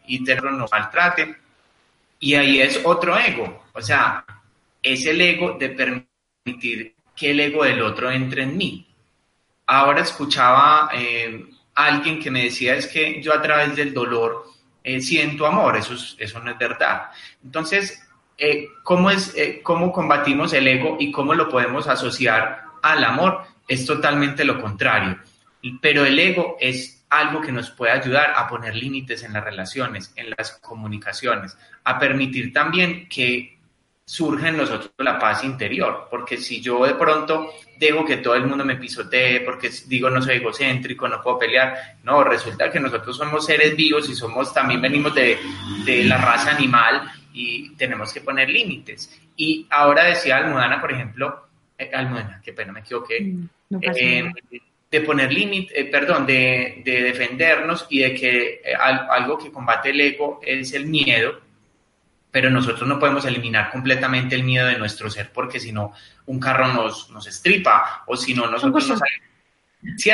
y 0.07 0.23
terror 0.23 0.51
nos 0.53 0.71
maltrate. 0.71 1.35
Y 2.19 2.33
ahí 2.35 2.59
es 2.59 2.81
otro 2.83 3.17
ego, 3.17 3.65
o 3.73 3.81
sea, 3.81 4.25
es 4.81 5.05
el 5.05 5.21
ego 5.21 5.57
de 5.57 5.69
permitir 5.69 6.95
que 7.15 7.31
el 7.31 7.39
ego 7.39 7.63
del 7.63 7.81
otro 7.81 8.11
entre 8.11 8.43
en 8.43 8.57
mí. 8.57 8.87
Ahora 9.67 10.01
escuchaba 10.01 10.89
eh, 10.93 11.45
alguien 11.75 12.19
que 12.19 12.31
me 12.31 12.45
decía 12.45 12.75
es 12.75 12.87
que 12.87 13.21
yo 13.21 13.33
a 13.33 13.41
través 13.41 13.75
del 13.75 13.93
dolor 13.93 14.45
eh, 14.83 14.99
siento 14.99 15.45
amor, 15.45 15.77
eso, 15.77 15.93
eso 16.17 16.39
no 16.39 16.51
es 16.51 16.57
verdad. 16.57 17.11
Entonces, 17.43 18.01
eh, 18.39 18.69
¿cómo, 18.83 19.11
es, 19.11 19.35
eh, 19.35 19.61
cómo 19.61 19.91
combatimos 19.91 20.53
el 20.53 20.67
ego 20.67 20.97
y 20.99 21.11
cómo 21.11 21.33
lo 21.33 21.49
podemos 21.49 21.87
asociar 21.87 22.63
al 22.81 23.03
amor, 23.03 23.43
es 23.67 23.85
totalmente 23.85 24.43
lo 24.43 24.61
contrario. 24.61 25.17
Pero 25.81 26.05
el 26.05 26.17
ego 26.17 26.57
es 26.59 27.05
algo 27.09 27.41
que 27.41 27.51
nos 27.51 27.71
puede 27.71 27.91
ayudar 27.91 28.33
a 28.35 28.47
poner 28.47 28.75
límites 28.75 29.23
en 29.23 29.33
las 29.33 29.43
relaciones, 29.43 30.13
en 30.15 30.33
las 30.37 30.53
comunicaciones, 30.53 31.57
a 31.83 31.99
permitir 31.99 32.53
también 32.53 33.09
que 33.09 33.57
surja 34.05 34.49
en 34.49 34.57
nosotros 34.57 34.91
la 34.97 35.19
paz 35.19 35.43
interior, 35.43 36.07
porque 36.09 36.37
si 36.37 36.61
yo 36.61 36.83
de 36.83 36.95
pronto 36.95 37.53
dejo 37.77 38.03
que 38.05 38.17
todo 38.17 38.33
el 38.33 38.47
mundo 38.47 38.65
me 38.65 38.75
pisotee, 38.75 39.41
porque 39.41 39.69
digo 39.85 40.09
no 40.09 40.19
soy 40.19 40.37
egocéntrico, 40.37 41.07
no 41.07 41.21
puedo 41.21 41.37
pelear, 41.37 41.97
no, 42.03 42.23
resulta 42.23 42.71
que 42.71 42.79
nosotros 42.79 43.15
somos 43.17 43.45
seres 43.45 43.75
vivos 43.75 44.09
y 44.09 44.15
somos, 44.15 44.51
también 44.51 44.81
venimos 44.81 45.13
de, 45.13 45.37
de 45.85 46.03
la 46.05 46.17
raza 46.17 46.51
animal 46.51 47.03
y 47.33 47.75
tenemos 47.75 48.13
que 48.13 48.21
poner 48.21 48.49
límites. 48.49 49.19
Y 49.35 49.67
ahora 49.69 50.05
decía 50.05 50.37
Almudana, 50.37 50.81
por 50.81 50.91
ejemplo, 50.91 51.47
eh, 51.77 51.89
Almudana, 51.93 52.41
qué 52.43 52.53
pena, 52.53 52.71
me 52.71 52.81
equivoqué, 52.81 53.21
mm, 53.21 53.49
eh, 53.81 54.31
de 54.91 55.01
poner 55.01 55.31
límites, 55.31 55.77
eh, 55.77 55.85
perdón, 55.85 56.25
de, 56.25 56.81
de, 56.83 57.03
defendernos 57.03 57.85
y 57.89 57.99
de 57.99 58.13
que 58.13 58.61
algo 58.79 59.37
que 59.37 59.51
combate 59.51 59.91
el 59.91 60.01
ego 60.01 60.39
es 60.43 60.73
el 60.73 60.87
miedo, 60.87 61.39
pero 62.31 62.49
nosotros 62.49 62.87
no 62.87 62.99
podemos 62.99 63.25
eliminar 63.25 63.71
completamente 63.71 64.35
el 64.35 64.43
miedo 64.43 64.67
de 64.67 64.77
nuestro 64.77 65.09
ser 65.09 65.31
porque 65.31 65.59
si 65.59 65.71
no, 65.71 65.93
un 66.25 66.39
carro 66.39 66.67
nos, 66.67 67.09
nos 67.11 67.27
estripa 67.27 68.03
o 68.07 68.15
si 68.15 68.33
no, 68.33 68.47
nosotros 68.47 68.85
son 68.85 68.99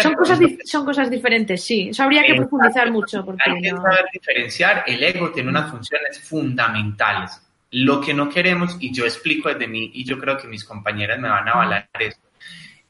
son, 0.01 0.13
cosas 0.13 0.39
son 0.63 0.86
cosas 0.86 1.09
diferentes, 1.09 1.63
sí. 1.63 1.89
Eso 1.89 2.03
habría 2.03 2.24
que 2.24 2.36
profundizar 2.36 2.91
mucho. 2.91 3.26
Porque 3.26 3.49
hay 3.49 3.61
que 3.61 3.70
saber 3.70 4.05
diferenciar. 4.13 4.84
El 4.86 5.03
ego 5.03 5.32
tiene 5.32 5.49
unas 5.49 5.72
funciones 5.72 6.20
fundamentales. 6.20 7.41
Lo 7.72 7.99
que 7.99 8.13
no 8.13 8.30
queremos, 8.30 8.78
y 8.80 8.93
yo 8.93 9.05
explico 9.05 9.49
desde 9.49 9.68
mí, 9.68 9.91
y 9.93 10.05
yo 10.05 10.20
creo 10.20 10.38
que 10.38 10.47
mis 10.47 10.63
compañeras 10.63 11.20
me 11.20 11.30
van 11.30 11.47
a 11.47 11.51
avalar 11.51 11.89
esto, 11.99 12.22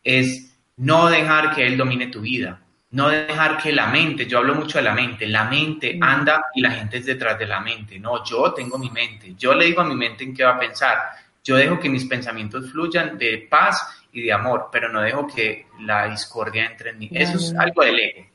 es 0.04 0.54
no 0.78 1.10
dejar 1.10 1.56
que 1.56 1.66
él 1.66 1.78
domine 1.78 2.08
tu 2.08 2.22
vida. 2.22 2.60
No 2.92 3.10
dejar 3.10 3.58
que 3.58 3.74
la 3.74 3.88
mente, 3.88 4.26
yo 4.26 4.38
hablo 4.38 4.56
mucho 4.56 4.78
de 4.78 4.84
la 4.84 4.94
mente, 4.94 5.28
la 5.28 5.46
mente 5.46 5.98
anda 6.00 6.46
y 6.54 6.62
la 6.62 6.72
gente 6.72 6.98
es 6.98 7.06
detrás 7.06 7.38
de 7.38 7.46
la 7.46 7.60
mente. 7.60 8.00
No, 8.00 8.24
yo 8.24 8.54
tengo 8.54 8.78
mi 8.78 8.90
mente. 8.90 9.34
Yo 9.38 9.54
le 9.54 9.66
digo 9.66 9.82
a 9.82 9.86
mi 9.86 9.96
mente 9.96 10.24
en 10.24 10.34
qué 10.34 10.44
va 10.44 10.52
a 10.52 10.60
pensar. 10.60 10.98
Yo 11.44 11.56
dejo 11.56 11.80
que 11.80 11.90
mis 11.90 12.06
pensamientos 12.06 12.72
fluyan 12.72 13.18
de 13.18 13.48
paz 13.50 14.05
y 14.16 14.22
de 14.22 14.32
amor, 14.32 14.70
pero 14.72 14.88
no 14.90 15.02
dejo 15.02 15.28
que 15.28 15.68
la 15.82 16.10
discordia 16.10 16.66
entre 16.66 16.92
en 16.92 17.00
mí. 17.00 17.10
Eso 17.12 17.38
es 17.38 17.54
algo 17.54 17.84
del 17.84 18.00
ego. 18.00 18.26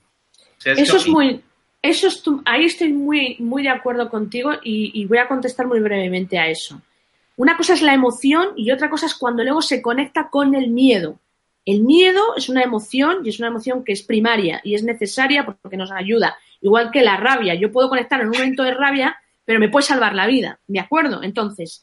Eso 0.62 0.98
es 0.98 1.08
muy, 1.08 1.42
eso 1.80 2.06
es 2.06 2.22
ahí 2.44 2.66
estoy 2.66 2.92
muy, 2.92 3.36
muy 3.38 3.62
de 3.62 3.70
acuerdo 3.70 4.10
contigo 4.10 4.52
y, 4.62 4.90
y, 4.92 5.06
voy 5.06 5.16
a 5.16 5.26
contestar 5.26 5.66
muy 5.66 5.80
brevemente 5.80 6.38
a 6.38 6.48
eso. 6.48 6.82
Una 7.36 7.56
cosa 7.56 7.72
es 7.72 7.80
la 7.80 7.94
emoción 7.94 8.50
y 8.56 8.70
otra 8.70 8.90
cosa 8.90 9.06
es 9.06 9.14
cuando 9.14 9.40
el 9.40 9.48
ego 9.48 9.62
se 9.62 9.80
conecta 9.80 10.28
con 10.28 10.54
el 10.54 10.68
miedo. 10.68 11.18
El 11.64 11.82
miedo 11.82 12.36
es 12.36 12.50
una 12.50 12.62
emoción 12.62 13.24
y 13.24 13.30
es 13.30 13.38
una 13.38 13.48
emoción 13.48 13.82
que 13.82 13.92
es 13.92 14.02
primaria 14.02 14.60
y 14.62 14.74
es 14.74 14.82
necesaria 14.82 15.46
porque 15.46 15.78
nos 15.78 15.90
ayuda. 15.90 16.36
Igual 16.60 16.90
que 16.90 17.00
la 17.00 17.16
rabia. 17.16 17.54
Yo 17.54 17.72
puedo 17.72 17.88
conectar 17.88 18.20
en 18.20 18.26
un 18.26 18.32
momento 18.32 18.62
de 18.64 18.74
rabia, 18.74 19.16
pero 19.46 19.58
me 19.58 19.70
puede 19.70 19.86
salvar 19.86 20.14
la 20.14 20.26
vida. 20.26 20.60
¿De 20.66 20.80
acuerdo? 20.80 21.22
Entonces, 21.22 21.82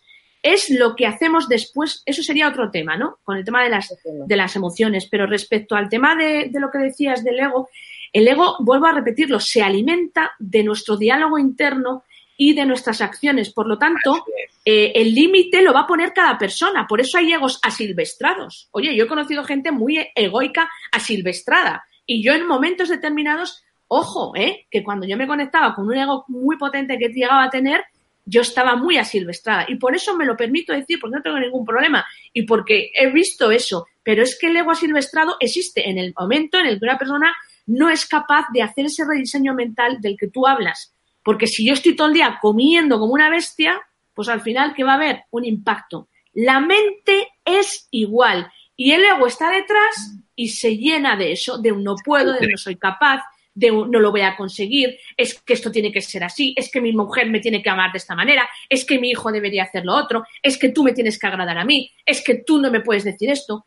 es 0.54 0.70
lo 0.70 0.95
que 0.95 1.06
hacemos 1.06 1.48
después, 1.48 2.04
eso 2.06 2.24
sería 2.24 2.48
otro 2.48 2.70
tema, 2.72 2.98
¿no? 2.98 3.18
Con 3.24 3.38
el 3.38 3.45
tema 3.45 3.64
de 3.64 3.70
las, 3.70 3.95
de 4.04 4.36
las 4.36 4.56
emociones. 4.56 5.08
Pero 5.10 5.26
respecto 5.26 5.76
al 5.76 5.89
tema 5.89 6.16
de, 6.16 6.50
lo 6.54 6.70
que 6.72 6.80
decías 6.80 7.24
del 7.24 7.39
ego, 7.39 7.70
el 8.14 8.28
ego, 8.28 8.56
vuelvo 8.60 8.88
a 8.88 8.93
repetirlo, 8.93 9.39
se 9.39 9.62
alimenta 9.62 10.32
de 10.39 10.64
nuestro 10.64 10.98
diálogo 10.98 11.38
interno 11.38 12.04
y 12.38 12.54
de 12.54 12.66
nuestras 12.66 13.02
acciones. 13.02 13.52
Por 13.52 13.68
lo 13.68 13.78
tanto, 13.78 14.24
eh, 14.64 14.91
el 14.95 15.14
límite 15.14 15.62
lo 15.62 15.74
va 15.74 15.82
a 15.82 15.88
poner 15.88 16.14
cada 16.14 16.38
persona. 16.38 16.88
Por 16.88 17.02
eso 17.02 17.18
hay 17.18 17.34
egos 17.34 17.60
asilvestrados. 17.64 18.70
Oye, 18.72 18.95
yo 18.95 19.06
he 19.06 19.08
conocido 19.08 19.43
gente 19.43 19.72
muy 19.72 20.08
egoica 20.16 20.70
asilvestrada. 20.91 21.86
Y 22.06 22.24
yo 22.24 22.34
en 22.34 22.48
momentos 22.48 22.89
determinados, 22.89 23.64
ojo, 23.88 24.34
¿eh? 24.36 24.66
que 24.72 24.84
cuando 24.84 25.08
yo 25.08 25.18
me 25.18 25.28
conectaba 25.28 25.74
con 25.74 25.88
un 25.88 25.98
ego 25.98 26.26
muy 26.28 26.58
potente 26.58 26.98
que 26.98 27.10
llegaba 27.10 27.43
a 27.43 27.50
tener, 27.50 27.84
yo 28.28 28.42
estaba 28.42 28.76
muy 28.76 28.98
asilvestrada 28.98 29.66
y 29.70 29.76
por 29.76 29.96
eso 29.96 30.16
me 30.18 30.26
lo 30.26 30.36
permito 30.36 30.74
decir, 30.74 31.00
porque 31.00 31.16
no 31.16 31.22
tengo 31.24 31.40
ningún 31.40 31.66
problema 31.66 32.06
y 32.34 32.44
porque 32.44 32.92
he 32.94 33.10
visto 33.10 33.52
eso. 33.52 33.88
Pero 34.04 34.22
es 34.22 34.38
que 34.38 34.48
el 34.48 34.58
ego 34.58 34.72
asilvestrado 34.72 35.38
existe 35.40 35.90
en 35.90 35.98
el 35.98 36.14
momento 36.18 36.60
en 36.60 36.66
el 36.66 36.78
que 36.78 36.86
una 36.86 36.98
persona 36.98 37.34
no 37.66 37.90
es 37.90 38.06
capaz 38.06 38.46
de 38.54 38.62
hacer 38.62 38.86
ese 38.86 39.06
rediseño 39.06 39.54
mental 39.54 40.02
del 40.02 40.18
que 40.18 40.28
tú 40.28 40.46
hablas. 40.46 40.94
Porque 41.24 41.48
si 41.48 41.66
yo 41.66 41.74
estoy 41.74 41.96
todo 41.96 42.08
el 42.08 42.14
día 42.14 42.38
comiendo 42.42 43.00
como 43.00 43.14
una 43.14 43.30
bestia, 43.30 43.82
pues 44.14 44.28
al 44.28 44.42
final, 44.42 44.74
¿qué 44.76 44.84
va 44.84 44.94
a 44.94 44.96
haber? 44.96 45.24
Un 45.32 45.46
impacto. 45.46 46.10
La 46.34 46.60
mente 46.60 47.30
es 47.46 47.88
igual 47.92 48.52
y 48.76 48.92
el 48.92 49.04
ego 49.06 49.26
está 49.26 49.52
detrás 49.52 50.16
y 50.36 50.50
se 50.50 50.78
llena 50.78 51.16
de 51.16 51.32
eso, 51.32 51.58
de 51.58 51.72
un 51.72 51.84
no 51.84 51.96
puedo, 52.04 52.34
de 52.34 52.48
no 52.48 52.58
soy 52.58 52.76
capaz, 52.76 53.22
de 53.58 53.72
no 53.72 53.99
lo 53.99 54.12
voy 54.12 54.22
a 54.22 54.36
conseguir, 54.36 54.99
es 55.18 55.41
que 55.41 55.53
esto 55.53 55.72
tiene 55.72 55.91
que 55.91 56.01
ser 56.01 56.24
así, 56.24 56.53
es 56.55 56.70
que 56.72 56.80
mi 56.80 56.93
mujer 56.93 57.28
me 57.28 57.39
tiene 57.39 57.64
que 57.64 57.72
amar 57.72 57.91
de 57.91 57.97
esta 57.97 58.16
manera, 58.16 58.47
es 58.70 58.86
que 58.86 58.99
mi 58.99 59.10
hijo 59.10 59.32
debería 59.32 59.64
hacer 59.64 59.84
lo 59.84 59.95
otro, 59.95 60.24
es 60.43 60.60
que 60.60 60.70
tú 60.70 60.84
me 60.84 60.93
tienes 60.93 61.18
que 61.18 61.26
agradar 61.26 61.58
a 61.58 61.66
mí, 61.66 61.91
es 62.05 62.24
que 62.24 62.36
tú 62.36 62.62
no 62.62 62.70
me 62.70 62.82
puedes 62.82 63.03
decir 63.03 63.32
esto. 63.32 63.66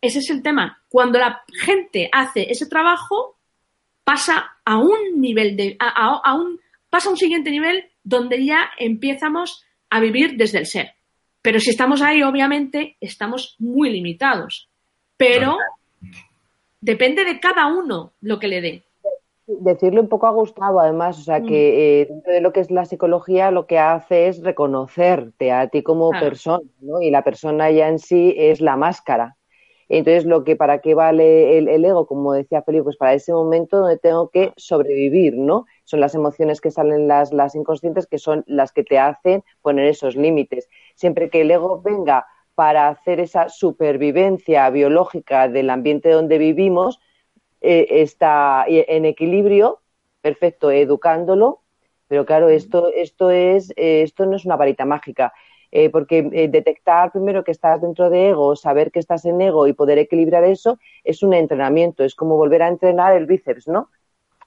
Ese 0.00 0.20
es 0.20 0.30
el 0.30 0.40
tema. 0.40 0.80
Cuando 0.88 1.18
la 1.18 1.42
gente 1.64 2.08
hace 2.12 2.48
ese 2.48 2.66
trabajo, 2.66 3.38
pasa 4.04 4.56
a 4.64 4.78
un 4.78 5.20
nivel 5.20 5.56
de, 5.56 5.76
a, 5.80 6.34
un, 6.36 6.60
pasa 6.88 7.08
a 7.08 7.12
un 7.12 7.18
siguiente 7.18 7.50
nivel 7.50 7.86
donde 8.04 8.44
ya 8.44 8.70
empezamos 8.78 9.64
a 9.90 9.98
vivir 9.98 10.36
desde 10.36 10.58
el 10.58 10.66
ser. 10.66 10.92
Pero 11.42 11.58
si 11.58 11.70
estamos 11.70 12.02
ahí, 12.02 12.22
obviamente, 12.22 12.96
estamos 13.00 13.56
muy 13.58 13.90
limitados. 13.90 14.68
Pero 15.16 15.58
depende 16.80 17.24
de 17.24 17.40
cada 17.40 17.66
uno 17.66 18.12
lo 18.20 18.38
que 18.38 18.48
le 18.48 18.60
dé. 18.60 18.82
Decirle 19.46 20.00
un 20.00 20.08
poco 20.08 20.26
a 20.26 20.30
Gustavo, 20.30 20.80
además, 20.80 21.18
o 21.18 21.22
sea, 21.22 21.40
que 21.40 21.46
mm. 21.46 21.48
eh, 21.48 22.06
dentro 22.08 22.32
de 22.32 22.40
lo 22.40 22.52
que 22.52 22.60
es 22.60 22.70
la 22.70 22.84
psicología, 22.84 23.52
lo 23.52 23.66
que 23.66 23.78
hace 23.78 24.26
es 24.26 24.42
reconocerte 24.42 25.52
a 25.52 25.68
ti 25.68 25.82
como 25.82 26.10
persona, 26.10 26.64
¿no? 26.80 27.00
Y 27.00 27.10
la 27.10 27.22
persona 27.22 27.70
ya 27.70 27.88
en 27.88 28.00
sí 28.00 28.34
es 28.36 28.60
la 28.60 28.76
máscara. 28.76 29.36
Entonces, 29.88 30.24
lo 30.24 30.42
que 30.42 30.56
para 30.56 30.80
qué 30.80 30.94
vale 30.94 31.58
el, 31.58 31.84
ego, 31.84 32.06
como 32.06 32.32
decía 32.32 32.62
Felipe, 32.62 32.84
pues 32.84 32.96
para 32.96 33.14
ese 33.14 33.32
momento 33.32 33.78
donde 33.78 33.98
tengo 33.98 34.30
que 34.30 34.52
sobrevivir, 34.56 35.36
¿no? 35.36 35.66
Son 35.84 36.00
las 36.00 36.14
emociones 36.14 36.60
que 36.60 36.72
salen 36.72 37.06
las, 37.06 37.32
las 37.32 37.54
inconscientes 37.54 38.08
que 38.08 38.18
son 38.18 38.42
las 38.48 38.72
que 38.72 38.82
te 38.82 38.98
hacen 38.98 39.44
poner 39.62 39.86
esos 39.86 40.16
límites. 40.16 40.68
Siempre 40.96 41.30
que 41.30 41.42
el 41.42 41.52
ego 41.52 41.80
venga 41.82 42.26
para 42.56 42.88
hacer 42.88 43.20
esa 43.20 43.48
supervivencia 43.50 44.68
biológica 44.70 45.48
del 45.48 45.70
ambiente 45.70 46.10
donde 46.10 46.38
vivimos 46.38 47.00
eh, 47.60 47.86
está 48.02 48.64
en 48.68 49.04
equilibrio, 49.06 49.80
perfecto, 50.22 50.70
educándolo, 50.70 51.62
pero 52.08 52.24
claro, 52.26 52.48
esto, 52.48 52.90
esto, 52.94 53.30
es, 53.30 53.70
eh, 53.76 54.02
esto 54.02 54.26
no 54.26 54.36
es 54.36 54.44
una 54.46 54.56
varita 54.56 54.84
mágica. 54.86 55.32
eh, 55.72 55.90
porque 55.90 56.22
detectar 56.50 57.12
primero 57.12 57.44
que 57.44 57.50
estás 57.52 57.80
dentro 57.82 58.08
de 58.10 58.30
ego, 58.30 58.56
saber 58.56 58.90
que 58.92 59.00
estás 59.00 59.24
en 59.26 59.40
ego 59.40 59.66
y 59.66 59.72
poder 59.74 59.98
equilibrar 59.98 60.44
eso 60.44 60.78
es 61.04 61.22
un 61.22 61.34
entrenamiento, 61.34 62.04
es 62.04 62.14
como 62.14 62.36
volver 62.36 62.62
a 62.62 62.68
entrenar 62.68 63.16
el 63.16 63.26
bíceps, 63.26 63.68
¿no? 63.68 63.90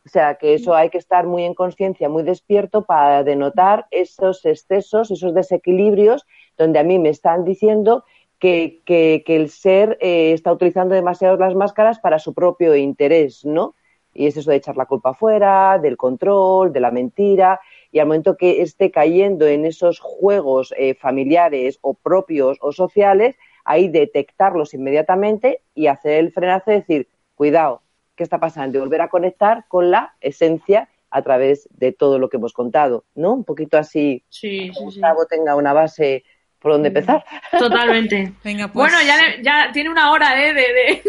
O 0.09 0.11
sea, 0.11 0.33
que 0.39 0.55
eso 0.55 0.73
hay 0.73 0.89
que 0.89 0.97
estar 0.97 1.27
muy 1.27 1.43
en 1.43 1.53
conciencia, 1.53 2.09
muy 2.09 2.23
despierto 2.23 2.83
para 2.83 3.23
denotar 3.23 3.85
esos 3.91 4.43
excesos, 4.43 5.11
esos 5.11 5.35
desequilibrios, 5.35 6.25
donde 6.57 6.79
a 6.79 6.83
mí 6.83 6.97
me 6.97 7.09
están 7.09 7.45
diciendo 7.45 8.05
que, 8.39 8.81
que, 8.85 9.23
el 9.27 9.51
ser 9.51 9.99
eh, 10.01 10.31
está 10.33 10.51
utilizando 10.51 10.95
demasiado 10.95 11.37
las 11.37 11.53
máscaras 11.53 11.99
para 11.99 12.17
su 12.17 12.33
propio 12.33 12.75
interés, 12.75 13.45
¿no? 13.45 13.75
Y 14.11 14.25
es 14.25 14.35
eso 14.35 14.49
de 14.49 14.57
echar 14.57 14.77
la 14.77 14.87
culpa 14.87 15.11
afuera, 15.11 15.77
del 15.77 15.95
control, 15.95 16.73
de 16.73 16.79
la 16.79 16.89
mentira, 16.89 17.59
y 17.91 17.99
al 17.99 18.07
momento 18.07 18.35
que 18.35 18.63
esté 18.63 18.89
cayendo 18.89 19.45
en 19.45 19.63
esos 19.63 19.99
juegos 19.99 20.73
eh, 20.75 20.95
familiares 20.95 21.77
o 21.81 21.93
propios 21.93 22.57
o 22.61 22.71
sociales, 22.71 23.35
ahí 23.63 23.89
detectarlos 23.89 24.73
inmediatamente 24.73 25.61
y 25.75 25.85
hacer 25.85 26.13
el 26.13 26.31
frenazo 26.31 26.71
decir, 26.71 27.07
cuidado, 27.35 27.83
¿qué 28.19 28.23
está 28.23 28.37
pasando? 28.37 28.77
Y 28.77 28.81
volver 28.81 29.01
a 29.01 29.07
conectar 29.07 29.63
con 29.69 29.91
la 29.91 30.13
esencia 30.19 30.89
a 31.09 31.21
través 31.21 31.69
de 31.71 31.93
todo 31.93 32.19
lo 32.19 32.27
que 32.27 32.35
hemos 32.35 32.51
contado, 32.51 33.05
¿no? 33.15 33.33
Un 33.33 33.45
poquito 33.45 33.77
así, 33.77 34.25
sí, 34.27 34.71
sí, 34.73 34.83
Gustavo 34.83 35.25
tenga 35.25 35.55
una 35.55 35.71
base 35.71 36.25
por 36.59 36.73
donde 36.73 36.89
empezar. 36.89 37.23
Totalmente. 37.57 38.33
Venga, 38.43 38.67
pues... 38.67 38.91
Bueno, 38.91 38.97
ya, 39.07 39.41
ya 39.41 39.71
tiene 39.71 39.89
una 39.89 40.11
hora 40.11 40.45
¿eh? 40.45 40.53
de... 40.53 41.01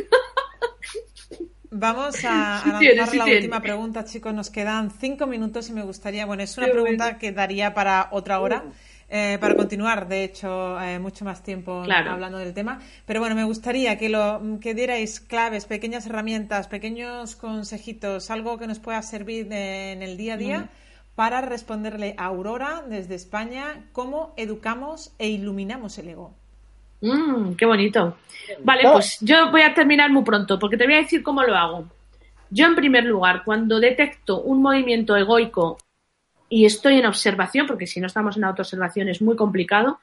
Vamos 1.73 2.25
a, 2.25 2.63
lanzar 2.81 3.17
la 3.17 3.25
última 3.25 3.61
pregunta, 3.61 4.05
chicos. 4.05 4.33
Nos 4.33 4.49
quedan 4.49 4.93
cinco 4.93 5.27
minutos 5.27 5.69
y 5.69 5.73
me 5.73 5.83
gustaría, 5.83 6.27
bueno, 6.27 6.45
es 6.45 6.57
una 6.59 6.69
pregunta 6.69 7.19
que 7.19 7.33
daría 7.33 7.75
para 7.75 8.07
otra 8.13 8.39
hora. 8.39 8.63
Eh, 9.13 9.39
para 9.41 9.57
continuar, 9.57 10.07
de 10.07 10.23
hecho, 10.23 10.81
eh, 10.81 11.01
mucho 11.01 11.25
más 11.25 11.43
tiempo 11.43 11.83
hablando 11.83 12.39
del 12.39 12.55
tema. 12.55 12.81
Pero 13.07 13.19
bueno, 13.19 13.35
me 13.35 13.43
gustaría 13.43 13.99
que, 13.99 14.09
lo, 14.09 14.41
que 14.61 14.73
dierais 14.73 15.19
claves, 15.19 15.65
pequeñas 15.65 16.07
herramientas, 16.07 16.69
pequeños 16.69 17.35
consejitos, 17.35 18.31
algo 18.31 18.57
que 18.57 18.69
nos 18.69 18.79
pueda 18.79 19.03
servir 19.03 19.53
en 19.53 20.03
el 20.03 20.17
día 20.17 20.35
a 20.35 20.37
día 20.37 20.69
para 21.17 21.41
responderle 21.41 22.15
a 22.19 22.27
Aurora 22.27 22.85
desde 22.89 23.17
España 23.17 23.85
cómo 23.93 24.33
educamos 24.37 25.13
e 25.19 25.29
iluminamos 25.29 25.99
el 25.99 26.09
ego. 26.11 26.33
Mm, 27.01 27.55
qué 27.55 27.67
bonito. 27.67 28.17
Vale, 28.63 28.83
pues 28.93 29.19
yo 29.21 29.51
voy 29.51 29.63
a 29.63 29.75
terminar 29.75 30.11
muy 30.13 30.23
pronto 30.23 30.57
porque 30.57 30.77
te 30.77 30.85
voy 30.85 30.95
a 30.95 30.99
decir 30.99 31.25
cómo 31.25 31.43
lo 31.43 31.57
hago. 31.57 31.89
Yo, 32.51 32.67
en 32.67 32.77
primer 32.77 33.05
lugar, 33.05 33.43
cuando 33.45 33.81
detecto 33.81 34.41
un 34.41 34.63
movimiento 34.63 35.17
egoico 35.17 35.79
y 36.51 36.67
estoy 36.67 36.99
en 36.99 37.07
observación, 37.07 37.67
porque 37.67 37.87
si 37.87 38.01
no 38.01 38.09
estamos 38.09 38.37
en 38.37 38.45
autoobservación 38.45 39.09
es 39.09 39.23
muy 39.23 39.37
complicado, 39.37 40.01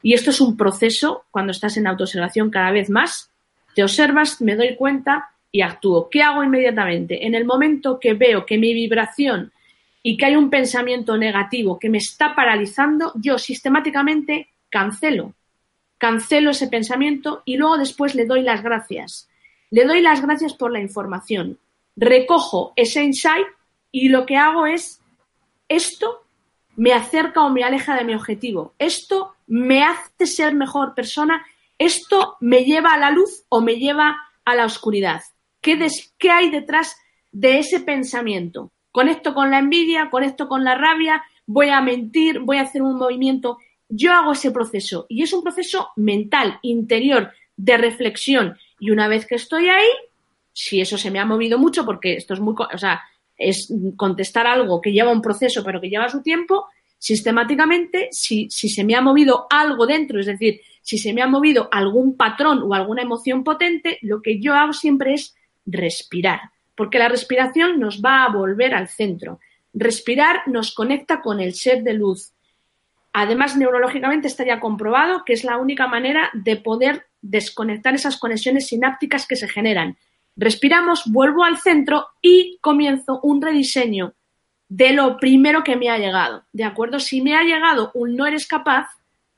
y 0.00 0.14
esto 0.14 0.30
es 0.30 0.40
un 0.40 0.56
proceso, 0.56 1.24
cuando 1.32 1.50
estás 1.50 1.76
en 1.76 1.88
autoobservación 1.88 2.50
cada 2.50 2.70
vez 2.70 2.88
más, 2.88 3.32
te 3.74 3.82
observas, 3.82 4.40
me 4.40 4.54
doy 4.54 4.76
cuenta 4.76 5.30
y 5.50 5.62
actúo. 5.62 6.08
¿Qué 6.08 6.22
hago 6.22 6.44
inmediatamente? 6.44 7.26
En 7.26 7.34
el 7.34 7.44
momento 7.44 7.98
que 7.98 8.14
veo 8.14 8.46
que 8.46 8.58
mi 8.58 8.72
vibración 8.72 9.50
y 10.02 10.16
que 10.16 10.26
hay 10.26 10.36
un 10.36 10.50
pensamiento 10.50 11.18
negativo 11.18 11.80
que 11.80 11.88
me 11.88 11.98
está 11.98 12.36
paralizando, 12.36 13.12
yo 13.16 13.38
sistemáticamente 13.38 14.50
cancelo 14.70 15.34
cancelo 15.98 16.50
ese 16.50 16.68
pensamiento 16.68 17.42
y 17.44 17.56
luego 17.56 17.76
después 17.76 18.14
le 18.14 18.24
doy 18.24 18.42
las 18.42 18.62
gracias. 18.62 19.28
Le 19.70 19.84
doy 19.84 20.00
las 20.00 20.22
gracias 20.22 20.54
por 20.54 20.72
la 20.72 20.80
información. 20.80 21.58
Recojo 21.96 22.72
ese 22.76 23.02
insight 23.02 23.46
y 23.90 24.08
lo 24.08 24.24
que 24.24 24.36
hago 24.36 24.66
es, 24.66 24.97
esto 25.68 26.24
me 26.76 26.92
acerca 26.92 27.42
o 27.42 27.50
me 27.50 27.64
aleja 27.64 27.96
de 27.96 28.04
mi 28.04 28.14
objetivo. 28.14 28.74
Esto 28.78 29.34
me 29.46 29.82
hace 29.82 30.26
ser 30.26 30.54
mejor 30.54 30.94
persona. 30.94 31.44
Esto 31.78 32.36
me 32.40 32.64
lleva 32.64 32.94
a 32.94 32.98
la 32.98 33.10
luz 33.10 33.44
o 33.48 33.60
me 33.60 33.76
lleva 33.76 34.16
a 34.44 34.54
la 34.54 34.64
oscuridad. 34.64 35.22
¿Qué, 35.60 35.78
¿Qué, 36.18 36.30
hay 36.30 36.50
detrás 36.50 36.96
de 37.32 37.58
ese 37.58 37.80
pensamiento? 37.80 38.70
Conecto 38.92 39.34
con 39.34 39.50
la 39.50 39.58
envidia, 39.58 40.10
conecto 40.10 40.48
con 40.48 40.64
la 40.64 40.76
rabia, 40.76 41.24
voy 41.46 41.68
a 41.68 41.80
mentir, 41.80 42.40
voy 42.40 42.58
a 42.58 42.62
hacer 42.62 42.82
un 42.82 42.96
movimiento 42.96 43.58
yo 43.88 44.12
hago 44.12 44.32
ese 44.32 44.50
proceso 44.50 45.06
y 45.08 45.22
es 45.22 45.32
un 45.32 45.42
proceso 45.42 45.90
mental, 45.96 46.58
interior, 46.62 47.32
de 47.56 47.76
reflexión. 47.76 48.58
Y 48.78 48.90
una 48.90 49.08
vez 49.08 49.26
que 49.26 49.34
estoy 49.36 49.68
ahí, 49.68 49.88
si 50.52 50.80
eso 50.80 50.98
se 50.98 51.10
me 51.10 51.18
ha 51.18 51.24
movido 51.24 51.58
mucho, 51.58 51.84
porque 51.84 52.14
esto 52.14 52.34
es 52.34 52.40
muy, 52.40 52.54
o 52.58 52.78
sea, 52.78 53.02
es 53.38 53.72
contestar 53.96 54.46
algo 54.46 54.80
que 54.80 54.92
lleva 54.92 55.12
un 55.12 55.22
proceso 55.22 55.62
pero 55.64 55.80
que 55.80 55.88
lleva 55.88 56.08
su 56.08 56.22
tiempo, 56.22 56.66
sistemáticamente, 56.98 58.08
si, 58.10 58.50
si 58.50 58.68
se 58.68 58.84
me 58.84 58.96
ha 58.96 59.00
movido 59.00 59.46
algo 59.48 59.86
dentro, 59.86 60.20
es 60.20 60.26
decir, 60.26 60.60
si 60.82 60.98
se 60.98 61.12
me 61.12 61.22
ha 61.22 61.28
movido 61.28 61.68
algún 61.70 62.16
patrón 62.16 62.62
o 62.62 62.74
alguna 62.74 63.02
emoción 63.02 63.44
potente, 63.44 63.98
lo 64.02 64.20
que 64.20 64.40
yo 64.40 64.54
hago 64.54 64.72
siempre 64.72 65.14
es 65.14 65.36
respirar, 65.64 66.40
porque 66.74 66.98
la 66.98 67.08
respiración 67.08 67.78
nos 67.78 68.02
va 68.02 68.24
a 68.24 68.32
volver 68.32 68.74
al 68.74 68.88
centro. 68.88 69.38
Respirar 69.72 70.48
nos 70.48 70.74
conecta 70.74 71.20
con 71.22 71.40
el 71.40 71.54
ser 71.54 71.82
de 71.82 71.94
luz, 71.94 72.32
Además, 73.12 73.56
neurológicamente 73.56 74.28
estaría 74.28 74.60
comprobado 74.60 75.24
que 75.24 75.32
es 75.32 75.44
la 75.44 75.56
única 75.56 75.86
manera 75.88 76.30
de 76.34 76.56
poder 76.56 77.06
desconectar 77.20 77.94
esas 77.94 78.16
conexiones 78.16 78.68
sinápticas 78.68 79.26
que 79.26 79.36
se 79.36 79.48
generan. 79.48 79.96
Respiramos, 80.38 81.02
vuelvo 81.06 81.44
al 81.44 81.58
centro 81.58 82.06
y 82.22 82.56
comienzo 82.62 83.20
un 83.22 83.42
rediseño 83.42 84.14
de 84.68 84.92
lo 84.92 85.18
primero 85.18 85.62
que 85.62 85.76
me 85.76 85.90
ha 85.90 85.98
llegado. 85.98 86.44
¿De 86.52 86.64
acuerdo? 86.64 86.98
Si 86.98 87.20
me 87.20 87.34
ha 87.34 87.42
llegado 87.42 87.90
un 87.92 88.16
no 88.16 88.24
eres 88.24 88.46
capaz, 88.46 88.86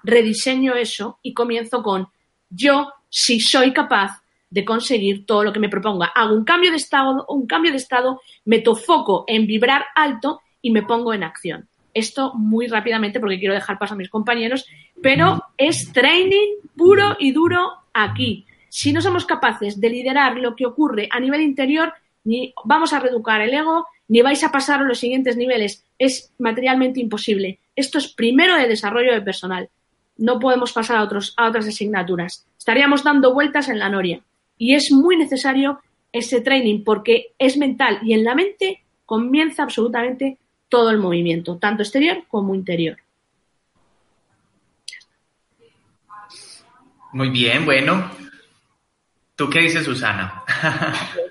rediseño 0.04 0.74
eso 0.74 1.18
y 1.22 1.34
comienzo 1.34 1.82
con 1.82 2.08
yo 2.48 2.92
sí 3.08 3.40
soy 3.40 3.72
capaz 3.72 4.22
de 4.50 4.64
conseguir 4.64 5.26
todo 5.26 5.42
lo 5.42 5.52
que 5.52 5.60
me 5.60 5.68
proponga. 5.68 6.06
Hago 6.06 6.34
un 6.34 6.44
cambio 6.44 6.70
de 6.70 6.76
estado, 6.76 7.24
un 7.28 7.46
cambio 7.46 7.72
de 7.72 7.78
estado, 7.78 8.20
meto 8.44 8.76
foco 8.76 9.24
en 9.26 9.46
vibrar 9.46 9.86
alto 9.94 10.40
y 10.62 10.70
me 10.70 10.82
pongo 10.82 11.12
en 11.14 11.24
acción 11.24 11.68
esto 11.94 12.32
muy 12.34 12.66
rápidamente 12.66 13.20
porque 13.20 13.38
quiero 13.38 13.54
dejar 13.54 13.78
paso 13.78 13.94
a 13.94 13.96
mis 13.96 14.08
compañeros, 14.08 14.66
pero 15.02 15.42
es 15.56 15.92
training 15.92 16.56
puro 16.76 17.16
y 17.18 17.32
duro 17.32 17.72
aquí. 17.92 18.46
Si 18.70 18.92
no 18.92 19.02
somos 19.02 19.26
capaces 19.26 19.80
de 19.80 19.90
liderar 19.90 20.36
lo 20.36 20.54
que 20.54 20.64
ocurre 20.64 21.08
a 21.10 21.18
nivel 21.18 21.42
interior, 21.42 21.92
ni 22.24 22.54
vamos 22.64 22.92
a 22.92 23.00
reeducar 23.00 23.40
el 23.40 23.52
ego, 23.52 23.86
ni 24.08 24.22
vais 24.22 24.42
a 24.44 24.52
pasar 24.52 24.80
a 24.80 24.84
los 24.84 25.00
siguientes 25.00 25.36
niveles. 25.36 25.84
Es 25.98 26.32
materialmente 26.38 27.00
imposible. 27.00 27.58
Esto 27.74 27.98
es 27.98 28.08
primero 28.08 28.56
de 28.56 28.68
desarrollo 28.68 29.12
de 29.12 29.22
personal. 29.22 29.68
No 30.16 30.38
podemos 30.38 30.72
pasar 30.72 30.98
a, 30.98 31.02
otros, 31.02 31.34
a 31.36 31.48
otras 31.48 31.66
asignaturas. 31.66 32.46
Estaríamos 32.58 33.02
dando 33.02 33.34
vueltas 33.34 33.68
en 33.68 33.80
la 33.80 33.88
noria. 33.88 34.20
Y 34.56 34.74
es 34.74 34.92
muy 34.92 35.16
necesario 35.16 35.80
ese 36.12 36.40
training 36.40 36.84
porque 36.84 37.32
es 37.38 37.56
mental 37.56 37.98
y 38.02 38.12
en 38.12 38.22
la 38.22 38.36
mente 38.36 38.84
comienza 39.04 39.64
absolutamente 39.64 40.38
todo 40.68 40.90
el 40.90 40.98
movimiento, 40.98 41.56
tanto 41.58 41.82
exterior 41.82 42.22
como 42.28 42.54
interior. 42.54 42.98
Muy 47.12 47.30
bien, 47.30 47.64
bueno. 47.64 48.08
¿Tú 49.40 49.48
qué 49.48 49.60
dices, 49.60 49.84
Susana? 49.84 50.44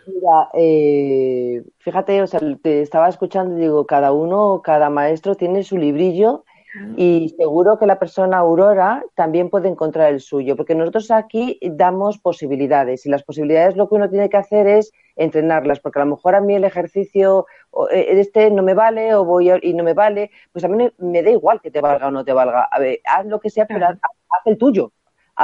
Mira, 0.08 0.50
eh, 0.56 1.62
fíjate, 1.78 2.24
o 2.24 2.26
sea, 2.26 2.40
te 2.60 2.82
estaba 2.82 3.08
escuchando 3.08 3.56
y 3.56 3.62
digo, 3.62 3.86
cada 3.86 4.14
uno, 4.14 4.64
cada 4.64 4.90
maestro 4.90 5.36
tiene 5.36 5.62
su 5.62 5.78
librillo 5.78 6.44
y 6.98 7.36
seguro 7.38 7.78
que 7.78 7.86
la 7.86 8.00
persona 8.00 8.40
Aurora 8.40 9.04
también 9.14 9.52
puede 9.52 9.70
encontrar 9.70 10.12
el 10.12 10.22
suyo, 10.22 10.56
porque 10.56 10.74
nosotros 10.74 11.12
aquí 11.12 11.60
damos 11.62 12.18
posibilidades 12.18 13.06
y 13.06 13.10
las 13.10 13.22
posibilidades 13.22 13.76
lo 13.76 13.88
que 13.88 13.96
uno 13.96 14.10
tiene 14.10 14.28
que 14.28 14.38
hacer 14.38 14.66
es 14.66 14.92
entrenarlas, 15.16 15.80
porque 15.80 16.00
a 16.00 16.06
lo 16.06 16.16
mejor 16.16 16.34
a 16.34 16.42
mí 16.42 16.56
el 16.56 16.64
ejercicio 16.64 17.46
eh, 17.92 18.08
este 18.14 18.50
no 18.50 18.64
me 18.64 18.74
vale 18.74 19.14
o 19.14 19.24
voy 19.24 19.52
y 19.62 19.74
no 19.76 19.84
me 19.84 19.94
vale, 19.94 20.32
pues 20.52 20.66
a 20.66 20.68
mí 20.68 20.90
me 20.98 21.22
da 21.22 21.30
igual 21.30 21.62
que 21.62 21.70
te 21.70 21.80
valga 21.80 22.08
o 22.08 22.12
no 22.12 22.26
te 22.26 22.34
valga. 22.34 22.64
A 22.72 22.80
ver, 22.80 23.02
haz 23.06 23.28
lo 23.28 23.40
que 23.40 23.52
sea, 23.52 23.68
pero 23.68 23.86
haz, 23.86 24.00
el 24.46 24.58
tuyo. 24.58 24.94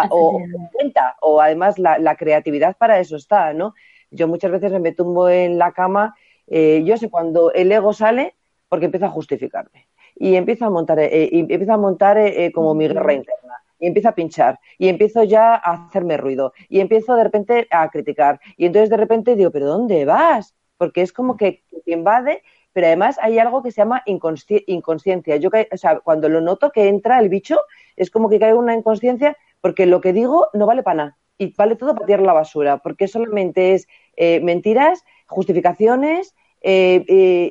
O, 0.09 0.41
cuenta, 0.71 1.15
o 1.21 1.41
además 1.41 1.79
la, 1.79 2.15
creatividad 2.15 2.75
para 2.77 2.99
eso 2.99 3.15
está, 3.15 3.53
¿no? 3.53 3.73
Yo 4.11 4.27
muchas 4.27 4.51
veces 4.51 4.71
me 4.79 4.91
tumbo 4.91 5.29
en 5.29 5.57
la 5.57 5.71
cama, 5.71 6.15
eh, 6.47 6.83
yo 6.85 6.97
sé 6.97 7.09
cuando 7.09 7.51
el 7.51 7.71
ego 7.71 7.93
sale 7.93 8.35
porque 8.69 8.85
empiezo 8.85 9.05
a 9.05 9.09
justificarme 9.09 9.87
y 10.15 10.35
empiezo 10.35 10.65
a 10.65 10.69
montar, 10.69 10.99
eh, 10.99 11.29
y 11.31 11.39
empiezo 11.39 11.73
a 11.73 11.77
montar 11.77 12.17
eh, 12.17 12.51
como 12.53 12.73
mi 12.73 12.87
guerra 12.87 13.13
interna. 13.13 13.53
Y 13.77 13.87
empiezo 13.87 14.07
a 14.07 14.15
pinchar, 14.15 14.57
y 14.77 14.87
empiezo 14.87 15.23
ya 15.25 15.53
a 15.53 15.87
hacerme 15.87 16.15
ruido, 16.15 16.53
y 16.69 16.79
empiezo 16.79 17.13
de 17.17 17.25
repente 17.25 17.67
a 17.69 17.89
criticar. 17.89 18.39
Y 18.55 18.67
entonces 18.67 18.89
de 18.89 18.95
repente 18.95 19.35
digo, 19.35 19.51
¿pero 19.51 19.65
dónde 19.65 20.05
vas? 20.05 20.55
Porque 20.77 21.01
es 21.01 21.11
como 21.11 21.35
que 21.35 21.63
te 21.83 21.91
invade, 21.91 22.41
pero 22.71 22.87
además 22.87 23.19
hay 23.21 23.37
algo 23.37 23.61
que 23.61 23.71
se 23.71 23.81
llama 23.81 24.01
inconsciencia. 24.05 25.35
Yo, 25.35 25.49
o 25.49 25.77
sea, 25.77 25.99
cuando 25.99 26.29
lo 26.29 26.39
noto 26.39 26.71
que 26.71 26.87
entra 26.87 27.19
el 27.19 27.27
bicho, 27.27 27.59
es 27.97 28.09
como 28.09 28.29
que 28.29 28.39
cae 28.39 28.53
una 28.53 28.73
inconsciencia 28.73 29.37
porque 29.65 29.87
lo 29.87 29.99
que 29.99 30.13
digo 30.13 30.49
no 30.53 30.67
vale 30.67 30.83
para 30.83 30.95
nada 30.95 31.17
y 31.39 31.51
vale 31.55 31.75
todo 31.75 31.95
para 31.95 32.05
tirar 32.05 32.21
la 32.21 32.33
basura, 32.33 32.77
porque 32.83 33.07
solamente 33.07 33.73
es 33.73 33.87
eh, 34.15 34.39
mentiras, 34.41 35.03
justificaciones, 35.25 36.35
eh, 36.61 37.03
eh, 37.07 37.49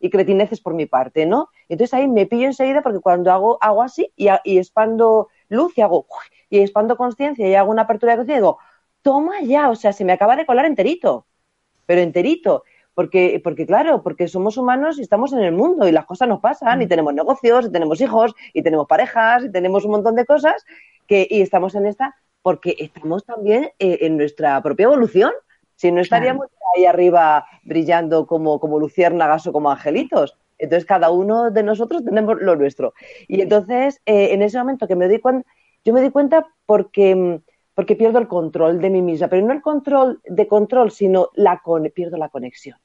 y, 0.00 0.08
cretineces 0.08 0.62
por 0.62 0.72
mi 0.72 0.86
parte, 0.86 1.26
¿no? 1.26 1.50
Entonces 1.68 1.92
ahí 1.92 2.08
me 2.08 2.24
pillo 2.24 2.46
enseguida 2.46 2.80
porque 2.80 3.00
cuando 3.00 3.30
hago, 3.32 3.58
hago 3.60 3.82
así 3.82 4.10
y, 4.16 4.28
y 4.44 4.56
expando 4.56 5.28
luz 5.50 5.76
y 5.76 5.82
hago 5.82 6.06
y 6.48 6.60
expando 6.60 6.96
conciencia 6.96 7.46
y 7.46 7.54
hago 7.54 7.70
una 7.70 7.82
apertura 7.82 8.12
de 8.12 8.16
conciencia 8.16 8.40
digo, 8.40 8.58
toma 9.02 9.42
ya, 9.42 9.68
o 9.68 9.74
sea, 9.74 9.92
se 9.92 10.06
me 10.06 10.14
acaba 10.14 10.36
de 10.36 10.46
colar 10.46 10.64
enterito, 10.64 11.26
pero 11.84 12.00
enterito. 12.00 12.64
Porque, 12.94 13.42
porque 13.44 13.66
claro, 13.66 14.02
porque 14.02 14.26
somos 14.26 14.56
humanos 14.56 14.98
y 14.98 15.02
estamos 15.02 15.34
en 15.34 15.40
el 15.40 15.52
mundo 15.52 15.86
y 15.86 15.92
las 15.92 16.06
cosas 16.06 16.28
nos 16.28 16.40
pasan 16.40 16.80
y 16.80 16.86
mm. 16.86 16.88
tenemos 16.88 17.12
negocios 17.12 17.66
y 17.66 17.70
tenemos 17.70 18.00
hijos 18.00 18.34
y 18.54 18.62
tenemos 18.62 18.86
parejas 18.86 19.44
y 19.44 19.52
tenemos 19.52 19.84
un 19.84 19.90
montón 19.90 20.14
de 20.14 20.24
cosas 20.24 20.64
que, 21.06 21.26
y 21.28 21.42
estamos 21.42 21.74
en 21.74 21.86
esta 21.86 22.14
porque 22.42 22.76
estamos 22.78 23.24
también 23.24 23.70
eh, 23.78 23.98
en 24.02 24.16
nuestra 24.16 24.62
propia 24.62 24.84
evolución. 24.84 25.32
Si 25.74 25.90
no 25.90 26.00
estaríamos 26.00 26.46
ahí 26.76 26.86
arriba 26.86 27.46
brillando 27.64 28.26
como, 28.26 28.60
como 28.60 28.78
luciérnagas 28.78 29.46
o 29.46 29.52
como 29.52 29.70
angelitos. 29.70 30.36
Entonces 30.58 30.86
cada 30.86 31.10
uno 31.10 31.50
de 31.50 31.62
nosotros 31.62 32.04
tenemos 32.04 32.40
lo 32.40 32.56
nuestro. 32.56 32.94
Y 33.28 33.40
entonces 33.42 34.00
eh, 34.06 34.32
en 34.32 34.42
ese 34.42 34.58
momento 34.58 34.86
que 34.86 34.96
me 34.96 35.08
di 35.08 35.18
cuenta, 35.18 35.46
yo 35.84 35.92
me 35.92 36.02
di 36.02 36.10
cuenta 36.10 36.46
porque 36.64 37.40
porque 37.74 37.94
pierdo 37.94 38.18
el 38.18 38.26
control 38.26 38.80
de 38.80 38.88
mí 38.88 39.02
misma, 39.02 39.28
pero 39.28 39.46
no 39.46 39.52
el 39.52 39.60
control 39.60 40.22
de 40.24 40.48
control, 40.48 40.90
sino 40.90 41.28
la 41.34 41.60
pierdo 41.94 42.16
la 42.16 42.30
conexión 42.30 42.78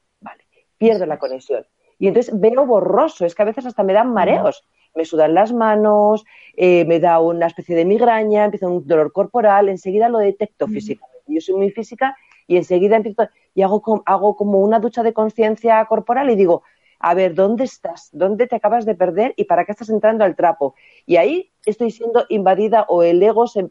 pierdo 0.82 1.06
la 1.06 1.20
conexión. 1.20 1.64
Y 2.00 2.08
entonces 2.08 2.34
veo 2.40 2.66
borroso, 2.66 3.24
es 3.24 3.36
que 3.36 3.44
a 3.44 3.46
veces 3.46 3.68
hasta 3.68 3.84
me 3.84 3.94
dan 3.94 4.12
mareos. 4.12 4.64
Me 4.96 5.06
sudan 5.06 5.34
las 5.34 5.54
manos, 5.54 6.26
eh, 6.56 6.86
me 6.86 7.00
da 7.00 7.20
una 7.20 7.48
especie 7.48 7.76
de 7.76 7.86
migraña, 7.86 8.46
empieza 8.46 8.68
un 8.68 8.86
dolor 8.86 9.12
corporal, 9.12 9.70
enseguida 9.70 10.10
lo 10.10 10.20
detecto 10.20 10.68
físicamente. 10.68 11.20
Yo 11.28 11.40
soy 11.40 11.56
muy 11.56 11.72
física 11.72 12.16
y 12.48 12.58
enseguida 12.58 12.98
empiezo 12.98 13.30
y 13.54 13.62
hago, 13.62 14.04
hago 14.06 14.36
como 14.36 14.60
una 14.60 14.80
ducha 14.80 15.04
de 15.04 15.14
conciencia 15.14 15.84
corporal 15.86 16.30
y 16.30 16.36
digo, 16.36 16.64
a 17.00 17.14
ver, 17.16 17.34
¿dónde 17.34 17.64
estás? 17.64 18.10
¿Dónde 18.12 18.48
te 18.48 18.56
acabas 18.56 18.86
de 18.86 18.94
perder 18.94 19.34
y 19.36 19.46
para 19.46 19.66
qué 19.66 19.72
estás 19.72 19.90
entrando 19.90 20.24
al 20.24 20.36
trapo? 20.36 20.76
Y 21.06 21.16
ahí 21.16 21.52
estoy 21.66 21.90
siendo 21.92 22.26
invadida 22.30 22.86
o 22.88 23.02
el 23.02 23.22
ego 23.24 23.48
se, 23.48 23.70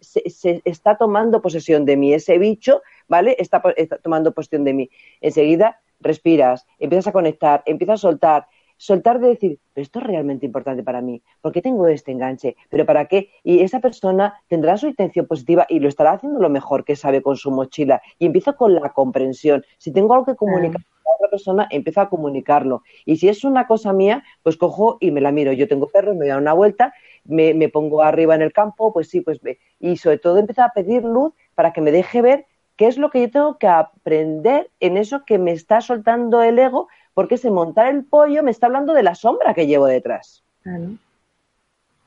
está 0.65 0.97
tomando 0.97 1.41
posesión 1.41 1.85
de 1.85 1.97
mí, 1.97 2.13
ese 2.13 2.39
bicho, 2.39 2.83
¿vale? 3.09 3.37
está 3.39 3.63
tomando 4.03 4.33
posesión 4.33 4.65
de 4.65 4.75
mí. 4.75 4.91
Enseguida 5.21 5.81
respiras, 6.01 6.67
empiezas 6.79 7.07
a 7.09 7.13
conectar, 7.13 7.63
empiezas 7.67 8.01
a 8.01 8.09
soltar, 8.09 8.47
soltar 8.81 9.21
de 9.21 9.29
decir, 9.29 9.59
pero 9.75 9.83
esto 9.83 9.99
es 9.99 10.07
realmente 10.07 10.47
importante 10.47 10.83
para 10.83 11.03
mí, 11.03 11.23
¿por 11.43 11.53
qué 11.53 11.61
tengo 11.61 11.87
este 11.87 12.13
enganche? 12.13 12.57
¿Pero 12.71 12.87
para 12.87 13.05
qué? 13.05 13.29
Y 13.45 13.61
esa 13.61 13.79
persona 13.79 14.41
tendrá 14.49 14.79
su 14.79 14.87
intención 14.89 15.27
positiva 15.27 15.67
y 15.69 15.81
lo 15.81 15.89
estará 15.89 16.13
haciendo 16.13 16.41
lo 16.41 16.49
mejor 16.49 16.87
que 16.87 16.97
sabe 16.97 17.21
con 17.21 17.37
su 17.37 17.51
mochila. 17.51 18.01
Y 18.19 18.25
empiezo 18.25 18.57
con 18.57 18.75
la 18.75 18.89
comprensión. 18.95 19.67
Si 19.77 19.93
tengo 19.93 20.15
algo 20.15 20.25
que 20.25 20.35
comunicar 20.35 20.83
con 20.83 21.15
otra 21.15 21.29
persona, 21.31 21.69
empiezo 21.71 22.01
a 22.01 22.09
comunicarlo. 22.09 22.83
Y 23.05 23.17
si 23.17 23.29
es 23.29 23.45
una 23.45 23.67
cosa 23.67 23.93
mía, 23.93 24.25
pues 24.43 24.57
cojo 24.57 24.97
y 24.99 25.11
me 25.11 25.21
la 25.21 25.31
miro. 25.31 25.53
Yo 25.53 25.69
tengo 25.69 25.87
perros, 25.89 26.15
me 26.15 26.21
voy 26.21 26.31
a 26.31 26.35
dar 26.35 26.43
una 26.43 26.55
vuelta, 26.55 26.95
me, 27.25 27.53
me 27.53 27.69
pongo 27.69 28.03
arriba 28.03 28.35
en 28.35 28.41
el 28.41 28.55
campo, 28.55 28.95
pues 28.95 29.11
sí, 29.11 29.21
pues 29.21 29.43
ve. 29.43 29.59
Y 29.79 29.99
sobre 29.99 30.17
todo 30.17 30.39
empiezo 30.39 30.63
a 30.63 30.73
pedir 30.75 31.05
luz 31.05 31.35
para 31.55 31.75
que 31.75 31.83
me 31.83 31.93
deje 31.93 32.23
ver 32.23 32.47
¿Qué 32.81 32.87
es 32.87 32.97
lo 32.97 33.11
que 33.11 33.21
yo 33.21 33.31
tengo 33.31 33.59
que 33.59 33.67
aprender 33.67 34.71
en 34.81 34.97
eso 34.97 35.27
que 35.27 35.37
me 35.37 35.53
está 35.53 35.83
soltando 35.83 36.41
el 36.41 36.59
ego? 36.59 36.89
Porque 37.21 37.35
ese 37.35 37.51
montar 37.51 37.89
el 37.89 38.07
pollo 38.07 38.43
me 38.43 38.51
está 38.51 38.65
hablando 38.65 38.95
de 38.95 39.03
la 39.03 39.15
sombra 39.15 39.53
que 39.53 39.67
llevo 39.67 39.85
detrás. 39.85 40.43
Claro. 40.63 40.95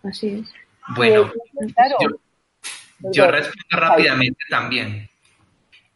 Así 0.02 0.42
es. 0.42 0.52
Bueno, 0.96 1.32
yo, 3.12 3.30
respondo 3.30 3.78
rápidamente 3.78 4.40
también. 4.50 5.08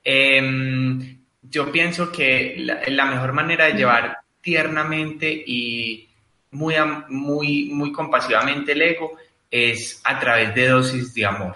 Em, 0.04 1.18
yo 1.42 1.72
pienso 1.72 2.12
que 2.12 2.58
la, 2.60 3.06
mejor 3.06 3.34
manera 3.34 3.66
de 3.66 3.74
llevar 3.74 4.20
tiernamente 4.40 5.32
y 5.32 6.08
muy, 6.52 6.76
muy, 7.10 7.70
muy 7.74 7.92
compasivamente 7.92 8.74
el 8.74 8.84
ego 8.84 9.18
es 9.50 10.00
a 10.04 10.20
través 10.20 10.54
de 10.54 10.68
dosis 10.68 11.12
de 11.16 11.26
amor. 11.26 11.56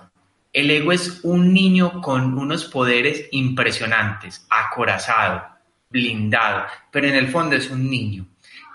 El 0.51 0.71
ego 0.71 0.91
es 0.93 1.23
un 1.23 1.53
niño 1.53 2.01
con 2.01 2.39
unos 2.39 2.65
poderes 2.65 3.27
impresionantes, 3.29 4.47
acorazado, 4.49 5.50
blindado, 5.91 6.65
pero 6.89 7.07
en 7.07 7.15
el 7.15 7.27
fondo 7.27 7.55
es 7.55 7.69
un 7.69 7.89
niño. 7.89 8.25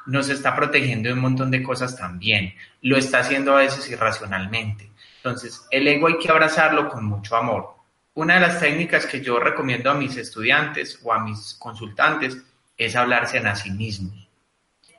Nos 0.06 0.28
está 0.28 0.54
protegiendo 0.54 1.08
de 1.08 1.14
un 1.14 1.20
montón 1.20 1.50
de 1.50 1.62
cosas 1.62 1.96
también. 1.96 2.54
Lo 2.82 2.96
está 2.96 3.20
haciendo 3.20 3.54
a 3.56 3.60
veces 3.60 3.90
irracionalmente. 3.90 4.90
Entonces, 5.16 5.66
el 5.70 5.88
ego 5.88 6.06
hay 6.06 6.18
que 6.18 6.30
abrazarlo 6.30 6.88
con 6.88 7.04
mucho 7.04 7.36
amor. 7.36 7.74
Una 8.14 8.34
de 8.34 8.40
las 8.40 8.60
técnicas 8.60 9.06
que 9.06 9.20
yo 9.20 9.40
recomiendo 9.40 9.90
a 9.90 9.94
mis 9.94 10.16
estudiantes 10.16 11.00
o 11.02 11.12
a 11.12 11.18
mis 11.24 11.54
consultantes 11.58 12.38
es 12.76 12.94
hablarse 12.94 13.38
a 13.38 13.56
sí 13.56 13.70
mismos. 13.70 14.28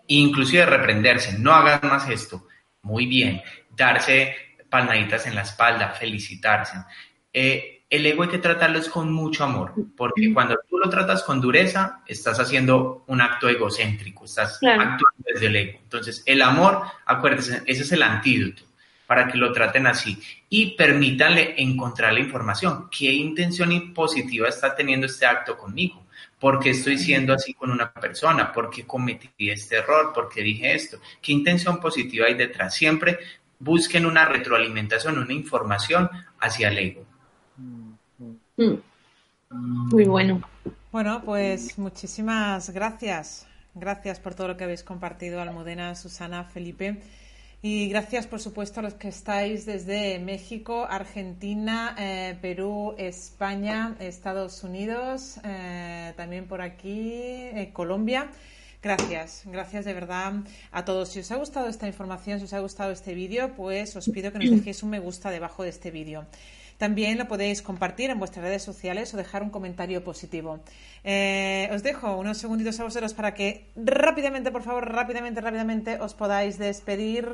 Inclusive 0.07 0.65
reprenderse, 0.65 1.37
no 1.39 1.53
hagas 1.53 1.81
más 1.83 2.09
esto. 2.09 2.47
Muy 2.81 3.05
bien. 3.05 3.41
Darse 3.69 4.35
palmaditas 4.69 5.25
en 5.27 5.35
la 5.35 5.41
espalda, 5.41 5.89
felicitarse. 5.89 6.77
Eh, 7.31 7.76
el 7.89 8.05
ego 8.05 8.23
hay 8.23 8.29
que 8.29 8.37
tratarlo 8.37 8.79
es 8.79 8.89
con 8.89 9.11
mucho 9.11 9.43
amor, 9.43 9.73
porque 9.95 10.33
cuando 10.33 10.57
tú 10.69 10.77
lo 10.77 10.89
tratas 10.89 11.23
con 11.23 11.39
dureza, 11.39 12.01
estás 12.05 12.39
haciendo 12.39 13.03
un 13.07 13.21
acto 13.21 13.47
egocéntrico, 13.47 14.25
estás 14.25 14.59
actuando 14.61 15.15
desde 15.19 15.45
el 15.47 15.55
ego. 15.55 15.79
Entonces, 15.83 16.21
el 16.25 16.41
amor, 16.41 16.81
acuérdense, 17.05 17.63
ese 17.65 17.83
es 17.83 17.91
el 17.93 18.03
antídoto 18.03 18.63
para 19.05 19.29
que 19.29 19.37
lo 19.37 19.53
traten 19.53 19.87
así 19.87 20.19
y 20.49 20.75
permítanle 20.75 21.55
encontrar 21.57 22.13
la 22.13 22.19
información. 22.19 22.89
¿Qué 22.91 23.11
intención 23.11 23.93
positiva 23.93 24.49
está 24.49 24.75
teniendo 24.75 25.05
este 25.05 25.25
acto 25.25 25.57
conmigo? 25.57 26.05
¿Por 26.37 26.59
qué 26.59 26.71
estoy 26.71 26.97
siendo 26.97 27.33
así 27.33 27.53
con 27.53 27.71
una 27.71 27.91
persona? 27.93 28.51
¿Por 28.51 28.69
qué 28.69 28.85
cometí 28.85 29.29
este 29.49 29.77
error? 29.77 30.11
¿Por 30.13 30.27
qué 30.27 30.41
dije 30.43 30.75
esto? 30.75 30.99
¿Qué 31.21 31.31
intención 31.31 31.79
positiva 31.79 32.27
hay 32.27 32.33
detrás? 32.33 32.75
Siempre 32.75 33.17
busquen 33.59 34.05
una 34.05 34.25
retroalimentación, 34.25 35.17
una 35.17 35.33
información 35.33 36.09
hacia 36.39 36.67
el 36.67 36.77
ego. 36.77 37.06
Mm. 38.57 38.75
Muy 39.49 40.05
bueno. 40.05 40.41
Bueno, 40.91 41.21
pues 41.23 41.77
muchísimas 41.77 42.71
gracias. 42.71 43.45
Gracias 43.75 44.19
por 44.19 44.33
todo 44.33 44.49
lo 44.49 44.57
que 44.57 44.63
habéis 44.63 44.83
compartido, 44.83 45.39
Almudena, 45.39 45.95
Susana, 45.95 46.43
Felipe. 46.43 46.99
Y 47.61 47.89
gracias, 47.89 48.27
por 48.27 48.39
supuesto, 48.39 48.79
a 48.79 48.83
los 48.83 48.93
que 48.95 49.07
estáis 49.07 49.65
desde 49.65 50.19
México, 50.19 50.85
Argentina, 50.89 51.95
eh, 51.97 52.37
Perú, 52.41 52.93
España, 52.97 53.95
Estados 53.99 54.63
Unidos, 54.63 55.39
eh, 55.43 56.13
también 56.15 56.47
por 56.47 56.61
aquí, 56.61 57.11
eh, 57.13 57.71
Colombia. 57.73 58.29
Gracias, 58.81 59.43
gracias 59.45 59.85
de 59.85 59.93
verdad 59.93 60.33
a 60.71 60.85
todos. 60.85 61.09
Si 61.09 61.19
os 61.19 61.31
ha 61.31 61.35
gustado 61.35 61.67
esta 61.67 61.87
información, 61.87 62.39
si 62.39 62.45
os 62.45 62.53
ha 62.53 62.59
gustado 62.59 62.91
este 62.91 63.15
vídeo, 63.15 63.53
pues 63.55 63.95
os 63.95 64.07
pido 64.07 64.31
que 64.31 64.37
nos 64.37 64.51
dejéis 64.51 64.83
un 64.83 64.91
me 64.91 64.99
gusta 64.99 65.31
debajo 65.31 65.63
de 65.63 65.69
este 65.69 65.89
vídeo. 65.89 66.25
También 66.77 67.17
lo 67.17 67.27
podéis 67.27 67.61
compartir 67.61 68.09
en 68.09 68.19
vuestras 68.19 68.45
redes 68.45 68.63
sociales 68.63 69.13
o 69.13 69.17
dejar 69.17 69.41
un 69.41 69.49
comentario 69.49 70.03
positivo. 70.03 70.59
Eh, 71.03 71.69
os 71.73 71.81
dejo 71.81 72.17
unos 72.17 72.37
segunditos 72.37 72.79
a 72.79 72.83
vosotros 72.83 73.13
para 73.13 73.33
que 73.33 73.65
rápidamente, 73.75 74.51
por 74.51 74.61
favor, 74.61 74.91
rápidamente, 74.91 75.41
rápidamente 75.41 75.99
os 75.99 76.13
podáis 76.13 76.57
despedir. 76.57 77.27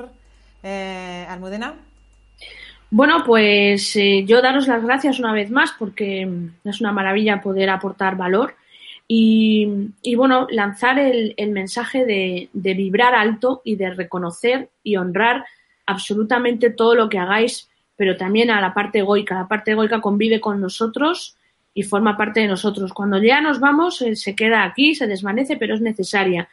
Eh, 0.64 1.26
Almudena. 1.28 1.76
Bueno, 2.90 3.24
pues 3.26 3.96
eh, 3.96 4.24
yo 4.26 4.42
daros 4.42 4.68
las 4.68 4.84
gracias 4.84 5.20
una 5.20 5.34
vez 5.34 5.50
más 5.50 5.74
porque 5.78 6.30
es 6.64 6.80
una 6.80 6.92
maravilla 6.92 7.42
poder 7.42 7.70
aportar 7.70 8.16
valor 8.16 8.56
y, 9.08 10.16
bueno, 10.16 10.48
lanzar 10.50 10.98
el, 10.98 11.36
mensaje 11.52 12.06
de, 12.06 12.50
vibrar 12.54 13.14
alto 13.14 13.62
y 13.64 13.76
de 13.76 13.92
reconocer 13.92 14.70
y 14.84 14.96
honrar 14.96 15.46
absolutamente 15.86 16.70
todo 16.70 16.96
lo 16.96 17.10
que 17.10 17.20
hagáis, 17.20 17.70
pero 18.04 18.18
también 18.18 18.52
a 18.52 18.60
la 18.60 18.74
parte 18.74 19.00
egoica. 19.00 19.34
La 19.34 19.48
parte 19.48 19.72
egoica 19.72 20.02
convive 20.02 20.42
con 20.42 20.60
nosotros 20.60 21.38
y 21.74 21.84
forma 21.84 22.18
parte 22.18 22.42
de 22.42 22.48
nosotros. 22.48 22.92
Cuando 22.92 23.18
ya 23.24 23.40
nos 23.40 23.62
vamos, 23.62 24.02
eh, 24.02 24.18
se 24.18 24.36
queda 24.36 24.66
aquí, 24.66 24.94
se 24.94 25.08
desvanece, 25.08 25.56
pero 25.56 25.74
es 25.74 25.80
necesaria. 25.80 26.50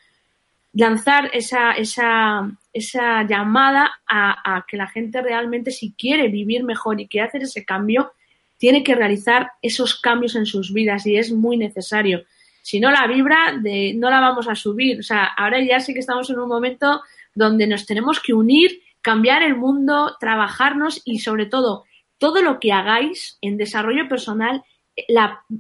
Lanzar 0.75 1.29
esa, 1.33 1.73
esa, 1.73 2.49
esa 2.73 3.25
llamada 3.25 3.91
a, 4.07 4.65
que 4.69 4.77
la 4.77 4.87
gente 4.87 5.21
realmente, 5.23 5.73
si 5.73 5.91
quiere 5.91 6.29
vivir 6.29 6.63
mejor 6.63 7.01
y 7.01 7.09
quiere 7.09 7.27
hacer 7.27 7.43
ese 7.43 7.65
cambio, 7.65 8.13
tiene 8.57 8.85
que 8.85 8.95
realizar 8.95 9.51
esos 9.61 10.01
cambios 10.01 10.37
en 10.37 10.47
sus 10.47 10.73
vidas 10.73 11.05
y 11.05 11.17
es 11.17 11.33
muy 11.33 11.57
necesario 11.57 12.23
si 12.63 12.79
no 12.79 12.93
la 12.93 13.09
vibra, 13.09 13.59
de, 13.61 13.95
no 13.97 14.09
la 14.09 14.21
vamos 14.21 14.47
a 14.47 14.55
subir. 14.55 15.01
O 15.01 15.03
sea, 15.03 15.25
ahora 15.25 15.61
ya 15.61 15.81
sí 15.81 15.95
que 15.95 15.99
estamos 15.99 16.31
en 16.31 16.39
un 16.39 16.49
momento 16.49 17.03
donde 17.35 17.67
nos 17.67 17.87
tenemos 17.87 18.21
que 18.21 18.35
unir, 18.35 18.81
cambiar 19.03 19.43
el 19.43 19.57
mundo, 19.57 20.17
trabajarnos 20.21 21.03
y 21.05 21.21
sobre 21.21 21.47
todo, 21.47 21.85
todo 22.19 22.43
lo 22.43 22.61
que 22.61 22.73
hagáis 22.73 23.39
en 23.41 23.57
desarrollo 23.57 24.09
personal, 24.09 24.63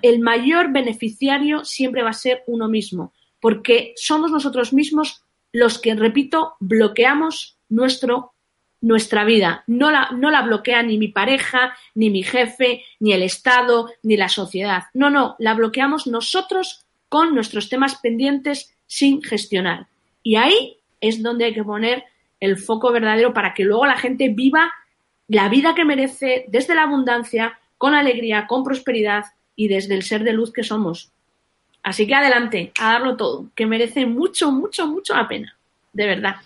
el 0.02 0.20
mayor 0.20 0.72
beneficiario 0.72 1.64
siempre 1.64 2.02
va 2.02 2.10
a 2.10 2.14
ser 2.14 2.42
uno 2.46 2.68
mismo, 2.68 3.12
porque 3.40 3.94
somos 3.96 4.30
nosotros 4.30 4.72
mismos 4.72 5.24
los 5.52 5.78
que, 5.78 5.94
repito, 5.94 6.54
bloqueamos 6.60 7.58
nuestro, 7.68 8.34
nuestra 8.80 9.24
vida. 9.24 9.64
No 9.66 9.90
la, 9.90 10.10
no 10.12 10.30
la 10.30 10.42
bloquea 10.42 10.82
ni 10.82 10.98
mi 10.98 11.08
pareja, 11.08 11.74
ni 11.94 12.10
mi 12.10 12.22
jefe, 12.22 12.84
ni 13.00 13.12
el 13.12 13.22
Estado, 13.22 13.90
ni 14.02 14.16
la 14.16 14.28
sociedad. 14.28 14.84
No, 14.94 15.10
no, 15.10 15.36
la 15.38 15.54
bloqueamos 15.54 16.06
nosotros 16.06 16.84
con 17.08 17.34
nuestros 17.34 17.68
temas 17.68 17.96
pendientes 17.96 18.76
sin 18.86 19.22
gestionar. 19.22 19.88
Y 20.22 20.36
ahí 20.36 20.76
es 21.00 21.22
donde 21.22 21.46
hay 21.46 21.54
que 21.54 21.64
poner 21.64 22.04
el 22.40 22.56
foco 22.56 22.90
verdadero 22.90 23.32
para 23.32 23.54
que 23.54 23.64
luego 23.64 23.86
la 23.86 23.98
gente 23.98 24.28
viva 24.28 24.72
la 25.28 25.48
vida 25.48 25.74
que 25.74 25.84
merece 25.84 26.46
desde 26.48 26.74
la 26.74 26.82
abundancia, 26.82 27.58
con 27.78 27.94
alegría, 27.94 28.46
con 28.48 28.64
prosperidad 28.64 29.26
y 29.54 29.68
desde 29.68 29.94
el 29.94 30.02
ser 30.02 30.24
de 30.24 30.32
luz 30.32 30.52
que 30.52 30.64
somos. 30.64 31.12
Así 31.82 32.06
que 32.06 32.14
adelante, 32.14 32.72
a 32.80 32.94
darlo 32.94 33.16
todo, 33.16 33.46
que 33.54 33.64
merece 33.64 34.06
mucho, 34.06 34.50
mucho, 34.50 34.86
mucho 34.86 35.14
la 35.14 35.28
pena. 35.28 35.56
De 35.92 36.06
verdad. 36.06 36.36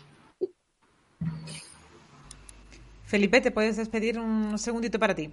Felipe, 3.07 3.40
¿te 3.40 3.51
puedes 3.51 3.76
despedir 3.76 4.18
un 4.18 4.59
segundito 4.59 4.99
para 4.99 5.14
ti? 5.14 5.30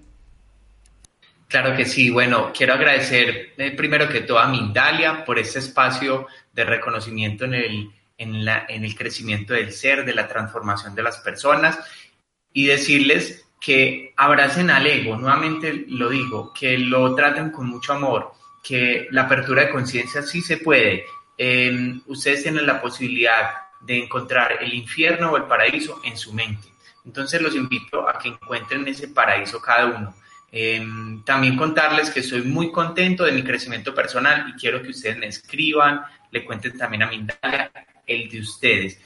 Claro 1.48 1.76
que 1.76 1.86
sí. 1.86 2.10
Bueno, 2.10 2.52
quiero 2.56 2.74
agradecer 2.74 3.54
eh, 3.58 3.72
primero 3.72 4.08
que 4.08 4.22
todo 4.22 4.40
a 4.40 4.48
Mindalia 4.48 5.26
por 5.26 5.38
este 5.38 5.60
espacio 5.60 6.28
de 6.54 6.64
reconocimiento 6.64 7.44
en 7.46 7.54
el, 7.54 7.92
en, 8.22 8.46
la, 8.46 8.66
en 8.70 8.86
el 8.86 8.96
crecimiento 8.96 9.54
del 9.54 9.74
ser, 9.74 10.06
de 10.06 10.14
la 10.14 10.28
transformación 10.28 10.94
de 10.94 11.04
las 11.04 11.18
personas 11.18 11.80
y 12.54 12.68
decirles 12.68 13.46
que 13.60 14.14
abracen 14.18 14.70
al 14.70 14.88
ego, 14.88 15.18
nuevamente 15.18 15.86
lo 15.88 16.10
digo, 16.10 16.54
que 16.54 16.78
lo 16.78 17.14
traten 17.16 17.52
con 17.52 17.68
mucho 17.68 17.94
amor, 17.94 18.34
que 18.64 19.08
la 19.12 19.24
apertura 19.24 19.64
de 19.64 19.72
conciencia 19.72 20.22
sí 20.22 20.42
se 20.42 20.58
puede. 20.58 21.06
Em, 21.38 22.02
ustedes 22.08 22.44
tienen 22.44 22.66
la 22.66 22.82
posibilidad 22.82 23.52
de 23.82 24.04
encontrar 24.04 24.58
el 24.62 24.74
infierno 24.74 25.32
o 25.32 25.38
el 25.38 25.44
paraíso 25.44 26.02
en 26.04 26.18
su 26.18 26.34
mente. 26.34 26.70
Entonces 27.06 27.42
los 27.42 27.56
invito 27.56 28.08
a 28.08 28.20
que 28.20 28.30
encuentren 28.30 28.88
ese 28.88 29.08
paraíso 29.08 29.60
cada 29.60 29.86
uno. 29.88 30.16
Em, 30.52 31.24
también 31.24 31.56
contarles 31.56 32.10
que 32.10 32.20
estoy 32.20 32.42
muy 32.42 32.72
contento 32.72 33.24
de 33.24 33.32
mi 33.32 33.44
crecimiento 33.44 33.96
personal 33.96 34.50
y 34.50 34.60
quiero 34.60 34.82
que 34.84 34.90
ustedes 34.90 35.18
me 35.18 35.28
escriban, 35.28 36.02
le 36.30 36.44
cuenten 36.46 36.78
también 36.78 37.04
a 37.04 37.08
mi 37.08 37.16
el 38.08 38.30
de 38.30 38.40
ustedes. 38.40 39.00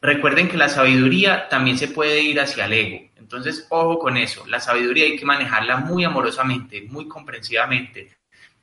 Recuerden 0.00 0.48
que 0.48 0.56
la 0.56 0.68
sabiduría 0.68 1.48
también 1.48 1.78
se 1.78 1.88
puede 1.88 2.20
ir 2.20 2.38
hacia 2.40 2.66
el 2.66 2.72
ego. 2.72 3.06
Entonces, 3.16 3.66
ojo 3.70 3.98
con 3.98 4.16
eso. 4.16 4.46
La 4.46 4.60
sabiduría 4.60 5.04
hay 5.06 5.16
que 5.16 5.24
manejarla 5.24 5.78
muy 5.78 6.04
amorosamente, 6.04 6.82
muy 6.82 7.08
comprensivamente, 7.08 8.12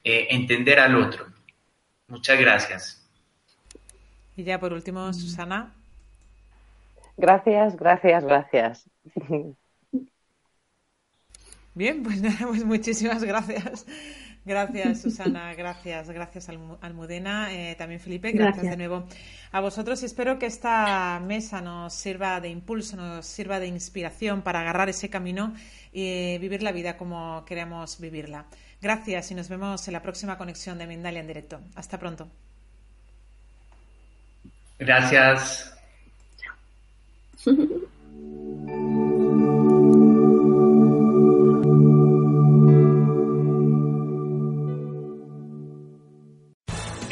eh, 0.04 0.28
entender 0.30 0.80
al 0.80 0.96
otro. 0.96 1.26
Muchas 2.08 2.40
gracias. 2.40 3.10
Y 4.38 4.44
ya 4.44 4.60
por 4.60 4.74
último, 4.74 5.12
Susana. 5.14 5.74
Gracias, 7.18 7.76
gracias, 7.76 8.24
gracias. 8.24 8.90
Bien, 11.74 12.04
pues 12.04 12.22
nada, 12.22 12.48
pues 12.48 12.64
muchísimas 12.64 13.24
gracias. 13.24 13.86
Gracias, 14.46 15.02
Susana. 15.02 15.54
Gracias, 15.56 16.10
gracias, 16.10 16.50
Almudena. 16.50 17.54
Eh, 17.54 17.76
también, 17.76 18.02
Felipe, 18.02 18.32
gracias, 18.32 18.64
de 18.64 18.78
nuevo 18.78 19.06
a 19.54 19.62
vosotros 19.62 20.02
y 20.02 20.08
espero 20.08 20.40
que 20.40 20.48
esta 20.48 21.22
mesa 21.24 21.62
nos 21.62 21.94
sirva 21.94 22.42
de 22.42 22.50
impulso, 22.50 22.98
nos 22.98 23.28
sirva 23.28 23.60
de 23.60 23.68
inspiración 23.68 24.42
para 24.42 24.62
agarrar 24.62 24.90
ese 24.90 25.12
camino 25.12 25.54
y 25.92 26.40
vivir 26.40 26.64
la 26.64 26.72
vida 26.72 26.98
como 26.98 27.46
queremos 27.46 28.00
vivirla. 28.00 28.48
Gracias 28.82 29.30
y 29.30 29.36
nos 29.36 29.50
vemos 29.50 29.88
en 29.88 29.94
la 29.94 30.02
próxima 30.02 30.40
conexión 30.40 30.80
de 30.80 30.88
Mindalia 30.88 31.22
en 31.22 31.28
directo. 31.28 31.62
Hasta 31.76 32.00
pronto. 32.00 32.28
Gracias. 34.80 35.78